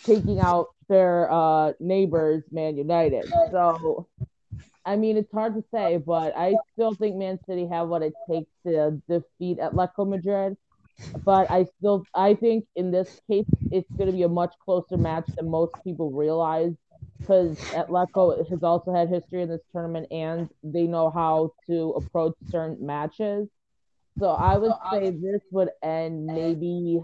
taking 0.05 0.39
out 0.39 0.67
their 0.88 1.29
uh, 1.29 1.73
neighbors, 1.81 2.43
Man 2.51 2.77
United. 2.77 3.25
So, 3.51 4.07
I 4.86 4.95
mean, 4.95 5.17
it's 5.17 5.31
hard 5.33 5.55
to 5.55 5.63
say, 5.73 5.97
but 5.97 6.33
I 6.38 6.55
still 6.73 6.95
think 6.95 7.17
Man 7.17 7.38
City 7.47 7.67
have 7.67 7.89
what 7.89 8.01
it 8.01 8.13
takes 8.29 8.49
to 8.65 9.01
defeat 9.09 9.59
Atletico 9.59 10.07
Madrid. 10.07 10.55
But 11.23 11.49
I 11.51 11.65
still, 11.77 12.05
I 12.13 12.33
think 12.33 12.65
in 12.75 12.91
this 12.91 13.19
case, 13.29 13.45
it's 13.71 13.89
going 13.97 14.07
to 14.07 14.15
be 14.15 14.23
a 14.23 14.29
much 14.29 14.53
closer 14.63 14.97
match 14.97 15.25
than 15.35 15.49
most 15.49 15.73
people 15.83 16.11
realize 16.11 16.73
because 17.19 17.57
Atletico 17.71 18.37
has 18.49 18.63
also 18.63 18.93
had 18.93 19.09
history 19.09 19.41
in 19.41 19.49
this 19.49 19.61
tournament 19.71 20.07
and 20.11 20.49
they 20.63 20.83
know 20.83 21.09
how 21.09 21.51
to 21.67 21.93
approach 21.97 22.33
certain 22.49 22.85
matches. 22.85 23.47
So 24.19 24.29
I 24.29 24.57
would 24.57 24.71
say 24.91 25.09
this 25.09 25.41
would 25.51 25.69
end 25.83 26.25
maybe 26.25 27.03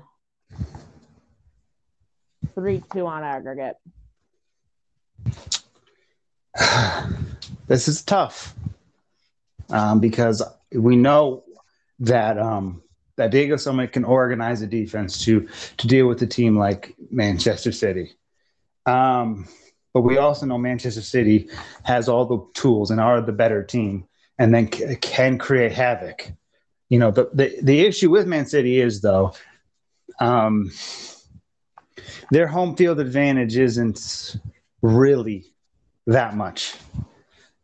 three 2.56 2.84
two 2.94 3.06
on 3.06 3.24
aggregate. 3.24 3.76
this 7.68 7.88
is 7.88 8.02
tough 8.04 8.54
um, 9.70 10.00
because 10.00 10.42
we 10.74 10.96
know 10.96 11.44
that 12.00 12.38
um, 12.38 12.82
that 13.18 13.32
Diego 13.32 13.56
Simeone 13.56 13.92
can 13.92 14.04
organize 14.04 14.62
a 14.62 14.68
defense 14.68 15.24
to 15.26 15.48
to 15.78 15.88
deal 15.88 16.08
with 16.08 16.22
a 16.22 16.28
team 16.28 16.58
like 16.58 16.96
Manchester 17.10 17.72
City. 17.72 18.14
Um, 18.86 19.48
but 19.94 20.02
we 20.02 20.18
also 20.18 20.46
know 20.46 20.58
Manchester 20.58 21.02
City 21.02 21.50
has 21.84 22.08
all 22.08 22.26
the 22.26 22.46
tools 22.54 22.92
and 22.92 23.02
are 23.02 23.22
the 23.22 23.34
better 23.34 23.64
team, 23.64 24.06
and 24.40 24.54
then 24.54 24.72
c- 24.72 24.96
can 24.96 25.38
create 25.38 25.72
havoc. 25.72 26.32
You 26.90 27.00
know, 27.00 27.12
the, 27.12 27.30
the 27.34 27.58
the 27.62 27.82
issue 27.82 28.10
with 28.10 28.28
Man 28.28 28.46
City 28.46 28.80
is 28.80 29.02
though, 29.02 29.34
um, 30.20 30.72
their 32.32 32.48
home 32.48 32.76
field 32.76 33.00
advantage 33.00 33.58
isn't 33.58 34.38
really 34.82 35.46
that 36.08 36.36
much. 36.36 36.76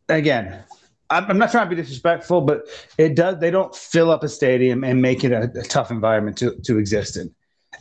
Again, 0.10 0.64
I'm 1.10 1.38
not 1.38 1.52
trying 1.52 1.70
to 1.70 1.76
be 1.76 1.82
disrespectful, 1.82 2.42
but 2.42 2.68
it 2.98 3.16
does. 3.16 3.40
They 3.40 3.52
don't 3.52 3.74
fill 3.74 4.12
up 4.12 4.24
a 4.24 4.30
stadium 4.30 4.84
and 4.84 5.02
make 5.02 5.24
it 5.24 5.32
a, 5.32 5.44
a 5.60 5.64
tough 5.64 5.92
environment 5.92 6.38
to 6.40 6.56
to 6.64 6.78
exist 6.78 7.18
in 7.18 7.34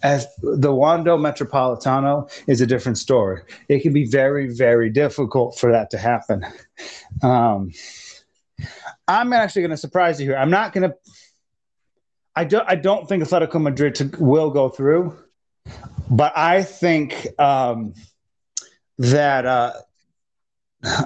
as 0.02 0.26
the 0.42 0.72
Wanda 0.72 1.12
Metropolitano 1.12 2.30
is 2.46 2.60
a 2.60 2.66
different 2.66 2.98
story. 2.98 3.42
It 3.68 3.80
can 3.80 3.92
be 3.92 4.04
very, 4.06 4.52
very 4.52 4.90
difficult 4.90 5.58
for 5.58 5.72
that 5.72 5.90
to 5.90 5.98
happen. 5.98 6.44
Um, 7.22 7.72
I'm 9.08 9.32
actually 9.32 9.62
going 9.62 9.70
to 9.70 9.76
surprise 9.76 10.20
you 10.20 10.26
here. 10.26 10.36
I'm 10.36 10.50
not 10.50 10.72
going 10.72 10.90
to. 10.90 10.96
I 12.34 12.44
don't. 12.44 12.68
I 12.68 12.74
don't 12.74 13.08
think 13.08 13.22
Atletico 13.22 13.60
Madrid 13.60 13.94
to, 13.96 14.10
will 14.18 14.50
go 14.50 14.68
through, 14.68 15.16
but 16.10 16.36
I 16.36 16.62
think 16.62 17.26
um, 17.38 17.94
that 18.98 19.46
uh, 19.46 19.72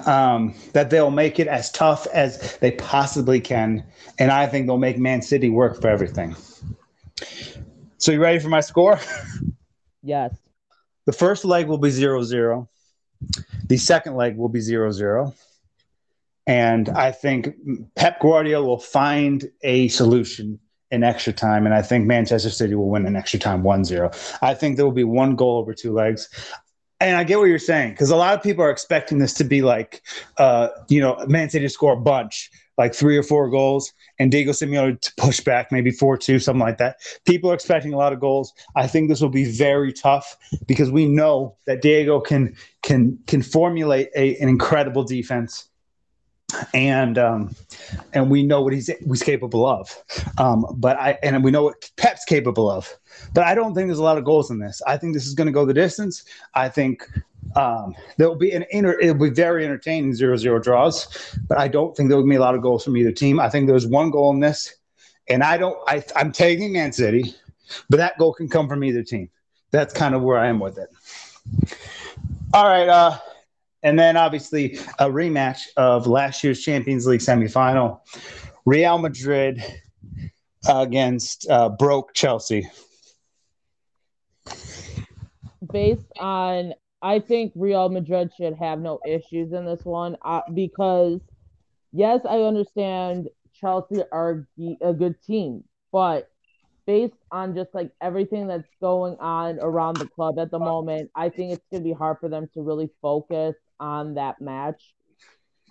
um, 0.05 0.53
that 0.73 0.89
they'll 0.89 1.11
make 1.11 1.39
it 1.39 1.47
as 1.47 1.71
tough 1.71 2.07
as 2.13 2.57
they 2.57 2.71
possibly 2.71 3.39
can, 3.39 3.83
and 4.19 4.31
I 4.31 4.47
think 4.47 4.67
they'll 4.67 4.77
make 4.77 4.97
Man 4.97 5.21
City 5.21 5.49
work 5.49 5.81
for 5.81 5.87
everything. 5.87 6.35
So 7.97 8.11
you 8.11 8.21
ready 8.21 8.39
for 8.39 8.49
my 8.49 8.61
score? 8.61 8.99
Yes. 10.03 10.35
The 11.05 11.11
first 11.13 11.45
leg 11.45 11.67
will 11.67 11.77
be 11.77 11.91
zero 11.91 12.23
zero. 12.23 12.67
The 13.67 13.77
second 13.77 14.15
leg 14.15 14.35
will 14.35 14.49
be 14.49 14.59
zero 14.59 14.89
zero. 14.91 15.35
And 16.47 16.89
I 16.89 17.11
think 17.11 17.55
Pep 17.95 18.19
Guardiola 18.19 18.65
will 18.65 18.79
find 18.79 19.47
a 19.61 19.89
solution 19.89 20.59
in 20.89 21.03
extra 21.03 21.31
time. 21.31 21.65
And 21.65 21.73
I 21.73 21.81
think 21.81 22.05
Manchester 22.05 22.49
City 22.49 22.75
will 22.75 22.89
win 22.89 23.05
in 23.05 23.15
extra 23.15 23.39
time 23.39 23.63
1 23.63 23.85
0. 23.85 24.11
I 24.41 24.53
think 24.53 24.75
there 24.75 24.85
will 24.85 24.91
be 24.91 25.03
one 25.03 25.35
goal 25.35 25.59
over 25.59 25.73
two 25.73 25.93
legs. 25.93 26.29
And 27.01 27.17
I 27.17 27.23
get 27.23 27.39
what 27.39 27.45
you're 27.45 27.59
saying 27.59 27.91
because 27.91 28.11
a 28.11 28.15
lot 28.15 28.35
of 28.35 28.43
people 28.43 28.63
are 28.63 28.69
expecting 28.69 29.17
this 29.17 29.33
to 29.33 29.43
be 29.43 29.61
like, 29.61 30.03
uh, 30.37 30.69
you 30.87 31.01
know, 31.01 31.17
Man 31.27 31.49
City 31.49 31.65
to 31.65 31.69
score 31.69 31.93
a 31.93 31.97
bunch 31.97 32.49
like 32.77 32.95
three 32.95 33.17
or 33.17 33.23
four 33.23 33.49
goals, 33.49 33.93
and 34.17 34.31
Diego 34.31 34.51
Simeone 34.51 34.99
to 35.01 35.13
push 35.15 35.39
back 35.39 35.71
maybe 35.71 35.91
four 35.91 36.17
two, 36.17 36.39
something 36.39 36.61
like 36.61 36.77
that. 36.77 36.97
People 37.25 37.51
are 37.51 37.53
expecting 37.53 37.93
a 37.93 37.97
lot 37.97 38.13
of 38.13 38.19
goals. 38.19 38.53
I 38.75 38.87
think 38.87 39.09
this 39.09 39.21
will 39.21 39.29
be 39.29 39.45
very 39.45 39.93
tough 39.93 40.37
because 40.67 40.89
we 40.89 41.05
know 41.05 41.55
that 41.65 41.81
Diego 41.81 42.19
can 42.19 42.55
can 42.81 43.19
can 43.27 43.41
formulate 43.41 44.09
a, 44.15 44.35
an 44.37 44.49
incredible 44.49 45.03
defense 45.03 45.69
and 46.73 47.17
um, 47.17 47.55
and 48.13 48.29
we 48.29 48.43
know 48.43 48.61
what 48.61 48.73
he's 48.73 48.87
he's 48.87 49.23
capable 49.23 49.65
of. 49.65 49.95
Um, 50.37 50.65
but 50.77 50.97
I 50.97 51.17
and 51.23 51.43
we 51.43 51.51
know 51.51 51.63
what 51.63 51.89
Pep's 51.97 52.25
capable 52.25 52.69
of. 52.69 52.97
But 53.33 53.45
I 53.45 53.55
don't 53.55 53.73
think 53.73 53.87
there's 53.87 53.99
a 53.99 54.03
lot 54.03 54.17
of 54.17 54.25
goals 54.25 54.51
in 54.51 54.59
this. 54.59 54.81
I 54.85 54.97
think 54.97 55.13
this 55.13 55.25
is 55.25 55.33
going 55.33 55.47
to 55.47 55.53
go 55.53 55.65
the 55.65 55.73
distance. 55.73 56.25
I 56.53 56.69
think 56.69 57.07
um, 57.55 57.95
there 58.17 58.27
will 58.27 58.35
be 58.35 58.51
an 58.51 58.65
inter. 58.71 58.99
It'll 58.99 59.15
be 59.15 59.29
very 59.29 59.65
entertaining 59.65 60.13
zero 60.13 60.37
zero 60.37 60.59
draws. 60.59 61.35
But 61.47 61.57
I 61.57 61.67
don't 61.67 61.95
think 61.95 62.09
there 62.09 62.17
will 62.17 62.27
be 62.27 62.35
a 62.35 62.41
lot 62.41 62.55
of 62.55 62.61
goals 62.61 62.83
from 62.83 62.97
either 62.97 63.11
team. 63.11 63.39
I 63.39 63.49
think 63.49 63.67
there's 63.67 63.87
one 63.87 64.11
goal 64.11 64.31
in 64.31 64.39
this, 64.39 64.73
and 65.29 65.43
I 65.43 65.57
don't. 65.57 65.77
I 65.87 66.03
I'm 66.15 66.31
taking 66.31 66.73
Man 66.73 66.91
City, 66.91 67.35
but 67.89 67.97
that 67.97 68.17
goal 68.17 68.33
can 68.33 68.49
come 68.49 68.67
from 68.67 68.83
either 68.83 69.03
team. 69.03 69.29
That's 69.71 69.93
kind 69.93 70.15
of 70.15 70.21
where 70.21 70.37
I 70.37 70.47
am 70.47 70.59
with 70.59 70.77
it. 70.77 70.89
All 72.53 72.65
right. 72.65 72.89
Uh, 72.89 73.17
and 73.83 73.97
then 73.97 74.17
obviously 74.17 74.77
a 74.99 75.07
rematch 75.07 75.61
of 75.77 76.05
last 76.07 76.43
year's 76.43 76.61
Champions 76.61 77.07
League 77.07 77.21
semifinal, 77.21 78.01
Real 78.65 78.97
Madrid 78.97 79.63
against 80.67 81.49
uh, 81.49 81.69
broke 81.69 82.13
Chelsea. 82.13 82.69
Based 85.71 86.11
on, 86.19 86.73
I 87.01 87.19
think 87.19 87.53
Real 87.55 87.89
Madrid 87.89 88.31
should 88.35 88.55
have 88.55 88.79
no 88.79 88.99
issues 89.07 89.53
in 89.53 89.65
this 89.65 89.83
one 89.85 90.17
uh, 90.23 90.41
because 90.53 91.19
yes, 91.91 92.21
I 92.27 92.41
understand 92.41 93.29
Chelsea 93.53 94.01
are 94.11 94.47
a 94.81 94.93
good 94.93 95.21
team, 95.23 95.63
but 95.91 96.29
based 96.85 97.15
on 97.31 97.55
just 97.55 97.73
like 97.73 97.91
everything 98.01 98.47
that's 98.47 98.67
going 98.81 99.15
on 99.19 99.59
around 99.59 99.97
the 99.97 100.07
club 100.07 100.39
at 100.39 100.51
the 100.51 100.59
moment, 100.59 101.11
I 101.15 101.29
think 101.29 101.53
it's 101.53 101.65
going 101.71 101.83
to 101.83 101.89
be 101.89 101.93
hard 101.93 102.17
for 102.19 102.27
them 102.27 102.49
to 102.53 102.61
really 102.61 102.89
focus 103.01 103.55
on 103.79 104.15
that 104.15 104.41
match. 104.41 104.93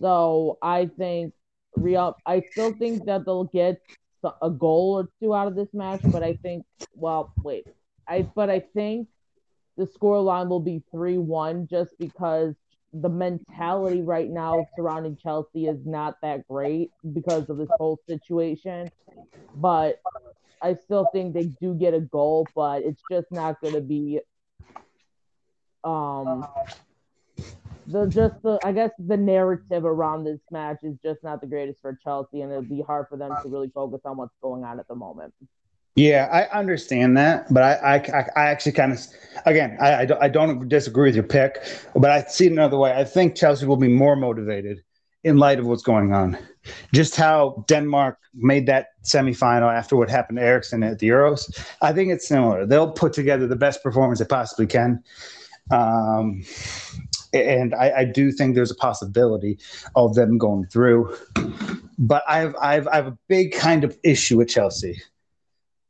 So 0.00 0.58
I 0.62 0.88
think 0.98 1.34
Real, 1.76 2.16
I 2.26 2.42
still 2.52 2.72
think 2.72 3.06
that 3.06 3.24
they'll 3.24 3.44
get 3.44 3.80
a 4.42 4.50
goal 4.50 4.98
or 4.98 5.08
two 5.20 5.34
out 5.34 5.48
of 5.48 5.56
this 5.56 5.68
match, 5.72 6.00
but 6.04 6.22
I 6.22 6.34
think, 6.34 6.64
well, 6.94 7.32
wait, 7.42 7.66
I 8.11 8.22
but 8.34 8.50
I 8.50 8.61
think 8.61 9.08
the 9.76 9.86
score 9.86 10.20
line 10.20 10.48
will 10.48 10.61
be 10.61 10.82
three 10.90 11.16
one 11.16 11.68
just 11.68 11.96
because 11.98 12.54
the 12.92 13.08
mentality 13.08 14.02
right 14.02 14.28
now 14.28 14.66
surrounding 14.76 15.16
Chelsea 15.16 15.66
is 15.66 15.86
not 15.86 16.16
that 16.22 16.46
great 16.48 16.90
because 17.12 17.48
of 17.48 17.56
this 17.56 17.68
whole 17.78 18.00
situation. 18.08 18.90
But 19.54 20.00
I 20.61 20.74
still 20.74 21.08
think 21.12 21.34
they 21.34 21.44
do 21.61 21.72
get 21.74 21.94
a 21.94 22.00
goal, 22.00 22.46
but 22.54 22.82
it's 22.82 23.02
just 23.11 23.30
not 23.30 23.61
going 23.61 23.74
to 23.74 23.80
be 23.80 24.20
um 25.84 26.46
the 27.86 28.06
just 28.06 28.42
the 28.42 28.58
I 28.64 28.72
guess 28.72 28.90
the 28.98 29.16
narrative 29.16 29.84
around 29.84 30.24
this 30.24 30.40
match 30.50 30.80
is 30.82 30.96
just 31.02 31.22
not 31.22 31.40
the 31.40 31.46
greatest 31.46 31.80
for 31.80 31.98
Chelsea, 32.02 32.40
and 32.42 32.50
it'll 32.50 32.62
be 32.62 32.82
hard 32.82 33.06
for 33.08 33.16
them 33.16 33.34
to 33.42 33.48
really 33.48 33.70
focus 33.72 34.00
on 34.04 34.16
what's 34.16 34.36
going 34.42 34.64
on 34.64 34.80
at 34.80 34.88
the 34.88 34.96
moment. 34.96 35.32
Yeah, 35.97 36.28
I 36.32 36.59
understand 36.59 37.16
that, 37.16 37.53
but 37.53 37.62
I 37.62 37.97
I, 37.97 38.41
I 38.41 38.47
actually 38.49 38.72
kind 38.72 38.93
of 38.93 39.01
again 39.45 39.76
I, 39.80 40.09
I 40.20 40.28
don't, 40.28 40.68
disagree 40.68 41.09
with 41.09 41.14
your 41.16 41.24
pick, 41.24 41.59
but 41.95 42.11
I 42.11 42.22
see 42.22 42.47
it 42.47 42.53
another 42.53 42.78
way. 42.78 42.93
I 42.93 43.05
think 43.05 43.34
Chelsea 43.34 43.66
will 43.66 43.76
be 43.76 43.88
more 43.88 44.16
motivated 44.16 44.82
in 45.24 45.36
light 45.36 45.59
of 45.59 45.66
what's 45.66 45.82
going 45.82 46.12
on. 46.12 46.38
Just 46.95 47.16
how 47.16 47.64
Denmark 47.68 48.18
made 48.34 48.66
that 48.66 48.88
semifinal 49.05 49.72
after 49.74 49.97
what 49.97 50.09
happened 50.11 50.38
to 50.38 50.45
Eriksen 50.45 50.82
at 50.82 50.99
the 50.99 51.09
Euros. 51.09 51.51
I 51.82 51.93
think 51.93 52.12
it's 52.12 52.26
similar. 52.26 52.66
They'll 52.66 52.93
put 52.93 53.12
together 53.12 53.47
the 53.47 53.57
best 53.57 53.82
performance 53.82 54.18
they 54.18 54.24
possibly 54.24 54.66
can. 54.66 55.03
Um, 55.70 56.43
and 57.32 57.74
I, 57.74 57.93
I, 57.99 58.05
do 58.05 58.32
think 58.32 58.55
there's 58.55 58.72
a 58.72 58.76
possibility 58.76 59.59
of 59.95 60.14
them 60.14 60.36
going 60.36 60.66
through. 60.66 61.16
But 61.99 62.24
I've 62.28 62.55
I've 62.61 62.88
I 62.88 62.97
have 62.97 63.07
a 63.07 63.18
big 63.28 63.53
kind 63.53 63.84
of 63.84 63.97
issue 64.03 64.38
with 64.38 64.49
Chelsea. 64.49 65.01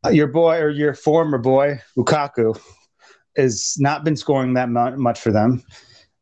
Uh, 0.04 0.10
your 0.10 0.26
boy 0.26 0.56
or 0.58 0.70
your 0.70 0.94
former 0.94 1.38
boy 1.38 1.80
Lukaku 1.96 2.58
has 3.36 3.76
not 3.78 4.04
been 4.04 4.16
scoring 4.16 4.54
that 4.54 4.68
much 4.68 5.20
for 5.20 5.30
them. 5.30 5.62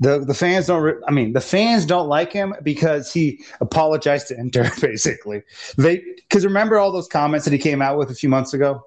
The 0.01 0.21
the 0.21 0.35
fans 0.35 0.67
don't. 0.67 0.83
Re- 0.83 1.03
I 1.07 1.11
mean, 1.11 1.33
the 1.33 1.41
fans 1.41 1.85
don't 1.85 2.09
like 2.09 2.33
him 2.33 2.55
because 2.63 3.13
he 3.13 3.45
apologized 3.61 4.29
to 4.29 4.39
Inter. 4.39 4.71
Basically, 4.81 5.43
they 5.77 6.03
because 6.29 6.45
remember 6.45 6.79
all 6.79 6.93
those 6.93 7.09
comments 7.09 7.45
that 7.45 7.53
he 7.53 7.59
came 7.59 7.83
out 7.83 7.99
with 7.99 8.11
a 8.11 8.15
few 8.15 8.29
months 8.29 8.55
ago 8.55 8.83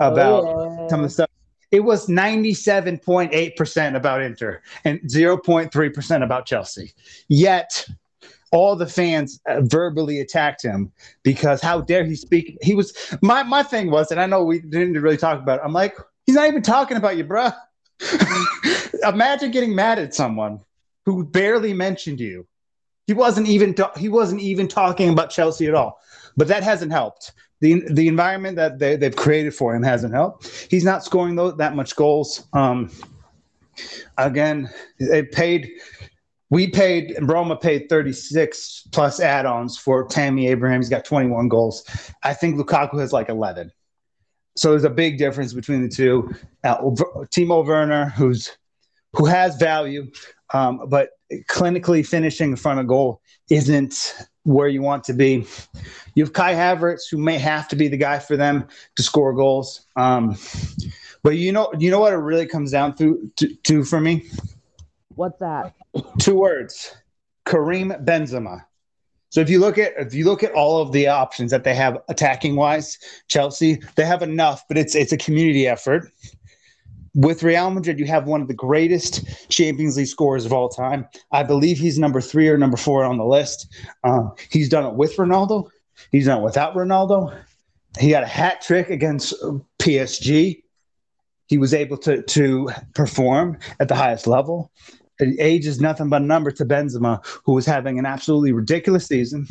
about 0.00 0.44
oh, 0.44 0.76
yeah. 0.80 0.88
some 0.88 1.00
of 1.00 1.04
the 1.04 1.10
stuff 1.10 1.30
it 1.70 1.80
was 1.80 2.08
97.8% 2.08 3.96
about 3.96 4.22
Inter 4.22 4.60
and 4.84 5.00
0.3% 5.02 6.24
about 6.24 6.46
Chelsea. 6.46 6.92
Yet 7.28 7.86
all 8.52 8.74
the 8.76 8.86
fans 8.86 9.40
uh, 9.48 9.60
verbally 9.62 10.20
attacked 10.20 10.62
him 10.62 10.90
because 11.22 11.60
how 11.60 11.80
dare 11.80 12.04
he 12.04 12.16
speak? 12.16 12.58
He 12.62 12.74
was 12.74 12.94
my 13.22 13.42
my 13.42 13.62
thing 13.62 13.90
was, 13.90 14.10
and 14.10 14.20
I 14.20 14.26
know 14.26 14.44
we 14.44 14.60
didn't 14.60 15.00
really 15.00 15.16
talk 15.16 15.40
about 15.40 15.58
it. 15.58 15.62
I'm 15.64 15.72
like, 15.72 15.96
he's 16.26 16.36
not 16.36 16.48
even 16.48 16.62
talking 16.62 16.96
about 16.96 17.16
you, 17.16 17.24
bruh. 17.24 17.54
Imagine 19.06 19.50
getting 19.50 19.74
mad 19.74 19.98
at 19.98 20.14
someone 20.14 20.60
who 21.06 21.24
barely 21.24 21.72
mentioned 21.72 22.20
you. 22.20 22.46
He 23.06 23.14
wasn't 23.14 23.48
even 23.48 23.74
he 23.96 24.08
wasn't 24.08 24.40
even 24.40 24.68
talking 24.68 25.10
about 25.10 25.30
Chelsea 25.30 25.66
at 25.66 25.74
all. 25.74 26.00
But 26.36 26.48
that 26.48 26.62
hasn't 26.62 26.92
helped 26.92 27.32
the 27.60 27.82
the 27.90 28.08
environment 28.08 28.56
that 28.56 28.78
they, 28.78 28.96
they've 28.96 29.14
created 29.14 29.54
for 29.54 29.74
him 29.74 29.82
hasn't 29.82 30.14
helped. 30.14 30.66
He's 30.70 30.84
not 30.84 31.04
scoring 31.04 31.36
those, 31.36 31.56
that 31.56 31.76
much 31.76 31.94
goals. 31.94 32.44
Um, 32.52 32.90
again, 34.18 34.70
they 34.98 35.22
paid. 35.22 35.70
We 36.50 36.68
paid 36.68 37.16
Roma 37.22 37.56
paid 37.56 37.88
36 37.88 38.88
plus 38.92 39.20
add-ons 39.20 39.78
for 39.78 40.06
Tammy 40.06 40.48
Abraham. 40.48 40.80
He's 40.80 40.88
got 40.88 41.04
21 41.04 41.48
goals. 41.48 41.84
I 42.22 42.34
think 42.34 42.56
Lukaku 42.56 42.98
has 42.98 43.12
like 43.12 43.28
11. 43.28 43.70
So 44.56 44.70
there's 44.70 44.84
a 44.84 44.90
big 44.90 45.16
difference 45.16 45.52
between 45.52 45.82
the 45.82 45.88
two. 45.88 46.28
Uh, 46.64 46.78
Timo 47.32 47.64
Werner, 47.64 48.06
who's 48.10 48.56
who 49.14 49.26
has 49.26 49.56
value, 49.56 50.10
um, 50.52 50.86
but 50.88 51.10
clinically 51.48 52.06
finishing 52.06 52.50
in 52.50 52.56
front 52.56 52.80
of 52.80 52.86
goal 52.86 53.20
isn't 53.48 54.14
where 54.44 54.68
you 54.68 54.82
want 54.82 55.04
to 55.04 55.12
be. 55.12 55.46
You 56.14 56.24
have 56.24 56.32
Kai 56.32 56.54
Havertz, 56.54 57.02
who 57.10 57.18
may 57.18 57.38
have 57.38 57.68
to 57.68 57.76
be 57.76 57.88
the 57.88 57.96
guy 57.96 58.18
for 58.18 58.36
them 58.36 58.66
to 58.96 59.02
score 59.02 59.32
goals. 59.32 59.86
Um, 59.96 60.36
but 61.22 61.36
you 61.36 61.52
know, 61.52 61.72
you 61.78 61.90
know 61.90 62.00
what 62.00 62.12
it 62.12 62.16
really 62.16 62.46
comes 62.46 62.70
down 62.70 62.96
to, 62.96 63.30
to, 63.36 63.54
to 63.54 63.84
for 63.84 64.00
me. 64.00 64.28
What's 65.20 65.38
that? 65.40 65.74
Two 66.18 66.36
words: 66.36 66.96
Karim 67.44 67.90
Benzema. 67.90 68.64
So 69.28 69.42
if 69.42 69.50
you 69.50 69.60
look 69.60 69.76
at 69.76 69.92
if 69.98 70.14
you 70.14 70.24
look 70.24 70.42
at 70.42 70.52
all 70.52 70.80
of 70.80 70.92
the 70.92 71.08
options 71.08 71.50
that 71.50 71.62
they 71.62 71.74
have 71.74 71.98
attacking 72.08 72.56
wise, 72.56 72.96
Chelsea 73.28 73.82
they 73.96 74.06
have 74.06 74.22
enough, 74.22 74.64
but 74.66 74.78
it's 74.78 74.94
it's 74.94 75.12
a 75.12 75.18
community 75.18 75.68
effort 75.68 76.10
with 77.14 77.42
Real 77.42 77.70
Madrid, 77.70 77.98
you 77.98 78.06
have 78.06 78.26
one 78.26 78.40
of 78.40 78.48
the 78.48 78.54
greatest 78.54 79.50
Champions 79.50 79.98
League 79.98 80.06
scorers 80.06 80.46
of 80.46 80.54
all 80.54 80.70
time. 80.70 81.06
I 81.32 81.42
believe 81.42 81.76
he's 81.76 81.98
number 81.98 82.22
three 82.22 82.48
or 82.48 82.56
number 82.56 82.78
four 82.78 83.04
on 83.04 83.18
the 83.18 83.26
list. 83.26 83.66
Uh, 84.04 84.28
he's 84.50 84.70
done 84.70 84.86
it 84.86 84.94
with 84.94 85.16
Ronaldo. 85.16 85.68
He's 86.12 86.26
done 86.26 86.40
it 86.40 86.44
without 86.44 86.74
Ronaldo. 86.74 87.36
He 87.98 88.10
had 88.10 88.22
a 88.22 88.28
hat 88.28 88.62
trick 88.62 88.88
against 88.88 89.34
PSG. 89.78 90.62
He 91.48 91.58
was 91.58 91.74
able 91.74 91.98
to 91.98 92.22
to 92.22 92.70
perform 92.94 93.58
at 93.80 93.88
the 93.88 93.96
highest 93.96 94.26
level. 94.26 94.70
Age 95.20 95.66
is 95.66 95.80
nothing 95.80 96.08
but 96.08 96.22
a 96.22 96.24
number 96.24 96.50
to 96.50 96.64
Benzema, 96.64 97.24
who 97.44 97.52
was 97.52 97.66
having 97.66 97.98
an 97.98 98.06
absolutely 98.06 98.52
ridiculous 98.52 99.06
season, 99.06 99.46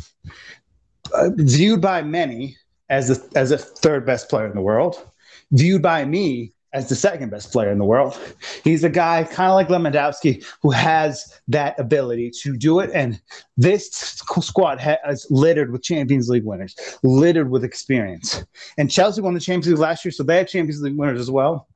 uh, 1.13 1.29
viewed 1.35 1.81
by 1.81 2.01
many 2.01 2.57
as 2.89 3.27
as 3.35 3.51
a 3.51 3.57
third 3.57 4.05
best 4.05 4.29
player 4.29 4.47
in 4.47 4.55
the 4.55 4.61
world, 4.61 5.07
viewed 5.51 5.81
by 5.81 6.05
me 6.05 6.53
as 6.73 6.87
the 6.87 6.95
second 6.95 7.31
best 7.31 7.51
player 7.51 7.71
in 7.71 7.79
the 7.79 7.85
world. 7.85 8.17
He's 8.63 8.83
a 8.83 8.89
guy 8.89 9.23
kind 9.23 9.49
of 9.49 9.55
like 9.55 9.69
Lewandowski 9.69 10.45
who 10.61 10.69
has 10.71 11.41
that 11.47 11.79
ability 11.79 12.31
to 12.41 12.55
do 12.55 12.79
it. 12.79 12.91
And 12.93 13.19
this 13.57 13.89
squad 13.89 14.79
has 14.79 15.25
littered 15.29 15.71
with 15.71 15.81
Champions 15.81 16.29
League 16.29 16.45
winners, 16.45 16.75
littered 17.03 17.49
with 17.49 17.63
experience. 17.63 18.43
And 18.77 18.91
Chelsea 18.91 19.21
won 19.21 19.33
the 19.33 19.39
Champions 19.39 19.67
League 19.67 19.79
last 19.79 20.05
year, 20.05 20.11
so 20.11 20.23
they 20.23 20.37
have 20.37 20.47
Champions 20.47 20.81
League 20.81 20.97
winners 20.97 21.19
as 21.19 21.31
well. 21.31 21.67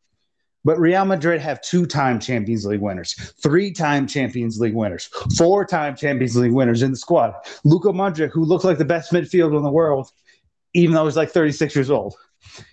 But 0.63 0.79
Real 0.79 1.05
Madrid 1.05 1.41
have 1.41 1.61
two-time 1.61 2.19
Champions 2.19 2.65
League 2.65 2.79
winners, 2.79 3.13
three-time 3.41 4.07
Champions 4.07 4.59
League 4.59 4.73
winners, 4.73 5.09
four-time 5.37 5.95
Champions 5.95 6.35
League 6.37 6.51
winners 6.51 6.81
in 6.81 6.91
the 6.91 6.97
squad. 6.97 7.33
Luka 7.63 7.89
Modric, 7.89 8.31
who 8.31 8.45
looked 8.45 8.63
like 8.63 8.77
the 8.77 8.85
best 8.85 9.11
midfielder 9.11 9.57
in 9.57 9.63
the 9.63 9.71
world, 9.71 10.11
even 10.73 10.95
though 10.95 11.05
he's 11.05 11.17
like 11.17 11.31
36 11.31 11.75
years 11.75 11.89
old. 11.89 12.15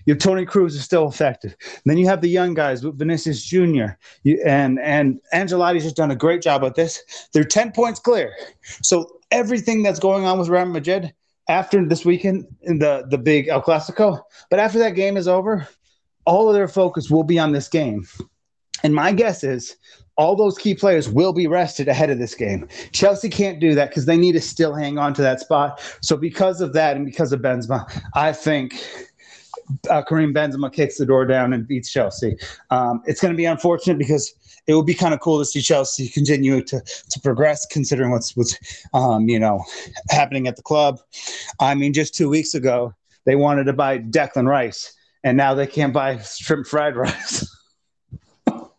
You 0.05 0.15
Toni 0.15 0.45
Kroos 0.45 0.71
is 0.71 0.85
still 0.85 1.09
effective. 1.09 1.55
And 1.63 1.83
then 1.85 1.99
you 1.99 2.07
have 2.07 2.21
the 2.21 2.29
young 2.29 2.55
guys 2.55 2.85
with 2.85 2.99
Vinicius 2.99 3.43
Jr. 3.43 3.93
You, 4.25 4.43
and 4.45 4.79
and 4.81 5.21
Ancelotti's 5.33 5.85
just 5.85 5.97
done 5.97 6.11
a 6.11 6.17
great 6.17 6.43
job 6.43 6.63
with 6.63 6.75
this. 6.75 7.03
They're 7.33 7.45
10 7.45 7.73
points 7.73 8.01
clear. 8.01 8.35
So 8.83 9.21
everything 9.31 9.83
that's 9.83 10.01
going 10.01 10.25
on 10.25 10.39
with 10.39 10.49
Real 10.49 10.67
Madrid 10.67 11.15
after 11.49 11.87
this 11.87 12.05
weekend 12.05 12.47
in 12.63 12.79
the, 12.79 13.07
the 13.11 13.19
big 13.19 13.49
El 13.49 13.63
Clasico, 13.63 14.23
but 14.51 14.61
after 14.61 14.79
that 14.79 14.95
game 14.95 15.17
is 15.17 15.27
over, 15.27 15.67
all 16.31 16.49
of 16.49 16.55
their 16.55 16.69
focus 16.69 17.11
will 17.11 17.25
be 17.25 17.41
on 17.41 17.51
this 17.51 17.69
game. 17.69 18.07
And 18.85 18.95
my 18.95 19.11
guess 19.11 19.43
is 19.43 19.77
all 20.17 20.37
those 20.37 20.57
key 20.57 20.77
players 20.77 21.09
will 21.09 21.33
be 21.33 21.49
rested 21.49 21.89
ahead 21.89 22.09
of 22.09 22.21
this 22.21 22.37
game. 22.37 22.69
Chelsea 22.93 23.29
can't 23.29 23.59
do 23.59 23.75
that 23.75 23.89
because 23.89 24.07
they 24.07 24.17
need 24.17 24.33
to 24.33 24.41
still 24.41 24.73
hang 24.73 24.97
on 24.97 25.13
to 25.15 25.23
that 25.23 25.41
spot. 25.41 25.81
So 26.03 26.17
because 26.17 26.61
of 26.61 26.73
that 26.75 26.97
and 26.97 27.05
because 27.05 27.33
of 27.33 27.41
Benzema, 27.41 27.85
I 28.15 28.33
think 28.33 28.81
uh, 29.91 30.03
Karim 30.03 30.33
Benzema 30.33 30.73
kicks 30.73 30.99
the 30.99 31.05
door 31.05 31.27
down 31.27 31.53
and 31.53 31.67
beats 31.67 31.91
Chelsea. 31.91 32.37
Um, 32.71 33.03
it's 33.07 33.21
going 33.21 33.33
to 33.33 33.37
be 33.37 33.45
unfortunate 33.45 33.99
because 33.99 34.33
it 34.69 34.75
would 34.75 34.87
be 34.87 34.95
kind 34.95 35.13
of 35.13 35.19
cool 35.19 35.41
to 35.41 35.45
see 35.45 35.61
Chelsea 35.61 36.09
continue 36.09 36.63
to 36.63 36.81
to 36.81 37.21
progress, 37.21 37.67
considering 37.67 38.13
what's 38.13 38.37
what's 38.37 38.57
um, 38.95 39.29
you 39.29 39.39
know 39.39 39.65
happening 40.11 40.47
at 40.47 40.55
the 40.55 40.63
club. 40.63 41.01
I 41.59 41.75
mean, 41.75 41.93
just 41.93 42.15
two 42.15 42.29
weeks 42.29 42.55
ago 42.55 42.95
they 43.25 43.35
wanted 43.35 43.65
to 43.65 43.73
buy 43.73 43.99
Declan 43.99 44.47
Rice, 44.47 44.95
and 45.25 45.37
now 45.37 45.55
they 45.55 45.67
can't 45.67 45.93
buy 45.93 46.19
shrimp 46.19 46.67
fried 46.67 46.97
rice. 46.97 47.47
um, 48.49 48.71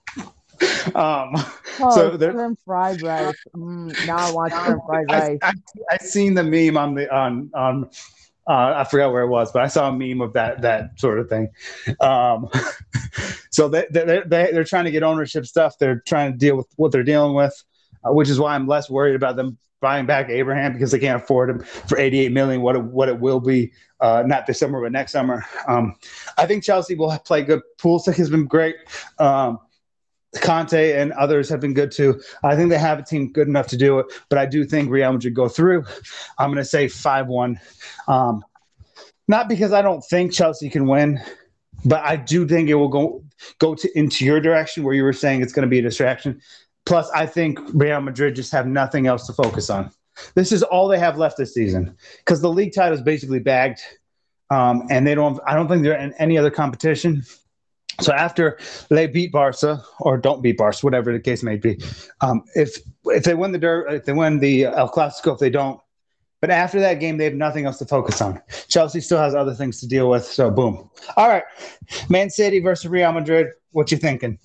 oh, 0.96 1.92
so 1.96 2.18
shrimp 2.18 2.60
fried 2.66 3.02
rice. 3.02 3.36
Mm, 3.56 4.08
now 4.08 4.18
I 4.18 4.32
want 4.32 4.54
shrimp 4.54 4.82
fried 4.86 5.10
rice. 5.10 5.40
I, 5.42 5.48
I, 5.50 5.54
I 5.92 5.98
seen 5.98 6.34
the 6.34 6.44
meme 6.44 6.78
on 6.78 6.96
the 6.96 7.14
on 7.14 7.52
on 7.54 7.90
uh, 8.48 8.74
I 8.78 8.84
forgot 8.86 9.12
where 9.12 9.24
it 9.24 9.28
was, 9.28 9.52
but 9.52 9.62
I 9.62 9.68
saw 9.68 9.90
a 9.90 9.94
meme 9.94 10.22
of 10.22 10.34
that 10.34 10.62
that 10.62 11.00
sort 11.00 11.20
of 11.20 11.30
thing. 11.30 11.50
Um, 12.00 12.50
so 13.52 13.68
they, 13.68 13.86
they, 13.92 14.04
they, 14.04 14.52
they're 14.52 14.64
trying 14.64 14.86
to 14.86 14.92
get 14.92 15.04
ownership 15.04 15.46
stuff. 15.46 15.78
They're 15.78 16.02
trying 16.06 16.34
to 16.34 16.38
deal 16.38 16.58
with 16.58 16.68
what 16.76 16.92
they're 16.92 17.04
dealing 17.04 17.36
with, 17.36 17.64
uh, 18.04 18.12
which 18.12 18.30
is 18.30 18.40
why 18.40 18.56
I'm 18.56 18.68
less 18.68 18.90
worried 18.90 19.16
about 19.16 19.36
them 19.36 19.58
buying 19.82 20.06
back 20.06 20.30
Abraham 20.30 20.74
because 20.74 20.92
they 20.92 21.00
can't 21.00 21.22
afford 21.22 21.50
him 21.50 21.60
for 21.60 22.00
88 22.00 22.32
million. 22.32 22.62
What 22.62 22.76
it, 22.76 22.84
what 22.84 23.10
it 23.10 23.20
will 23.20 23.40
be, 23.40 23.74
uh, 24.00 24.24
not 24.26 24.46
this 24.46 24.60
summer, 24.60 24.82
but 24.82 24.92
next 24.92 25.12
summer. 25.12 25.44
Um, 25.68 25.96
I 26.38 26.46
think 26.46 26.64
Chelsea 26.64 26.96
will 26.96 27.18
play 27.20 27.42
good. 27.42 27.62
Pulisic 27.78 28.16
has 28.16 28.30
been 28.30 28.46
great. 28.46 28.76
Um, 29.20 29.60
Kante 30.36 30.96
and 30.98 31.12
others 31.14 31.50
have 31.50 31.60
been 31.60 31.74
good 31.74 31.92
too. 31.92 32.22
I 32.44 32.56
think 32.56 32.70
they 32.70 32.78
have 32.78 33.00
a 33.00 33.04
team 33.04 33.34
good 33.34 33.48
enough 33.48 33.68
to 33.68 33.78
do 33.78 34.00
it, 34.00 34.06
but 34.30 34.38
I 34.38 34.46
do 34.46 34.64
think 34.64 34.90
Real 34.90 35.12
Madrid 35.12 35.36
go 35.36 35.50
through. 35.50 35.84
I'm 36.38 36.50
going 36.50 36.58
to 36.58 36.66
say 36.66 36.88
5 36.88 37.28
1. 37.28 37.60
Um, 38.08 38.46
not 39.28 39.50
because 39.50 39.74
I 39.74 39.82
don't 39.82 40.02
think 40.02 40.32
Chelsea 40.32 40.70
can 40.70 40.88
win, 40.88 41.22
but 41.84 42.04
I 42.04 42.16
do 42.16 42.48
think 42.48 42.70
it 42.70 42.76
will 42.76 42.90
go 42.90 43.24
go 43.60 43.76
to 43.76 43.98
into 43.98 44.26
your 44.26 44.40
direction 44.40 44.84
where 44.84 44.94
you 44.94 45.04
were 45.04 45.14
saying 45.14 45.42
it's 45.42 45.54
going 45.54 45.64
to 45.64 45.70
be 45.70 45.80
a 45.80 45.82
distraction. 45.82 46.42
Plus, 46.86 47.10
I 47.12 47.26
think 47.26 47.60
Real 47.74 48.02
Madrid 48.02 48.36
just 48.36 48.52
have 48.52 48.68
nothing 48.68 49.08
else 49.08 49.28
to 49.28 49.34
focus 49.34 49.70
on. 49.70 49.92
This 50.36 50.52
is 50.52 50.64
all 50.64 50.88
they 50.88 51.00
have 51.00 51.18
left 51.18 51.38
this 51.38 51.54
season 51.54 51.96
because 52.18 52.42
the 52.42 52.50
league 52.50 52.74
title 52.74 52.98
is 52.98 53.02
basically 53.02 53.40
bagged, 53.40 53.80
um, 54.50 54.88
and 54.90 55.06
they 55.06 55.16
don't. 55.16 55.40
I 55.48 55.56
don't 55.56 55.68
think 55.68 55.84
they're 55.84 55.98
in 55.98 56.14
any 56.14 56.38
other 56.38 56.52
competition. 56.52 57.24
So 58.00 58.14
after 58.14 58.58
they 58.90 59.08
beat 59.08 59.32
Barca 59.32 59.84
or 60.00 60.18
don't 60.18 60.42
beat 60.42 60.58
Barca, 60.58 60.80
whatever 60.82 61.14
the 61.14 61.20
case 61.20 61.44
may 61.44 61.56
be, 61.56 61.80
um, 62.22 62.44
if 62.56 62.78
if 63.06 63.24
they 63.24 63.36
win 63.36 63.52
the 63.52 63.86
if 63.90 64.06
they 64.06 64.14
win 64.14 64.40
the 64.40 64.66
El 64.66 64.90
Clasico, 64.90 65.34
if 65.34 65.40
they 65.40 65.50
don't, 65.50 65.80
but 66.42 66.50
after 66.50 66.80
that 66.80 66.96
game, 66.96 67.18
they 67.18 67.26
have 67.26 67.36
nothing 67.36 67.66
else 67.66 67.78
to 67.78 67.86
focus 67.86 68.22
on. 68.22 68.42
Chelsea 68.68 69.02
still 69.02 69.20
has 69.20 69.36
other 69.36 69.54
things 69.54 69.80
to 69.82 69.88
deal 69.88 70.10
with. 70.10 70.26
So 70.26 70.50
boom. 70.50 70.90
All 71.16 71.30
right, 71.30 71.44
Man 72.10 72.30
City 72.30 72.60
versus 72.60 72.90
Real 72.90 73.12
Madrid. 73.12 73.48
What 73.72 73.92
you 73.92 73.98
thinking? 73.98 74.40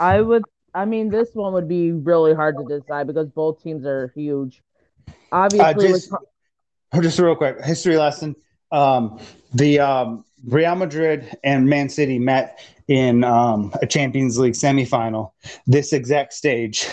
I 0.00 0.20
would. 0.20 0.44
I 0.74 0.84
mean, 0.84 1.08
this 1.08 1.34
one 1.34 1.52
would 1.54 1.68
be 1.68 1.92
really 1.92 2.34
hard 2.34 2.56
to 2.58 2.64
decide 2.64 3.06
because 3.06 3.28
both 3.28 3.62
teams 3.62 3.84
are 3.86 4.12
huge. 4.14 4.62
Obviously, 5.32 5.66
uh, 5.66 5.72
just, 5.74 6.12
just 7.00 7.18
real 7.18 7.34
quick 7.34 7.64
history 7.64 7.96
lesson. 7.96 8.36
Um, 8.70 9.18
the 9.54 9.80
um, 9.80 10.24
Real 10.46 10.74
Madrid 10.76 11.36
and 11.42 11.66
Man 11.66 11.88
City 11.88 12.18
met 12.18 12.60
in 12.86 13.24
um, 13.24 13.72
a 13.80 13.86
Champions 13.86 14.38
League 14.38 14.54
semifinal. 14.54 15.32
This 15.66 15.92
exact 15.92 16.32
stage, 16.32 16.86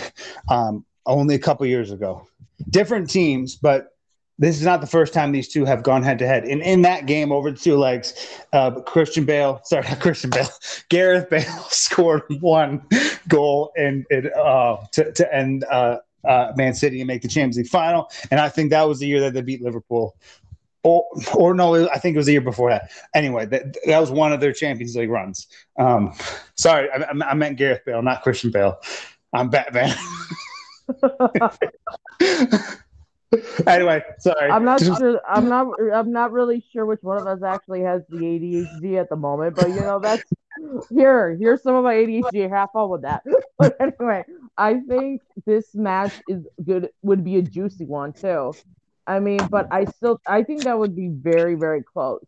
um, 0.50 0.84
only 1.04 1.34
a 1.34 1.38
couple 1.38 1.66
years 1.66 1.90
ago. 1.90 2.26
Different 2.70 3.10
teams, 3.10 3.56
but 3.56 3.95
this 4.38 4.56
is 4.56 4.64
not 4.64 4.80
the 4.80 4.86
first 4.86 5.14
time 5.14 5.32
these 5.32 5.48
two 5.48 5.64
have 5.64 5.82
gone 5.82 6.02
head 6.02 6.18
to 6.18 6.26
head. 6.26 6.44
And 6.44 6.60
in 6.62 6.82
that 6.82 7.06
game, 7.06 7.32
over 7.32 7.50
the 7.50 7.58
two 7.58 7.76
legs, 7.76 8.14
uh, 8.52 8.72
Christian 8.82 9.24
Bale, 9.24 9.60
sorry, 9.64 9.84
not 9.88 10.00
Christian 10.00 10.30
Bale, 10.30 10.48
Gareth 10.88 11.30
Bale 11.30 11.42
scored 11.70 12.22
one 12.40 12.82
goal 13.28 13.72
and 13.76 14.04
it, 14.10 14.32
uh, 14.34 14.76
to, 14.92 15.12
to 15.12 15.34
end 15.34 15.64
uh, 15.70 15.98
uh, 16.24 16.52
Man 16.56 16.74
City 16.74 17.00
and 17.00 17.08
make 17.08 17.22
the 17.22 17.28
Champions 17.28 17.56
League 17.56 17.68
final. 17.68 18.10
And 18.30 18.40
I 18.40 18.48
think 18.48 18.70
that 18.70 18.86
was 18.86 18.98
the 18.98 19.06
year 19.06 19.20
that 19.20 19.32
they 19.32 19.42
beat 19.42 19.62
Liverpool. 19.62 20.16
Or, 20.82 21.04
or 21.34 21.52
no, 21.52 21.88
I 21.88 21.98
think 21.98 22.14
it 22.14 22.18
was 22.18 22.26
the 22.26 22.32
year 22.32 22.40
before 22.40 22.70
that. 22.70 22.90
Anyway, 23.12 23.46
that, 23.46 23.76
that 23.86 23.98
was 23.98 24.12
one 24.12 24.32
of 24.32 24.40
their 24.40 24.52
Champions 24.52 24.94
League 24.94 25.10
runs. 25.10 25.48
Um, 25.78 26.12
sorry, 26.54 26.88
I, 26.90 27.10
I 27.10 27.34
meant 27.34 27.58
Gareth 27.58 27.80
Bale, 27.84 28.02
not 28.02 28.22
Christian 28.22 28.52
Bale. 28.52 28.78
I'm 29.32 29.50
Batman. 29.50 29.96
anyway, 33.66 34.02
sorry. 34.18 34.50
I'm 34.50 34.64
not 34.64 34.82
sure. 34.82 35.20
I'm 35.28 35.48
not. 35.48 35.68
I'm 35.92 36.12
not 36.12 36.32
really 36.32 36.64
sure 36.72 36.86
which 36.86 37.02
one 37.02 37.18
of 37.18 37.26
us 37.26 37.42
actually 37.42 37.82
has 37.82 38.02
the 38.08 38.16
ADHD 38.24 38.98
at 39.00 39.08
the 39.08 39.16
moment. 39.16 39.56
But 39.56 39.72
you 39.72 39.80
know, 39.80 39.98
that's 40.00 40.24
here. 40.90 41.36
Here's 41.38 41.62
some 41.62 41.74
of 41.74 41.84
my 41.84 41.94
ADHD. 41.94 42.48
Have 42.48 42.70
fun 42.72 42.90
with 42.90 43.02
that. 43.02 43.22
But 43.58 43.76
anyway, 43.80 44.24
I 44.58 44.80
think 44.80 45.22
this 45.46 45.74
match 45.74 46.20
is 46.28 46.46
good. 46.64 46.90
Would 47.02 47.24
be 47.24 47.36
a 47.36 47.42
juicy 47.42 47.86
one 47.86 48.12
too. 48.12 48.56
I 49.06 49.20
mean, 49.20 49.48
but 49.48 49.66
I 49.70 49.84
still. 49.86 50.20
I 50.26 50.42
think 50.42 50.64
that 50.64 50.78
would 50.78 50.94
be 50.94 51.08
very, 51.08 51.54
very 51.54 51.82
close. 51.82 52.24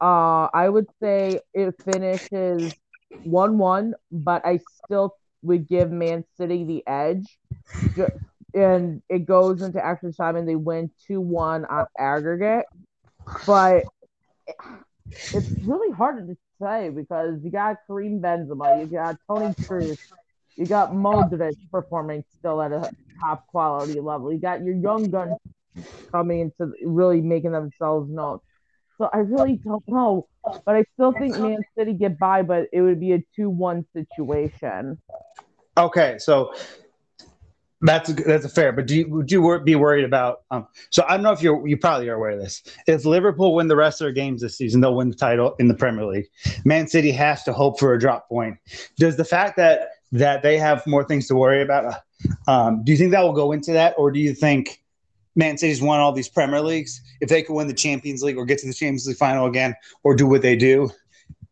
Uh, 0.00 0.48
I 0.52 0.68
would 0.68 0.86
say 1.00 1.40
it 1.54 1.74
finishes 1.84 2.74
one-one, 3.22 3.94
but 4.10 4.44
I 4.46 4.58
still 4.84 5.16
would 5.42 5.68
give 5.68 5.90
Man 5.90 6.24
City 6.36 6.64
the 6.64 6.86
edge 6.86 7.38
and 8.54 9.02
it 9.08 9.26
goes 9.26 9.62
into 9.62 9.84
extra 9.84 10.12
time 10.12 10.36
and 10.36 10.48
they 10.48 10.56
win 10.56 10.90
2-1 11.08 11.70
on 11.70 11.86
aggregate 11.98 12.64
but 13.46 13.84
it's 15.12 15.50
really 15.64 15.92
hard 15.92 16.26
to 16.26 16.36
say 16.60 16.90
because 16.90 17.42
you 17.42 17.50
got 17.50 17.76
Karim 17.86 18.20
Benzema, 18.20 18.80
you 18.80 18.86
got 18.86 19.16
Toni 19.26 19.54
Kroos, 19.54 19.98
you 20.56 20.66
got 20.66 20.92
Modric 20.92 21.56
performing 21.70 22.24
still 22.38 22.60
at 22.60 22.72
a 22.72 22.90
top 23.20 23.46
quality 23.48 24.00
level. 24.00 24.32
You 24.32 24.38
got 24.38 24.64
your 24.64 24.74
young 24.74 25.10
guns 25.10 25.36
coming 26.10 26.40
into 26.40 26.72
really 26.84 27.20
making 27.20 27.52
themselves 27.52 28.10
known. 28.10 28.40
So 28.96 29.08
I 29.12 29.18
really 29.18 29.56
don't 29.56 29.86
know, 29.86 30.26
but 30.42 30.74
I 30.74 30.84
still 30.94 31.12
think 31.12 31.38
Man 31.38 31.62
City 31.76 31.92
get 31.92 32.18
by, 32.18 32.42
but 32.42 32.68
it 32.72 32.80
would 32.80 32.98
be 32.98 33.12
a 33.12 33.22
two-one 33.36 33.86
situation. 33.92 34.98
Okay, 35.76 36.16
so 36.18 36.52
that's 37.80 38.10
a, 38.10 38.12
that's 38.12 38.44
a 38.44 38.48
fair. 38.48 38.72
But 38.72 38.86
do 38.86 38.96
you, 38.96 39.08
would 39.10 39.30
you 39.30 39.60
be 39.60 39.76
worried 39.76 40.04
about? 40.04 40.42
Um, 40.50 40.66
so 40.90 41.04
I 41.08 41.14
don't 41.16 41.22
know 41.22 41.32
if 41.32 41.42
you're 41.42 41.66
you 41.66 41.76
probably 41.76 42.08
are 42.08 42.14
aware 42.14 42.30
of 42.30 42.40
this. 42.40 42.62
If 42.86 43.04
Liverpool 43.04 43.54
win 43.54 43.68
the 43.68 43.76
rest 43.76 44.00
of 44.00 44.06
their 44.06 44.12
games 44.12 44.40
this 44.40 44.56
season, 44.56 44.80
they'll 44.80 44.96
win 44.96 45.10
the 45.10 45.16
title 45.16 45.54
in 45.58 45.68
the 45.68 45.74
Premier 45.74 46.04
League. 46.04 46.26
Man 46.64 46.88
City 46.88 47.12
has 47.12 47.44
to 47.44 47.52
hope 47.52 47.78
for 47.78 47.94
a 47.94 47.98
drop 47.98 48.28
point. 48.28 48.58
Does 48.98 49.16
the 49.16 49.24
fact 49.24 49.56
that 49.56 49.90
that 50.10 50.42
they 50.42 50.58
have 50.58 50.86
more 50.86 51.04
things 51.04 51.28
to 51.28 51.36
worry 51.36 51.62
about? 51.62 51.84
Uh, 51.84 52.50
um, 52.50 52.82
do 52.84 52.92
you 52.92 52.98
think 52.98 53.12
that 53.12 53.22
will 53.22 53.32
go 53.32 53.52
into 53.52 53.72
that, 53.72 53.94
or 53.96 54.10
do 54.10 54.18
you 54.18 54.34
think 54.34 54.82
Man 55.36 55.56
City's 55.56 55.80
won 55.80 56.00
all 56.00 56.12
these 56.12 56.28
Premier 56.28 56.60
Leagues? 56.60 57.00
If 57.20 57.28
they 57.28 57.42
could 57.42 57.54
win 57.54 57.68
the 57.68 57.74
Champions 57.74 58.22
League 58.22 58.36
or 58.36 58.44
get 58.44 58.58
to 58.60 58.66
the 58.66 58.74
Champions 58.74 59.06
League 59.06 59.16
final 59.16 59.46
again, 59.46 59.76
or 60.02 60.16
do 60.16 60.26
what 60.26 60.42
they 60.42 60.56
do, 60.56 60.90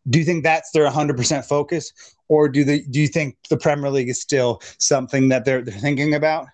do 0.09 0.19
you 0.19 0.25
think 0.25 0.45
that's 0.45 0.71
their 0.71 0.89
100% 0.89 1.45
focus 1.45 1.93
or 2.29 2.49
do 2.49 2.65
they 2.65 2.81
do 2.81 3.01
you 3.01 3.09
think 3.09 3.37
the 3.49 3.57
Premier 3.57 3.91
League 3.91 4.09
is 4.09 4.21
still 4.21 4.61
something 4.79 5.29
that 5.29 5.45
they're 5.45 5.63
they're 5.63 5.75
thinking 5.75 6.15
about? 6.15 6.47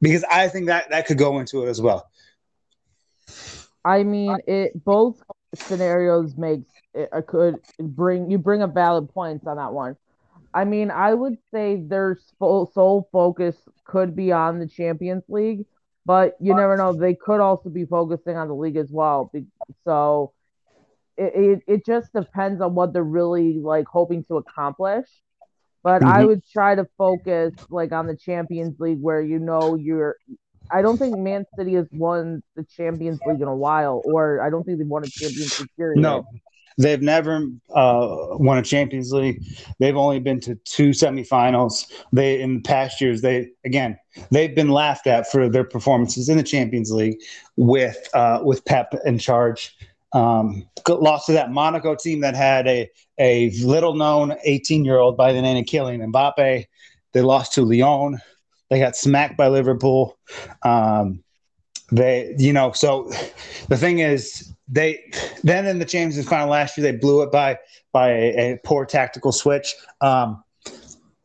Because 0.00 0.24
I 0.30 0.48
think 0.48 0.66
that 0.66 0.90
that 0.90 1.06
could 1.06 1.18
go 1.18 1.38
into 1.38 1.64
it 1.64 1.68
as 1.68 1.80
well. 1.80 2.10
I 3.84 4.02
mean, 4.02 4.36
it 4.46 4.84
both 4.84 5.22
scenarios 5.54 6.36
makes 6.36 6.70
it 6.94 7.08
I 7.12 7.20
could 7.20 7.56
bring 7.78 8.30
you 8.30 8.38
bring 8.38 8.62
up 8.62 8.74
valid 8.74 9.08
points 9.12 9.46
on 9.46 9.56
that 9.56 9.72
one. 9.72 9.96
I 10.54 10.64
mean, 10.64 10.90
I 10.90 11.12
would 11.12 11.36
say 11.52 11.76
their 11.76 12.18
sole 12.38 13.08
focus 13.12 13.56
could 13.84 14.16
be 14.16 14.32
on 14.32 14.58
the 14.58 14.66
Champions 14.66 15.24
League, 15.28 15.66
but 16.06 16.36
you 16.40 16.54
never 16.54 16.76
know. 16.78 16.94
They 16.94 17.14
could 17.14 17.40
also 17.40 17.68
be 17.68 17.84
focusing 17.84 18.36
on 18.36 18.48
the 18.48 18.54
league 18.54 18.76
as 18.76 18.90
well. 18.90 19.30
So 19.84 20.32
it, 21.16 21.32
it, 21.34 21.74
it 21.74 21.86
just 21.86 22.12
depends 22.12 22.60
on 22.60 22.74
what 22.74 22.92
they're 22.92 23.02
really 23.02 23.58
like 23.62 23.86
hoping 23.86 24.24
to 24.24 24.36
accomplish. 24.36 25.06
But 25.82 26.02
mm-hmm. 26.02 26.12
I 26.12 26.24
would 26.24 26.42
try 26.46 26.74
to 26.74 26.86
focus 26.98 27.54
like 27.70 27.92
on 27.92 28.06
the 28.06 28.16
Champions 28.16 28.80
League 28.80 29.00
where 29.00 29.20
you 29.20 29.38
know 29.38 29.76
you're 29.76 30.16
I 30.70 30.82
don't 30.82 30.96
think 30.96 31.16
Man 31.16 31.44
City 31.56 31.74
has 31.74 31.86
won 31.92 32.42
the 32.56 32.64
Champions 32.64 33.20
League 33.26 33.40
in 33.40 33.48
a 33.48 33.54
while, 33.54 34.02
or 34.04 34.40
I 34.40 34.50
don't 34.50 34.64
think 34.64 34.78
they've 34.78 34.86
won 34.86 35.04
a 35.04 35.08
Champions 35.08 35.60
League 35.60 35.68
period. 35.76 36.00
No, 36.00 36.26
they've 36.78 37.00
never 37.00 37.46
uh, 37.74 38.26
won 38.32 38.58
a 38.58 38.62
Champions 38.62 39.12
League. 39.12 39.44
They've 39.78 39.96
only 39.96 40.18
been 40.18 40.40
to 40.40 40.56
two 40.64 40.90
semifinals. 40.90 41.90
They 42.12 42.40
in 42.40 42.56
the 42.56 42.62
past 42.62 43.00
years, 43.00 43.22
they 43.22 43.50
again 43.64 43.96
they've 44.30 44.54
been 44.54 44.70
laughed 44.70 45.06
at 45.06 45.30
for 45.30 45.48
their 45.48 45.64
performances 45.64 46.28
in 46.28 46.36
the 46.36 46.42
Champions 46.42 46.90
League 46.90 47.18
with 47.56 48.08
uh, 48.14 48.40
with 48.42 48.64
Pep 48.64 48.94
in 49.04 49.18
charge. 49.18 49.76
Um, 50.12 50.68
lost 50.88 51.26
to 51.26 51.32
that 51.32 51.50
Monaco 51.50 51.94
team 51.94 52.20
that 52.20 52.34
had 52.34 52.66
a, 52.66 52.88
a 53.18 53.50
little 53.62 53.94
known 53.94 54.34
18 54.44 54.84
year 54.84 54.98
old 54.98 55.16
by 55.16 55.32
the 55.32 55.42
name 55.42 55.56
of 55.56 55.64
Kylian 55.64 56.12
Mbappe. 56.12 56.64
They 57.12 57.20
lost 57.22 57.54
to 57.54 57.62
Lyon. 57.62 58.18
They 58.70 58.78
got 58.78 58.96
smacked 58.96 59.36
by 59.36 59.48
Liverpool. 59.48 60.18
Um, 60.62 61.22
they, 61.90 62.34
you 62.38 62.52
know, 62.52 62.72
so 62.72 63.10
the 63.68 63.76
thing 63.76 64.00
is, 64.00 64.52
they 64.68 65.12
then 65.44 65.66
in 65.66 65.78
the 65.78 65.84
Champions 65.84 66.28
final 66.28 66.48
last 66.48 66.76
year 66.76 66.90
they 66.90 66.98
blew 66.98 67.22
it 67.22 67.30
by 67.30 67.58
by 67.92 68.10
a, 68.10 68.52
a 68.52 68.60
poor 68.64 68.84
tactical 68.84 69.30
switch. 69.30 69.74
Um, 70.00 70.42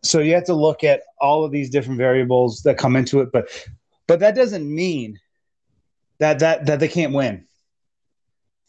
so 0.04 0.20
you 0.20 0.34
have 0.36 0.46
to 0.46 0.54
look 0.54 0.84
at 0.84 1.02
all 1.20 1.44
of 1.44 1.52
these 1.52 1.70
different 1.70 1.98
variables 1.98 2.62
that 2.64 2.78
come 2.78 2.96
into 2.96 3.20
it, 3.22 3.30
but 3.32 3.50
but 4.08 4.20
that 4.20 4.36
doesn't 4.36 4.74
mean 4.74 5.20
that 6.20 6.40
that 6.40 6.68
that 6.68 6.80
they 6.80 6.88
can't 6.88 7.14
win 7.14 7.48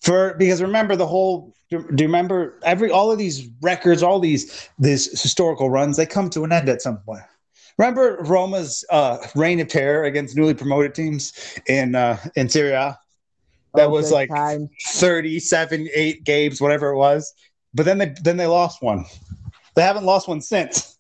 for 0.02 0.34
because 0.34 0.60
remember 0.60 0.96
the 0.96 1.06
whole 1.06 1.54
do 1.70 1.78
you 1.78 2.06
remember 2.06 2.58
every 2.64 2.90
all 2.90 3.10
of 3.10 3.18
these 3.18 3.48
records 3.60 4.02
all 4.02 4.18
these 4.18 4.68
these 4.78 5.20
historical 5.20 5.70
runs 5.70 5.96
they 5.96 6.06
come 6.06 6.28
to 6.28 6.44
an 6.44 6.52
end 6.52 6.68
at 6.68 6.82
some 6.82 6.98
point 6.98 7.22
remember 7.78 8.18
roma's 8.22 8.84
uh, 8.90 9.18
reign 9.34 9.60
of 9.60 9.68
terror 9.68 10.04
against 10.04 10.36
newly 10.36 10.54
promoted 10.54 10.94
teams 10.94 11.32
in 11.66 11.94
uh 11.94 12.18
in 12.36 12.48
Serie 12.48 12.72
A 12.72 12.98
that 13.74 13.86
oh, 13.86 13.90
was 13.90 14.12
like 14.12 14.28
time. 14.28 14.68
37 14.84 15.88
8 15.94 16.24
games 16.24 16.60
whatever 16.60 16.90
it 16.90 16.96
was 16.96 17.32
but 17.72 17.86
then 17.86 17.98
they 17.98 18.14
then 18.22 18.36
they 18.36 18.46
lost 18.46 18.82
one 18.82 19.04
they 19.74 19.82
haven't 19.82 20.04
lost 20.04 20.28
one 20.28 20.40
since 20.40 20.98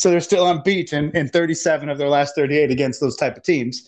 so 0.00 0.10
they're 0.10 0.20
still 0.20 0.50
unbeaten 0.50 1.10
in 1.14 1.28
37 1.28 1.90
of 1.90 1.98
their 1.98 2.08
last 2.08 2.34
38 2.34 2.70
against 2.70 3.02
those 3.02 3.16
type 3.16 3.36
of 3.36 3.42
teams. 3.42 3.86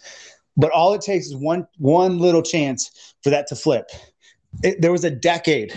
But 0.58 0.70
all 0.70 0.92
it 0.92 1.00
takes 1.00 1.28
is 1.28 1.34
one 1.34 1.66
one 1.78 2.18
little 2.18 2.42
chance 2.42 3.14
for 3.22 3.30
that 3.30 3.46
to 3.46 3.56
flip. 3.56 3.88
It, 4.62 4.80
there 4.80 4.92
was 4.92 5.04
a 5.04 5.10
decade. 5.10 5.72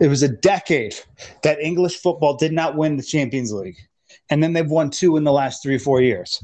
It 0.00 0.08
was 0.08 0.22
a 0.22 0.28
decade 0.28 0.94
that 1.42 1.60
English 1.60 2.00
football 2.00 2.36
did 2.36 2.52
not 2.52 2.76
win 2.76 2.96
the 2.96 3.02
Champions 3.02 3.52
League, 3.52 3.78
and 4.30 4.42
then 4.42 4.52
they've 4.52 4.70
won 4.70 4.90
two 4.90 5.16
in 5.16 5.24
the 5.24 5.32
last 5.32 5.62
three 5.62 5.78
four 5.78 6.00
years. 6.00 6.42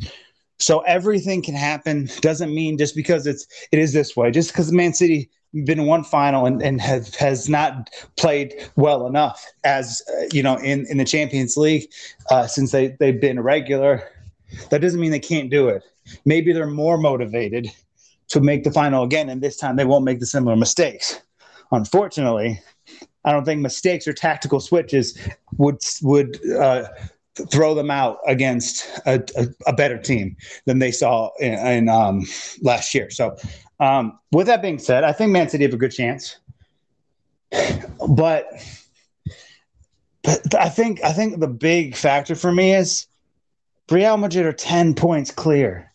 So 0.58 0.80
everything 0.80 1.42
can 1.42 1.54
happen. 1.54 2.08
Doesn't 2.20 2.54
mean 2.54 2.78
just 2.78 2.94
because 2.94 3.26
it's 3.26 3.46
it 3.72 3.78
is 3.78 3.92
this 3.92 4.16
way. 4.16 4.30
Just 4.30 4.52
because 4.52 4.70
Man 4.72 4.94
City 4.94 5.30
been 5.64 5.86
one 5.86 6.02
final 6.02 6.46
and, 6.46 6.62
and 6.62 6.80
has 6.80 7.14
has 7.16 7.48
not 7.48 7.90
played 8.16 8.54
well 8.76 9.06
enough 9.06 9.46
as 9.64 10.02
uh, 10.08 10.24
you 10.32 10.42
know 10.42 10.56
in, 10.56 10.86
in 10.88 10.96
the 10.96 11.04
Champions 11.04 11.56
League 11.56 11.90
uh, 12.30 12.46
since 12.46 12.72
they 12.72 12.96
they've 13.00 13.20
been 13.20 13.40
regular. 13.40 14.08
That 14.70 14.80
doesn't 14.80 15.00
mean 15.00 15.10
they 15.10 15.18
can't 15.18 15.50
do 15.50 15.68
it. 15.68 15.82
Maybe 16.24 16.52
they're 16.52 16.66
more 16.66 16.98
motivated 16.98 17.68
to 18.28 18.40
make 18.40 18.64
the 18.64 18.70
final 18.70 19.02
again, 19.02 19.28
and 19.28 19.42
this 19.42 19.56
time 19.56 19.76
they 19.76 19.84
won't 19.84 20.04
make 20.04 20.20
the 20.20 20.26
similar 20.26 20.56
mistakes. 20.56 21.20
Unfortunately, 21.72 22.60
I 23.24 23.32
don't 23.32 23.44
think 23.44 23.60
mistakes 23.60 24.06
or 24.06 24.12
tactical 24.12 24.60
switches 24.60 25.18
would 25.56 25.78
would 26.02 26.38
uh, 26.52 26.88
throw 27.50 27.74
them 27.74 27.90
out 27.90 28.18
against 28.26 28.86
a, 29.06 29.22
a, 29.36 29.46
a, 29.66 29.72
better 29.72 29.96
team 29.96 30.36
than 30.66 30.80
they 30.80 30.92
saw 30.92 31.30
in, 31.40 31.54
in 31.54 31.88
um, 31.88 32.26
last 32.60 32.94
year. 32.94 33.08
So, 33.08 33.36
um, 33.80 34.18
with 34.32 34.46
that 34.48 34.60
being 34.60 34.78
said, 34.78 35.02
I 35.02 35.12
think 35.12 35.32
Man 35.32 35.48
City 35.48 35.64
have 35.64 35.72
a 35.72 35.78
good 35.78 35.92
chance, 35.92 36.36
but 38.08 38.46
but 40.22 40.54
I 40.54 40.68
think 40.68 41.02
I 41.02 41.12
think 41.12 41.40
the 41.40 41.48
big 41.48 41.96
factor 41.96 42.34
for 42.34 42.52
me 42.52 42.74
is 42.74 43.06
Real 43.90 44.16
Madrid 44.16 44.46
are 44.46 44.52
ten 44.52 44.94
points 44.94 45.30
clear. 45.30 45.91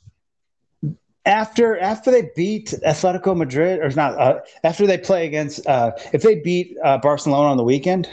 After 1.27 1.77
after 1.77 2.09
they 2.09 2.29
beat 2.35 2.73
Atletico 2.85 3.35
Madrid, 3.35 3.81
or 3.81 3.89
not 3.91 4.17
uh, 4.17 4.39
after 4.63 4.87
they 4.87 4.97
play 4.97 5.27
against, 5.27 5.67
uh, 5.67 5.91
if 6.13 6.23
they 6.23 6.35
beat 6.35 6.75
uh, 6.83 6.97
Barcelona 6.99 7.49
on 7.49 7.57
the 7.57 7.65
weekend, 7.65 8.09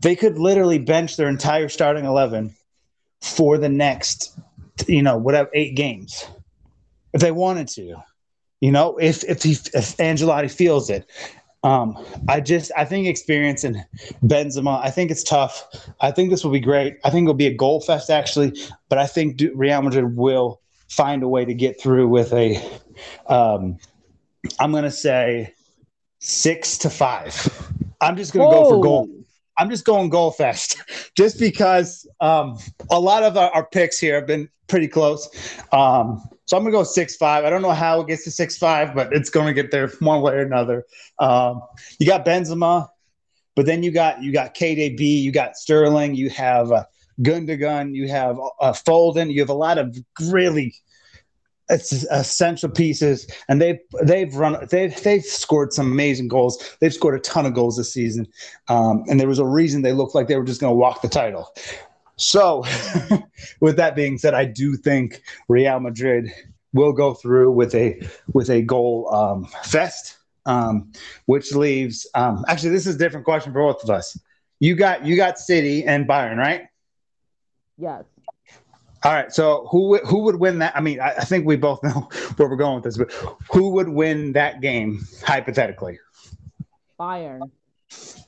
they 0.00 0.14
could 0.14 0.38
literally 0.38 0.78
bench 0.78 1.16
their 1.16 1.28
entire 1.28 1.70
starting 1.70 2.04
11 2.04 2.54
for 3.22 3.56
the 3.56 3.70
next, 3.70 4.38
you 4.86 5.02
know, 5.02 5.16
whatever, 5.16 5.48
eight 5.54 5.74
games 5.76 6.26
if 7.14 7.22
they 7.22 7.32
wanted 7.32 7.68
to. 7.68 7.96
You 8.60 8.70
know, 8.70 8.96
if 8.98 9.24
if 9.24 9.42
he 9.42 9.52
if 9.52 9.96
Ancelotti 9.96 10.50
feels 10.50 10.90
it, 10.90 11.10
um, 11.64 11.98
I 12.28 12.40
just 12.40 12.70
I 12.76 12.84
think 12.84 13.06
experience 13.06 13.64
in 13.64 13.82
Benzema. 14.24 14.80
I 14.84 14.90
think 14.90 15.10
it's 15.10 15.24
tough. 15.24 15.66
I 16.00 16.10
think 16.12 16.30
this 16.30 16.44
will 16.44 16.52
be 16.52 16.60
great. 16.60 16.98
I 17.04 17.10
think 17.10 17.24
it'll 17.24 17.34
be 17.34 17.46
a 17.46 17.54
goal 17.54 17.80
fest 17.80 18.10
actually, 18.10 18.52
but 18.88 18.98
I 18.98 19.06
think 19.06 19.42
Real 19.54 19.82
Madrid 19.82 20.16
will 20.16 20.61
find 20.92 21.22
a 21.22 21.28
way 21.28 21.44
to 21.44 21.54
get 21.54 21.80
through 21.80 22.08
with 22.08 22.32
a. 22.32 22.56
Um, 23.26 23.78
I'm 24.60 24.72
gonna 24.72 24.90
say 24.90 25.54
six 26.18 26.78
to 26.78 26.90
five. 26.90 27.34
I'm 28.00 28.16
just 28.16 28.32
gonna 28.32 28.46
Whoa. 28.46 28.62
go 28.62 28.70
for 28.70 28.82
goal. 28.82 29.08
I'm 29.58 29.70
just 29.70 29.84
going 29.84 30.10
goal 30.10 30.30
fest, 30.30 30.76
just 31.16 31.38
because 31.38 32.06
um, 32.20 32.58
a 32.90 33.00
lot 33.00 33.22
of 33.22 33.36
our, 33.36 33.50
our, 33.50 33.66
picks 33.66 33.98
here 33.98 34.14
have 34.14 34.26
been 34.26 34.48
pretty 34.66 34.88
close. 34.88 35.28
Um, 35.72 36.22
so 36.46 36.56
I'm 36.56 36.62
gonna 36.62 36.72
go 36.72 36.84
six 36.84 37.16
five. 37.16 37.44
I 37.44 37.50
don't 37.50 37.62
know 37.62 37.70
how 37.70 38.00
it 38.00 38.08
gets 38.08 38.24
to 38.24 38.30
six 38.30 38.58
five, 38.58 38.94
but 38.94 39.12
it's 39.12 39.30
gonna 39.30 39.54
get 39.54 39.70
there 39.70 39.88
one 40.00 40.20
way 40.20 40.34
or 40.34 40.40
another. 40.40 40.84
Um, 41.18 41.62
you 41.98 42.06
got 42.06 42.26
Benzema, 42.26 42.88
but 43.56 43.64
then 43.64 43.82
you 43.82 43.92
got 43.92 44.22
you 44.22 44.32
got 44.32 44.54
KDB, 44.54 45.22
you 45.22 45.32
got 45.32 45.56
Sterling, 45.56 46.14
you 46.14 46.28
have 46.30 46.70
uh, 46.70 46.84
Gundogan, 47.20 47.94
you 47.94 48.08
have 48.08 48.38
uh, 48.60 48.72
Foden, 48.72 49.32
you 49.32 49.40
have 49.40 49.50
a 49.50 49.54
lot 49.54 49.78
of 49.78 49.96
really 50.20 50.74
it's 51.68 51.92
essential 52.10 52.68
pieces, 52.68 53.26
and 53.48 53.60
they've 53.60 53.78
they've 54.02 54.34
run 54.34 54.66
they've 54.70 55.00
they've 55.02 55.24
scored 55.24 55.72
some 55.72 55.90
amazing 55.90 56.28
goals. 56.28 56.76
They've 56.80 56.92
scored 56.92 57.14
a 57.14 57.20
ton 57.20 57.46
of 57.46 57.54
goals 57.54 57.76
this 57.76 57.92
season, 57.92 58.26
um, 58.68 59.04
and 59.08 59.18
there 59.18 59.28
was 59.28 59.38
a 59.38 59.46
reason 59.46 59.82
they 59.82 59.92
looked 59.92 60.14
like 60.14 60.28
they 60.28 60.36
were 60.36 60.44
just 60.44 60.60
going 60.60 60.72
to 60.72 60.76
walk 60.76 61.02
the 61.02 61.08
title. 61.08 61.48
So, 62.16 62.64
with 63.60 63.76
that 63.76 63.96
being 63.96 64.18
said, 64.18 64.34
I 64.34 64.44
do 64.44 64.76
think 64.76 65.22
Real 65.48 65.80
Madrid 65.80 66.30
will 66.72 66.92
go 66.92 67.14
through 67.14 67.52
with 67.52 67.74
a 67.74 68.00
with 68.32 68.50
a 68.50 68.62
goal 68.62 69.12
um, 69.14 69.46
fest, 69.64 70.18
um, 70.46 70.92
which 71.26 71.52
leaves. 71.52 72.06
Um, 72.14 72.44
actually, 72.48 72.70
this 72.70 72.86
is 72.86 72.96
a 72.96 72.98
different 72.98 73.24
question 73.24 73.52
for 73.52 73.60
both 73.60 73.82
of 73.82 73.90
us. 73.90 74.18
You 74.60 74.74
got 74.74 75.06
you 75.06 75.16
got 75.16 75.38
City 75.38 75.84
and 75.84 76.06
Bayern, 76.06 76.36
right? 76.36 76.68
Yes. 77.78 78.04
All 79.04 79.12
right. 79.12 79.32
So 79.32 79.66
who 79.70 79.98
who 79.98 80.22
would 80.22 80.36
win 80.36 80.58
that? 80.60 80.76
I 80.76 80.80
mean, 80.80 81.00
I, 81.00 81.14
I, 81.14 81.24
think 81.24 81.44
we 81.44 81.56
both 81.56 81.82
know 81.82 81.90
where 82.36 82.48
we're 82.48 82.56
going 82.56 82.76
with 82.76 82.84
this, 82.84 82.96
but 82.96 83.12
who 83.50 83.70
would 83.70 83.88
win 83.88 84.32
that 84.32 84.60
game 84.60 85.04
hypothetically? 85.24 85.98
Bayern. 86.98 87.50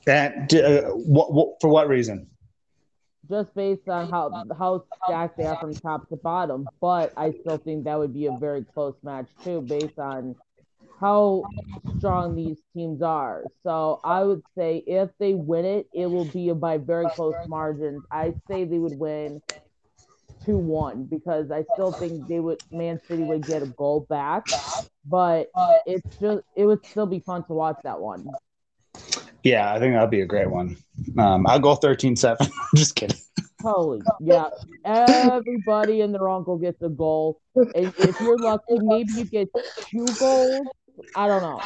That 0.05 0.53
uh, 0.53 0.89
what, 0.91 1.33
what 1.33 1.61
for 1.61 1.69
what 1.69 1.87
reason? 1.87 2.27
Just 3.29 3.55
based 3.55 3.87
on 3.87 4.09
how 4.09 4.43
how 4.57 4.83
stacked 5.05 5.37
they 5.37 5.45
are 5.45 5.57
from 5.57 5.73
top 5.73 6.09
to 6.09 6.17
bottom, 6.17 6.67
but 6.81 7.13
I 7.17 7.31
still 7.31 7.57
think 7.57 7.85
that 7.85 7.97
would 7.97 8.13
be 8.13 8.27
a 8.27 8.37
very 8.37 8.63
close 8.63 8.95
match 9.01 9.27
too, 9.43 9.61
based 9.61 9.97
on 9.97 10.35
how 10.99 11.43
strong 11.97 12.35
these 12.35 12.57
teams 12.73 13.01
are. 13.01 13.43
So 13.63 13.99
I 14.03 14.23
would 14.23 14.41
say 14.57 14.83
if 14.85 15.09
they 15.19 15.33
win 15.33 15.65
it, 15.65 15.87
it 15.93 16.07
will 16.07 16.25
be 16.25 16.51
by 16.51 16.77
very 16.77 17.07
close 17.15 17.35
margins. 17.47 18.03
I 18.11 18.33
say 18.49 18.65
they 18.65 18.77
would 18.77 18.97
win 18.97 19.41
two 20.45 20.57
one 20.57 21.05
because 21.05 21.51
I 21.51 21.63
still 21.73 21.91
think 21.93 22.27
they 22.27 22.39
would 22.39 22.59
Man 22.71 22.99
City 23.07 23.23
would 23.23 23.47
get 23.47 23.63
a 23.63 23.67
goal 23.67 24.05
back, 24.09 24.43
but 25.05 25.47
it's 25.85 26.05
just 26.21 26.41
it 26.55 26.65
would 26.65 26.85
still 26.85 27.05
be 27.05 27.19
fun 27.19 27.43
to 27.45 27.53
watch 27.53 27.77
that 27.83 27.99
one. 27.99 28.25
Yeah, 29.43 29.71
I 29.71 29.79
think 29.79 29.93
that'll 29.93 30.07
be 30.07 30.21
a 30.21 30.25
great 30.25 30.49
one. 30.49 30.77
Um, 31.19 31.45
I'll 31.45 31.59
go 31.59 31.75
13-7. 31.75 32.49
just 32.75 32.95
kidding. 32.95 33.17
Holy 33.61 34.01
yeah! 34.19 34.49
Everybody 34.85 36.01
and 36.01 36.13
their 36.13 36.29
uncle 36.29 36.57
gets 36.57 36.81
a 36.83 36.89
goal. 36.89 37.41
And 37.55 37.91
if 37.97 38.15
you're 38.21 38.37
lucky, 38.37 38.77
maybe 38.79 39.13
you 39.13 39.25
get 39.25 39.49
two 39.89 40.05
goals. 40.19 40.67
I 41.15 41.27
don't 41.27 41.41
know. 41.41 41.61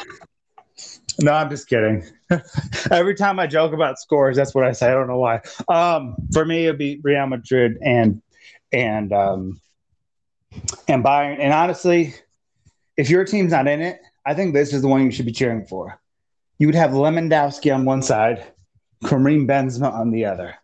No, 1.20 1.32
I'm 1.32 1.50
just 1.50 1.68
kidding. 1.68 2.04
Every 2.90 3.14
time 3.14 3.38
I 3.38 3.46
joke 3.46 3.72
about 3.72 3.98
scores, 3.98 4.36
that's 4.36 4.54
what 4.54 4.64
I 4.64 4.72
say. 4.72 4.90
I 4.90 4.94
don't 4.94 5.08
know 5.08 5.18
why. 5.18 5.40
Um, 5.68 6.16
for 6.32 6.44
me, 6.44 6.66
it'd 6.66 6.78
be 6.78 7.00
Real 7.02 7.26
Madrid 7.26 7.76
and 7.82 8.22
and 8.72 9.12
um, 9.12 9.60
and 10.88 11.04
Bayern. 11.04 11.38
And 11.38 11.52
honestly, 11.52 12.14
if 12.96 13.10
your 13.10 13.24
team's 13.24 13.52
not 13.52 13.66
in 13.66 13.80
it, 13.80 14.00
I 14.24 14.34
think 14.34 14.54
this 14.54 14.72
is 14.72 14.82
the 14.82 14.88
one 14.88 15.04
you 15.04 15.10
should 15.10 15.26
be 15.26 15.32
cheering 15.32 15.66
for. 15.66 16.00
You 16.58 16.66
would 16.68 16.74
have 16.74 16.90
Lewandowski 16.90 17.74
on 17.74 17.84
one 17.84 18.02
side, 18.02 18.44
Karim 19.04 19.46
Benzema 19.46 19.92
on 19.92 20.10
the 20.10 20.26
other, 20.26 20.54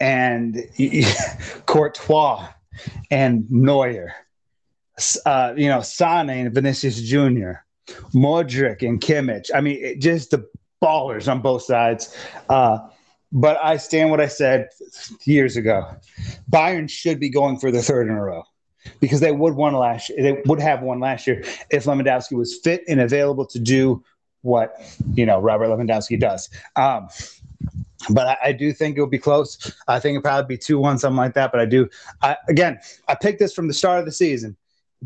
and 0.00 0.62
Courtois 1.66 2.48
and 3.10 3.50
Neuer. 3.50 4.12
Uh, 5.26 5.54
you 5.56 5.68
know, 5.68 5.80
Sane 5.80 6.30
and 6.30 6.54
Vinicius 6.54 7.00
Jr., 7.00 7.52
Modric 8.14 8.86
and 8.86 9.00
Kimmich. 9.00 9.50
I 9.54 9.60
mean, 9.60 9.78
it, 9.84 10.00
just 10.00 10.30
the 10.30 10.46
ballers 10.82 11.30
on 11.30 11.40
both 11.40 11.62
sides. 11.62 12.16
Uh, 12.48 12.78
but 13.32 13.58
I 13.62 13.78
stand 13.78 14.10
what 14.10 14.20
I 14.20 14.28
said 14.28 14.68
years 15.24 15.56
ago. 15.56 15.86
Bayern 16.50 16.88
should 16.90 17.18
be 17.18 17.30
going 17.30 17.58
for 17.58 17.70
the 17.70 17.82
third 17.82 18.08
in 18.08 18.14
a 18.14 18.22
row 18.22 18.44
because 19.00 19.20
they 19.20 19.32
would 19.32 19.54
won 19.54 19.74
last. 19.74 20.12
They 20.16 20.42
would 20.44 20.60
have 20.60 20.82
won 20.82 21.00
last 21.00 21.26
year 21.26 21.42
if 21.70 21.84
Lewandowski 21.84 22.36
was 22.36 22.58
fit 22.58 22.82
and 22.88 23.00
available 23.00 23.46
to 23.46 23.58
do 23.58 24.04
what 24.42 24.74
you 25.14 25.24
know 25.24 25.40
Robert 25.40 25.68
Lewandowski 25.68 26.20
does. 26.20 26.50
Um, 26.76 27.08
but 28.10 28.26
I, 28.26 28.48
I, 28.48 28.52
do 28.52 28.72
think 28.72 28.96
it'll 28.96 29.06
be 29.06 29.18
close. 29.18 29.72
I 29.86 30.00
think 30.00 30.16
it'll 30.16 30.22
probably 30.22 30.56
be 30.56 30.58
two 30.58 30.78
one, 30.78 30.98
something 30.98 31.16
like 31.16 31.34
that. 31.34 31.52
But 31.52 31.60
I 31.60 31.66
do. 31.66 31.88
I, 32.20 32.36
again, 32.48 32.80
I 33.08 33.14
picked 33.14 33.38
this 33.38 33.54
from 33.54 33.68
the 33.68 33.74
start 33.74 34.00
of 34.00 34.04
the 34.04 34.12
season 34.12 34.56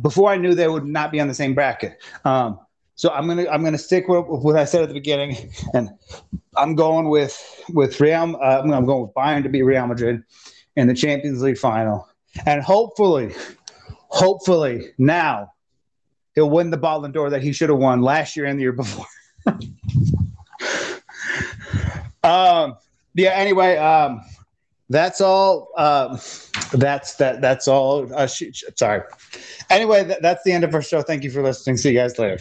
before 0.00 0.30
I 0.30 0.36
knew 0.36 0.54
they 0.54 0.68
would 0.68 0.84
not 0.84 1.10
be 1.10 1.20
on 1.20 1.28
the 1.28 1.34
same 1.34 1.54
bracket. 1.54 1.98
Um, 2.24 2.58
so 2.94 3.10
I'm 3.10 3.26
gonna 3.28 3.46
I'm 3.48 3.62
gonna 3.62 3.78
stick 3.78 4.08
with, 4.08 4.26
with, 4.26 4.42
what 4.42 4.56
I 4.56 4.64
said 4.64 4.82
at 4.82 4.88
the 4.88 4.94
beginning, 4.94 5.52
and 5.74 5.90
I'm 6.56 6.74
going 6.74 7.08
with 7.10 7.38
with 7.68 8.00
Real. 8.00 8.38
Uh, 8.42 8.62
I'm 8.62 8.86
going 8.86 9.02
with 9.02 9.14
Bayern 9.14 9.42
to 9.42 9.48
beat 9.48 9.62
Real 9.62 9.86
Madrid 9.86 10.22
in 10.76 10.88
the 10.88 10.94
Champions 10.94 11.42
League 11.42 11.58
final, 11.58 12.08
and 12.46 12.62
hopefully, 12.62 13.34
hopefully 14.08 14.94
now 14.96 15.52
he'll 16.34 16.48
win 16.50 16.70
the 16.70 16.78
Ballon 16.78 17.12
d'Or 17.12 17.28
that 17.30 17.42
he 17.42 17.52
should 17.52 17.68
have 17.68 17.78
won 17.78 18.00
last 18.00 18.34
year 18.34 18.46
and 18.46 18.58
the 18.58 18.62
year 18.62 18.72
before. 18.72 19.06
um. 22.24 22.76
Yeah. 23.14 23.30
Anyway. 23.30 23.76
Um. 23.76 24.22
That's 24.90 25.20
all. 25.20 25.68
Um. 25.76 26.18
That's 26.72 27.16
that. 27.16 27.40
That's 27.40 27.68
all. 27.68 28.12
Uh, 28.14 28.26
sorry. 28.26 29.02
Anyway, 29.70 30.04
th- 30.04 30.18
that's 30.22 30.44
the 30.44 30.52
end 30.52 30.64
of 30.64 30.74
our 30.74 30.82
show. 30.82 31.02
Thank 31.02 31.24
you 31.24 31.30
for 31.30 31.42
listening. 31.42 31.76
See 31.76 31.90
you 31.90 31.98
guys 31.98 32.18
later. 32.18 32.40